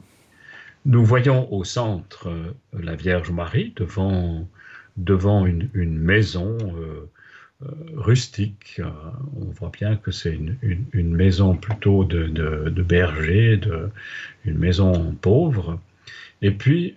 nous 0.85 1.05
voyons 1.05 1.51
au 1.53 1.63
centre 1.63 2.27
la 2.73 2.95
Vierge 2.95 3.29
Marie 3.29 3.71
devant, 3.75 4.47
devant 4.97 5.45
une, 5.45 5.69
maison 5.75 6.57
rustique. 7.95 8.81
on 9.35 9.45
voit 9.51 9.71
bien 9.71 9.95
que 9.95 10.09
c'est 10.09 10.33
une, 10.33 11.15
maison 11.15 11.55
plutôt 11.55 12.03
de, 12.03 12.25
de, 12.27 12.81
berger, 12.81 13.57
de, 13.57 13.91
une 14.45 14.57
maison 14.57 15.15
pauvre. 15.21 15.79
Et 16.41 16.51
puis, 16.51 16.95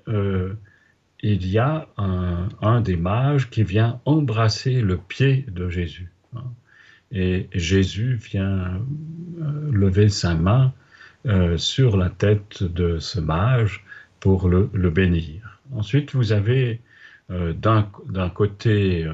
il 1.23 1.47
y 1.47 1.59
a 1.59 1.89
un, 1.97 2.81
des 2.81 2.97
mages 2.97 3.49
qui 3.49 3.63
vient 3.63 4.01
embrasser 4.05 4.81
le 4.81 4.97
pied 4.97 5.47
de 5.49 5.69
Jésus. 5.69 6.11
Hein. 6.35 6.45
Et 7.13 7.49
Jésus 7.53 8.17
vient 8.17 8.81
euh, 9.41 9.71
lever 9.71 10.09
sa 10.09 10.35
main 10.35 10.73
euh, 11.27 11.57
sur 11.59 11.97
la 11.97 12.11
tête 12.11 12.65
de 12.65 12.99
ce 12.99 13.21
mage 13.21 13.85
pour 14.19 14.49
le, 14.49 14.67
bénir. 14.91 15.61
Ensuite, 15.73 16.15
vous 16.15 16.33
avez 16.33 16.81
euh, 17.31 17.53
d'un 17.53 18.29
côté 18.31 19.07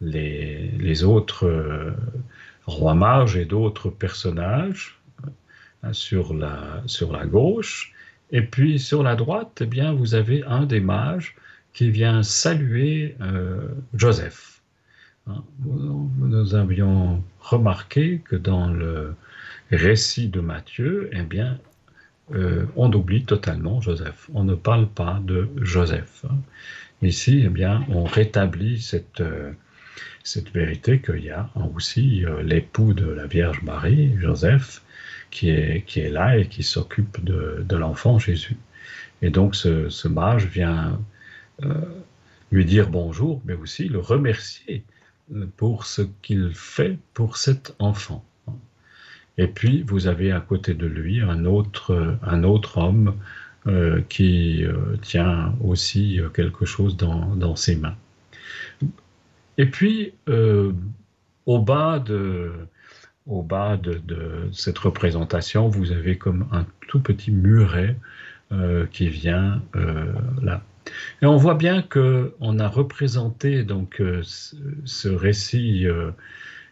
les, 0.00 0.70
les, 0.78 1.04
autres 1.04 1.94
rois 2.66 2.94
mages 2.94 3.36
et 3.36 3.44
d'autres 3.44 3.88
personnages 3.88 5.00
sur 5.92 6.34
la, 6.34 6.82
sur 6.86 7.12
la 7.12 7.26
gauche, 7.26 7.92
et 8.32 8.42
puis 8.42 8.78
sur 8.78 9.02
la 9.02 9.14
droite, 9.14 9.58
eh 9.60 9.66
bien, 9.66 9.92
vous 9.92 10.14
avez 10.14 10.42
un 10.44 10.64
des 10.64 10.80
mages 10.80 11.36
qui 11.74 11.90
vient 11.90 12.22
saluer 12.22 13.14
euh, 13.20 13.68
Joseph. 13.94 14.62
Hein, 15.26 15.44
nous 15.64 16.54
avions 16.54 17.22
remarqué 17.40 18.20
que 18.24 18.34
dans 18.34 18.68
le 18.68 19.14
récit 19.70 20.28
de 20.28 20.40
Matthieu, 20.40 21.10
eh 21.12 21.22
bien, 21.22 21.58
euh, 22.34 22.64
on 22.76 22.90
oublie 22.92 23.24
totalement 23.24 23.80
Joseph. 23.80 24.30
On 24.34 24.44
ne 24.44 24.54
parle 24.54 24.88
pas 24.88 25.20
de 25.22 25.48
Joseph. 25.60 26.24
Hein. 26.28 26.36
Ici, 27.02 27.42
eh 27.44 27.48
bien, 27.50 27.84
on 27.88 28.04
rétablit 28.04 28.80
cette, 28.80 29.20
euh, 29.20 29.52
cette 30.24 30.50
vérité 30.52 31.00
qu'il 31.00 31.24
y 31.24 31.30
a 31.30 31.50
aussi 31.74 32.24
l'époux 32.42 32.94
de 32.94 33.06
la 33.06 33.26
Vierge 33.26 33.62
Marie, 33.62 34.14
Joseph, 34.18 34.82
qui 35.32 35.48
est, 35.50 35.82
qui 35.86 35.98
est 35.98 36.10
là 36.10 36.38
et 36.38 36.46
qui 36.46 36.62
s'occupe 36.62 37.24
de, 37.24 37.64
de 37.68 37.76
l'enfant 37.76 38.20
Jésus. 38.20 38.56
Et 39.22 39.30
donc 39.30 39.56
ce, 39.56 40.08
mage 40.08 40.46
vient 40.46 41.00
euh, 41.64 41.72
lui 42.52 42.64
dire 42.64 42.90
bonjour, 42.90 43.40
mais 43.44 43.54
aussi 43.54 43.88
le 43.88 43.98
remercier 43.98 44.84
pour 45.56 45.86
ce 45.86 46.02
qu'il 46.20 46.52
fait 46.54 46.98
pour 47.14 47.38
cet 47.38 47.74
enfant. 47.78 48.24
Et 49.38 49.46
puis 49.46 49.82
vous 49.82 50.06
avez 50.06 50.30
à 50.30 50.40
côté 50.40 50.74
de 50.74 50.86
lui 50.86 51.22
un 51.22 51.46
autre, 51.46 52.18
un 52.22 52.44
autre 52.44 52.78
homme 52.78 53.16
euh, 53.66 54.02
qui 54.08 54.64
euh, 54.64 54.96
tient 55.00 55.54
aussi 55.62 56.20
quelque 56.34 56.66
chose 56.66 56.96
dans, 56.96 57.34
dans, 57.36 57.56
ses 57.56 57.76
mains. 57.76 57.96
Et 59.56 59.66
puis 59.66 60.12
au 61.46 61.58
bas 61.58 62.00
de, 62.00 62.52
au 63.26 63.42
bas 63.42 63.76
de, 63.76 64.48
cette 64.52 64.78
représentation, 64.78 65.68
vous 65.68 65.92
avez 65.92 66.18
comme 66.18 66.46
un 66.52 66.66
tout 66.88 67.00
petit 67.00 67.30
muret 67.30 67.96
euh, 68.52 68.86
qui 68.90 69.08
vient 69.08 69.62
euh, 69.76 70.12
là. 70.42 70.62
Et 71.22 71.26
on 71.26 71.36
voit 71.36 71.54
bien 71.54 71.82
que 71.82 72.34
on 72.40 72.58
a 72.58 72.68
représenté 72.68 73.62
donc 73.62 74.00
euh, 74.00 74.22
ce 74.84 75.08
récit 75.08 75.86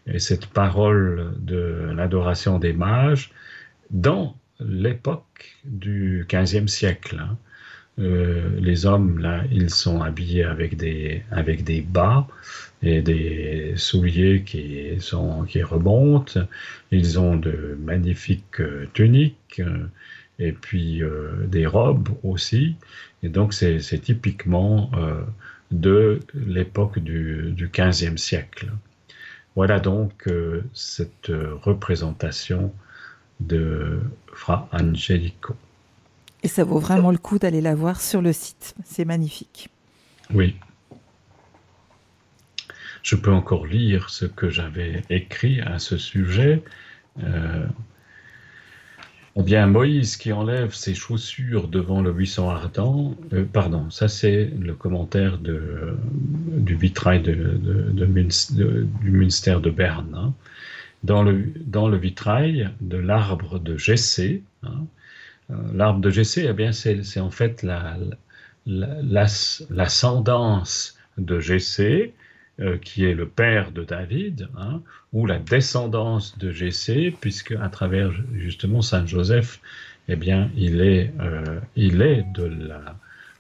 et 0.07 0.19
cette 0.19 0.47
parole 0.47 1.33
de 1.39 1.93
l'adoration 1.95 2.59
des 2.59 2.73
mages 2.73 3.31
dans 3.91 4.37
l'époque 4.59 5.57
du 5.65 6.27
XVe 6.29 6.67
siècle. 6.67 7.21
Hein. 7.21 7.37
les 7.97 8.87
hommes, 8.87 9.19
là, 9.19 9.45
ils 9.53 9.71
sont 9.71 10.03
habillés 10.03 10.45
avec 10.45 10.77
des, 10.77 11.23
avec 11.31 11.65
des 11.65 11.81
bas, 11.81 12.27
et 12.83 13.03
des 13.03 13.75
souliers 13.77 14.43
qui, 14.43 15.01
sont, 15.01 15.45
qui 15.45 15.63
remontent. 15.63 16.41
Ils 16.91 17.19
ont 17.19 17.37
de 17.37 17.79
magnifiques 17.81 18.61
euh, 18.61 18.89
tuniques 18.95 19.61
euh, 19.61 19.87
et 20.39 20.53
puis 20.53 21.03
euh, 21.03 21.47
des 21.47 21.67
robes 21.67 22.09
aussi. 22.23 22.77
Et 23.23 23.29
donc 23.29 23.53
c'est 23.53 23.81
typiquement 24.03 24.91
de 25.71 26.21
l'époque 26.35 26.99
du, 26.99 27.53
du 27.53 27.69
15e 27.69 28.17
siècle. 28.17 28.73
Voilà 29.57 29.79
donc 29.79 30.27
cette 30.73 31.31
représentation 31.63 32.73
de 33.41 34.01
Fra 34.33 34.71
Angelico. 34.73 35.55
Et 36.43 36.49
ça 36.49 36.65
vaut 36.65 36.79
vraiment 36.79 37.11
le 37.11 37.19
coup 37.19 37.39
d'aller 37.39 37.61
la 37.61 37.75
voir 37.75 38.01
sur 38.01 38.23
le 38.23 38.33
site. 38.33 38.75
C'est 38.87 39.05
magnifique. 39.05 39.69
Oui, 40.33 40.57
je 43.03 43.17
peux 43.17 43.33
encore 43.33 43.67
lire 43.67 44.11
ce 44.11 44.27
que 44.27 44.51
j'avais 44.51 45.03
écrit 45.11 45.61
à 45.61 45.79
ce 45.79 45.97
sujet. 45.97 46.63
Euh, 47.23 47.67
eh 49.37 49.43
bien, 49.43 49.67
Moïse 49.67 50.17
qui 50.17 50.33
enlève 50.33 50.75
ses 50.75 50.95
chaussures 50.95 51.69
devant 51.69 52.03
le 52.03 52.13
buisson 52.13 52.51
ardent, 52.51 53.17
euh, 53.33 53.45
pardon, 53.45 53.89
ça 53.91 54.09
c'est 54.09 54.51
le 54.59 54.75
commentaire 54.75 55.39
du 55.39 56.75
vitrail 56.75 57.23
du 57.23 59.11
Münster 59.11 59.59
de 59.63 59.71
Berne. 59.71 60.15
Hein. 60.15 60.35
Dans, 61.05 61.23
le, 61.23 61.97
vitrail 61.97 62.71
de 62.81 62.99
l'arbre 62.99 63.59
de 63.59 63.79
Jessé, 63.79 64.43
hein, 64.63 64.85
euh, 65.51 65.55
l'arbre 65.75 66.01
de 66.01 66.11
Jessé, 66.11 66.47
eh 66.49 66.53
bien, 66.53 66.73
c'est 66.73 67.21
en 67.21 67.31
fait 67.31 67.67
l'ascendance 68.67 70.99
la, 71.17 71.25
de 71.25 71.41
Jessé 71.41 72.13
euh, 72.61 72.77
qui 72.77 73.05
est 73.05 73.15
le 73.15 73.27
père 73.27 73.73
de 73.73 73.85
David, 73.85 74.49
hein, 74.59 74.83
ou 75.13 75.25
la 75.25 75.39
descendance 75.39 76.37
de 76.37 76.51
Jessé, 76.53 77.15
puisque 77.21 77.53
à 77.53 77.69
travers 77.71 78.13
justement 78.35 78.83
Saint 78.83 79.07
Joseph, 79.07 79.61
eh 80.09 80.17
bien, 80.17 80.51
il 80.57 80.83
est, 80.83 81.13
euh, 81.21 81.61
il 81.77 82.03
est 82.03 82.27
de 82.35 82.45
la, 82.45 82.97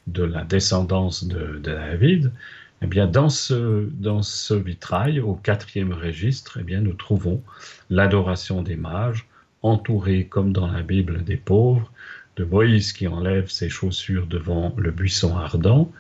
de 0.06 0.22
la 0.22 0.44
descendance 0.44 1.24
de, 1.24 1.58
David. 1.58 2.32
Eh 2.80 2.86
bien, 2.86 3.06
dans 3.06 3.28
ce, 3.28 3.90
dans 3.92 4.22
ce 4.22 4.54
vitrail, 4.54 5.20
au 5.20 5.34
quatrième 5.34 5.92
registre, 5.92 6.58
eh 6.58 6.62
bien, 6.62 6.80
nous 6.80 6.94
trouvons 6.94 7.42
l'adoration 7.90 8.62
des 8.62 8.76
mages, 8.76 9.26
entourés 9.62 10.26
comme 10.26 10.52
dans 10.52 10.66
la 10.66 10.82
Bible 10.82 11.24
des 11.24 11.36
pauvres, 11.36 11.92
de 12.36 12.44
Moïse 12.44 12.94
qui 12.94 13.06
enlève 13.06 13.48
ses 13.48 13.68
chaussures 13.68 14.26
devant 14.26 14.72
le 14.78 14.92
buisson 14.92 15.36
ardent, 15.36 15.92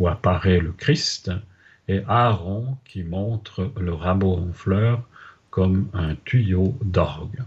où 0.00 0.08
apparaît 0.08 0.58
le 0.58 0.72
Christ, 0.72 1.30
et 1.88 2.02
Aaron 2.08 2.76
qui 2.84 3.02
montre 3.02 3.72
le 3.78 3.92
rameau 3.92 4.36
en 4.36 4.52
fleurs 4.52 5.02
comme 5.50 5.88
un 5.92 6.14
tuyau 6.24 6.76
d'orgue. 6.82 7.42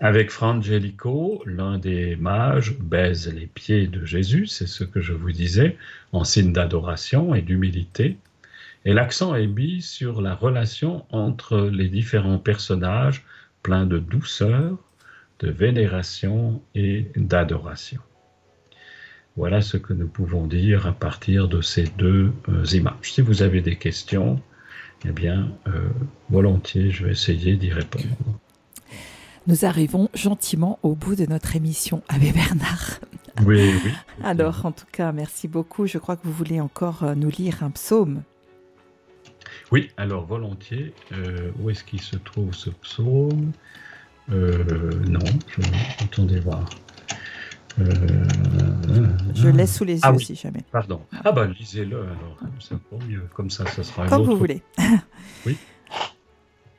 Avec 0.00 0.30
Frangelico, 0.30 1.42
l'un 1.46 1.78
des 1.78 2.16
mages 2.16 2.76
baise 2.78 3.32
les 3.32 3.46
pieds 3.46 3.86
de 3.86 4.04
Jésus, 4.04 4.46
c'est 4.46 4.66
ce 4.66 4.82
que 4.82 5.00
je 5.00 5.12
vous 5.12 5.30
disais, 5.30 5.76
en 6.12 6.24
signe 6.24 6.52
d'adoration 6.52 7.34
et 7.34 7.42
d'humilité, 7.42 8.16
et 8.84 8.92
l'accent 8.92 9.36
est 9.36 9.46
mis 9.46 9.80
sur 9.80 10.20
la 10.20 10.34
relation 10.34 11.06
entre 11.10 11.70
les 11.72 11.88
différents 11.88 12.38
personnages 12.38 13.24
pleins 13.62 13.86
de 13.86 13.98
douceur, 13.98 14.76
de 15.38 15.50
vénération 15.50 16.60
et 16.74 17.06
d'adoration. 17.14 18.00
Voilà 19.36 19.62
ce 19.62 19.76
que 19.76 19.92
nous 19.92 20.08
pouvons 20.08 20.46
dire 20.46 20.86
à 20.86 20.92
partir 20.92 21.48
de 21.48 21.62
ces 21.62 21.84
deux 21.84 22.32
euh, 22.48 22.64
images. 22.72 22.94
Si 23.02 23.22
vous 23.22 23.42
avez 23.42 23.62
des 23.62 23.76
questions, 23.76 24.40
eh 25.06 25.12
bien, 25.12 25.48
euh, 25.68 25.88
volontiers, 26.28 26.90
je 26.90 27.06
vais 27.06 27.12
essayer 27.12 27.56
d'y 27.56 27.72
répondre. 27.72 28.04
Nous 29.46 29.64
arrivons 29.64 30.08
gentiment 30.14 30.78
au 30.82 30.94
bout 30.94 31.16
de 31.16 31.26
notre 31.26 31.56
émission, 31.56 32.02
Abbé 32.08 32.30
Bernard. 32.32 33.00
Oui, 33.44 33.72
oui. 33.84 33.92
Alors, 34.22 34.66
en 34.66 34.72
tout 34.72 34.86
cas, 34.92 35.12
merci 35.12 35.48
beaucoup. 35.48 35.86
Je 35.86 35.98
crois 35.98 36.16
que 36.16 36.24
vous 36.24 36.32
voulez 36.32 36.60
encore 36.60 37.02
euh, 37.02 37.14
nous 37.14 37.30
lire 37.30 37.62
un 37.62 37.70
psaume. 37.70 38.22
Oui, 39.70 39.90
alors 39.96 40.26
volontiers. 40.26 40.92
où 41.58 41.70
est-ce 41.70 41.82
qu'il 41.82 42.00
se 42.00 42.16
trouve 42.16 42.52
ce 42.52 42.68
psaume? 42.68 43.52
Non, 44.28 45.24
je... 45.48 45.62
attendez 46.04 46.40
voir. 46.40 46.68
Euh, 47.80 49.06
je 49.34 49.48
laisse 49.48 49.76
sous 49.76 49.84
les 49.84 49.98
ah 50.02 50.12
yeux 50.12 50.18
si 50.18 50.34
jamais. 50.34 50.62
Pardon. 50.70 51.00
Ah 51.24 51.32
bah 51.32 51.46
lisez-le 51.46 52.02
alors, 52.02 52.38
comme 53.34 53.50
ça, 53.50 53.66
ça 53.66 53.82
sera. 53.82 54.06
Comme 54.06 54.24
vous 54.24 54.36
voulez. 54.36 54.62
oui. 55.46 55.56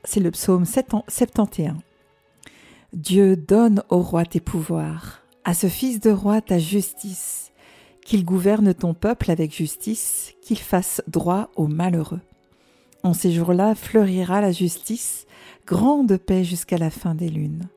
C'est 0.03 0.19
le 0.19 0.31
psaume 0.31 0.65
71. 0.65 1.75
Dieu 2.93 3.35
donne 3.35 3.83
au 3.89 4.01
roi 4.01 4.25
tes 4.25 4.39
pouvoirs, 4.39 5.21
à 5.45 5.53
ce 5.53 5.67
fils 5.67 5.99
de 5.99 6.11
roi 6.11 6.41
ta 6.41 6.59
justice, 6.59 7.51
qu'il 8.05 8.25
gouverne 8.25 8.73
ton 8.73 8.93
peuple 8.93 9.31
avec 9.31 9.55
justice, 9.55 10.33
qu'il 10.41 10.59
fasse 10.59 11.01
droit 11.07 11.49
aux 11.55 11.67
malheureux. 11.67 12.21
En 13.01 13.13
ces 13.13 13.31
jours-là 13.31 13.75
fleurira 13.75 14.41
la 14.41 14.51
justice, 14.51 15.25
grande 15.65 16.17
paix 16.17 16.43
jusqu'à 16.43 16.77
la 16.77 16.89
fin 16.89 17.15
des 17.15 17.29
lunes, 17.29 17.67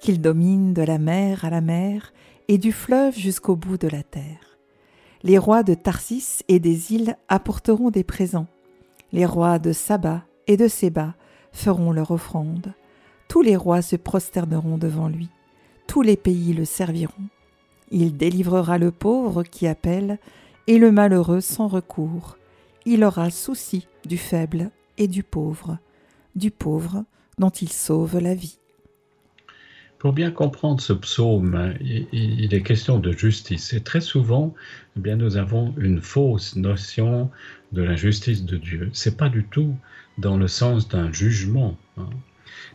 qu'il 0.00 0.20
domine 0.20 0.72
de 0.72 0.82
la 0.82 0.98
mer 0.98 1.44
à 1.44 1.50
la 1.50 1.60
mer, 1.60 2.12
et 2.48 2.58
du 2.58 2.72
fleuve 2.72 3.16
jusqu'au 3.16 3.56
bout 3.56 3.78
de 3.78 3.88
la 3.88 4.02
terre. 4.02 4.58
Les 5.22 5.38
rois 5.38 5.62
de 5.62 5.74
Tarsis 5.74 6.42
et 6.48 6.58
des 6.58 6.92
îles 6.92 7.16
apporteront 7.28 7.90
des 7.90 8.04
présents. 8.04 8.46
Les 9.12 9.24
rois 9.24 9.58
de 9.58 9.72
Saba 9.72 10.24
et 10.46 10.56
de 10.56 10.68
Séba 10.68 11.14
feront 11.52 11.92
leur 11.92 12.10
offrande. 12.10 12.74
Tous 13.28 13.40
les 13.40 13.56
rois 13.56 13.80
se 13.80 13.96
prosterneront 13.96 14.76
devant 14.76 15.08
lui. 15.08 15.30
Tous 15.86 16.02
les 16.02 16.16
pays 16.16 16.52
le 16.52 16.64
serviront. 16.64 17.28
Il 17.90 18.16
délivrera 18.16 18.76
le 18.76 18.90
pauvre 18.90 19.42
qui 19.42 19.66
appelle 19.66 20.18
et 20.66 20.78
le 20.78 20.92
malheureux 20.92 21.40
sans 21.40 21.68
recours. 21.68 22.36
Il 22.84 23.04
aura 23.04 23.30
souci 23.30 23.88
du 24.04 24.18
faible 24.18 24.70
et 24.98 25.08
du 25.08 25.22
pauvre, 25.22 25.78
du 26.34 26.50
pauvre 26.50 27.04
dont 27.38 27.50
il 27.50 27.72
sauve 27.72 28.18
la 28.18 28.34
vie. 28.34 28.58
Pour 30.04 30.12
bien 30.12 30.30
comprendre 30.30 30.82
ce 30.82 30.92
psaume, 30.92 31.72
il, 31.80 32.52
est 32.52 32.60
question 32.60 32.98
de 32.98 33.10
justice. 33.10 33.72
Et 33.72 33.82
très 33.82 34.02
souvent, 34.02 34.54
eh 34.98 35.00
bien, 35.00 35.16
nous 35.16 35.38
avons 35.38 35.74
une 35.78 36.02
fausse 36.02 36.56
notion 36.56 37.30
de 37.72 37.82
la 37.82 37.96
justice 37.96 38.44
de 38.44 38.58
Dieu. 38.58 38.90
C'est 38.92 39.16
pas 39.16 39.30
du 39.30 39.44
tout 39.44 39.74
dans 40.18 40.36
le 40.36 40.46
sens 40.46 40.88
d'un 40.88 41.10
jugement, 41.10 41.78
hein. 41.96 42.10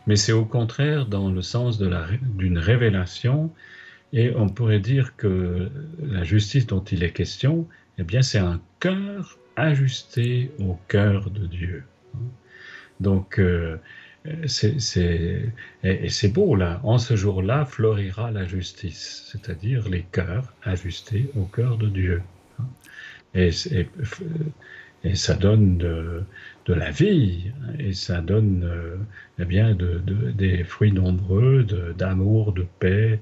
mais 0.08 0.16
c'est 0.16 0.32
au 0.32 0.44
contraire 0.44 1.06
dans 1.06 1.30
le 1.30 1.40
sens 1.40 1.80
d'une 1.80 2.58
révélation. 2.58 3.52
Et 4.12 4.32
on 4.34 4.48
pourrait 4.48 4.80
dire 4.80 5.14
que 5.14 5.70
la 6.02 6.24
justice 6.24 6.66
dont 6.66 6.82
il 6.82 7.04
est 7.04 7.12
question, 7.12 7.68
eh 7.98 8.02
bien, 8.02 8.22
c'est 8.22 8.38
un 8.40 8.60
cœur 8.80 9.38
ajusté 9.54 10.50
au 10.58 10.76
cœur 10.88 11.30
de 11.30 11.46
Dieu. 11.46 11.84
Hein. 12.16 12.26
Donc, 12.98 13.38
euh, 13.38 13.76
c'est, 14.46 14.76
et, 15.82 16.08
c'est 16.08 16.28
beau 16.28 16.54
là. 16.54 16.80
En 16.84 16.98
ce 16.98 17.16
jour-là 17.16 17.64
florira 17.64 18.30
la 18.30 18.44
justice, 18.44 19.28
c'est-à-dire 19.30 19.88
les 19.88 20.02
cœurs 20.02 20.52
ajustés 20.62 21.30
au 21.36 21.44
cœur 21.44 21.78
de 21.78 21.88
Dieu. 21.88 22.22
Et, 23.34 23.50
ça 25.14 25.34
donne 25.34 25.78
de, 25.78 26.24
la 26.68 26.90
vie, 26.90 27.50
et 27.78 27.94
ça 27.94 28.20
donne 28.20 28.70
eh 29.38 29.44
bien 29.44 29.74
de, 29.74 30.02
des 30.36 30.64
fruits 30.64 30.92
nombreux 30.92 31.64
d'amour, 31.96 32.52
de, 32.52 32.66
paix 32.78 33.20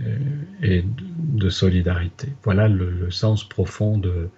euh, 0.00 0.16
et 0.62 0.82
de, 0.84 1.50
solidarité. 1.50 2.28
Voilà 2.44 2.66
le, 2.68 2.90
le, 2.90 3.10
sens 3.10 3.46
profond 3.46 3.98
de 3.98 4.30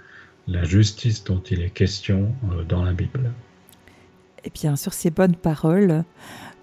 la 0.49 0.64
justice 0.64 1.22
dont 1.22 1.40
il 1.49 1.62
est 1.62 1.70
question 1.70 2.34
euh, 2.53 2.64
dans 2.64 2.82
la 2.82 2.92
Bible. 2.92 3.30
Et 4.45 4.49
eh 4.49 4.51
bien, 4.51 4.76
sur 4.76 4.92
ces 4.92 5.11
bonnes 5.11 5.36
paroles, 5.36 6.05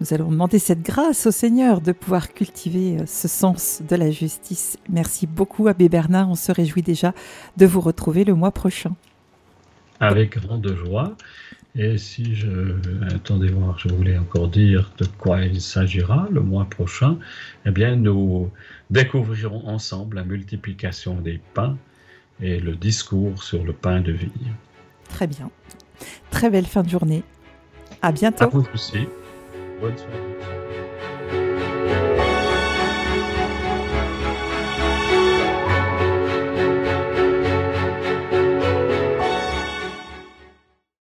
nous 0.02 0.14
allons 0.14 0.30
demander 0.30 0.60
cette 0.60 0.84
grâce 0.84 1.26
au 1.26 1.32
Seigneur 1.32 1.82
de 1.82 1.92
pouvoir 1.92 2.32
cultiver 2.32 3.00
euh, 3.00 3.06
ce 3.08 3.28
sens 3.28 3.82
de 3.90 3.96
la 3.96 4.12
justice. 4.12 4.78
Merci 4.88 5.26
beaucoup, 5.26 5.68
Abbé 5.68 5.90
Bernard. 5.90 6.30
On 6.30 6.36
se 6.36 6.52
réjouit 6.52 6.84
déjà 6.84 7.16
de 7.58 7.66
vous 7.66 7.82
retrouver 7.82 8.24
le 8.24 8.36
mois 8.36 8.52
prochain. 8.52 8.96
Avec 10.00 10.38
grande 10.38 10.72
joie. 10.76 11.16
Et 11.74 11.98
si 11.98 12.36
je. 12.36 12.76
Attendez 13.16 13.50
voir, 13.50 13.80
je 13.80 13.88
voulais 13.88 14.18
encore 14.18 14.50
dire 14.50 14.92
de 15.00 15.08
quoi 15.18 15.42
il 15.42 15.60
s'agira 15.60 16.28
le 16.30 16.42
mois 16.42 16.66
prochain. 16.66 17.18
Eh 17.66 17.72
bien, 17.72 17.96
nous 17.96 18.52
découvrirons 18.92 19.68
ensemble 19.68 20.18
la 20.18 20.24
multiplication 20.24 21.16
des 21.16 21.40
pains 21.56 21.78
et 22.40 22.60
le 22.60 22.76
discours 22.76 23.42
sur 23.42 23.64
le 23.64 23.74
pain 23.74 24.02
de 24.02 24.12
vie. 24.12 24.30
Très 25.10 25.26
bien. 25.26 25.50
Très 26.30 26.52
belle 26.52 26.68
fin 26.68 26.84
de 26.84 26.90
journée. 26.90 27.24
À 28.02 28.12
bientôt. 28.12 28.44
À 28.44 28.48
vous 28.48 28.66
aussi. 28.74 29.08
Bonne 29.80 29.98
soirée. 29.98 30.81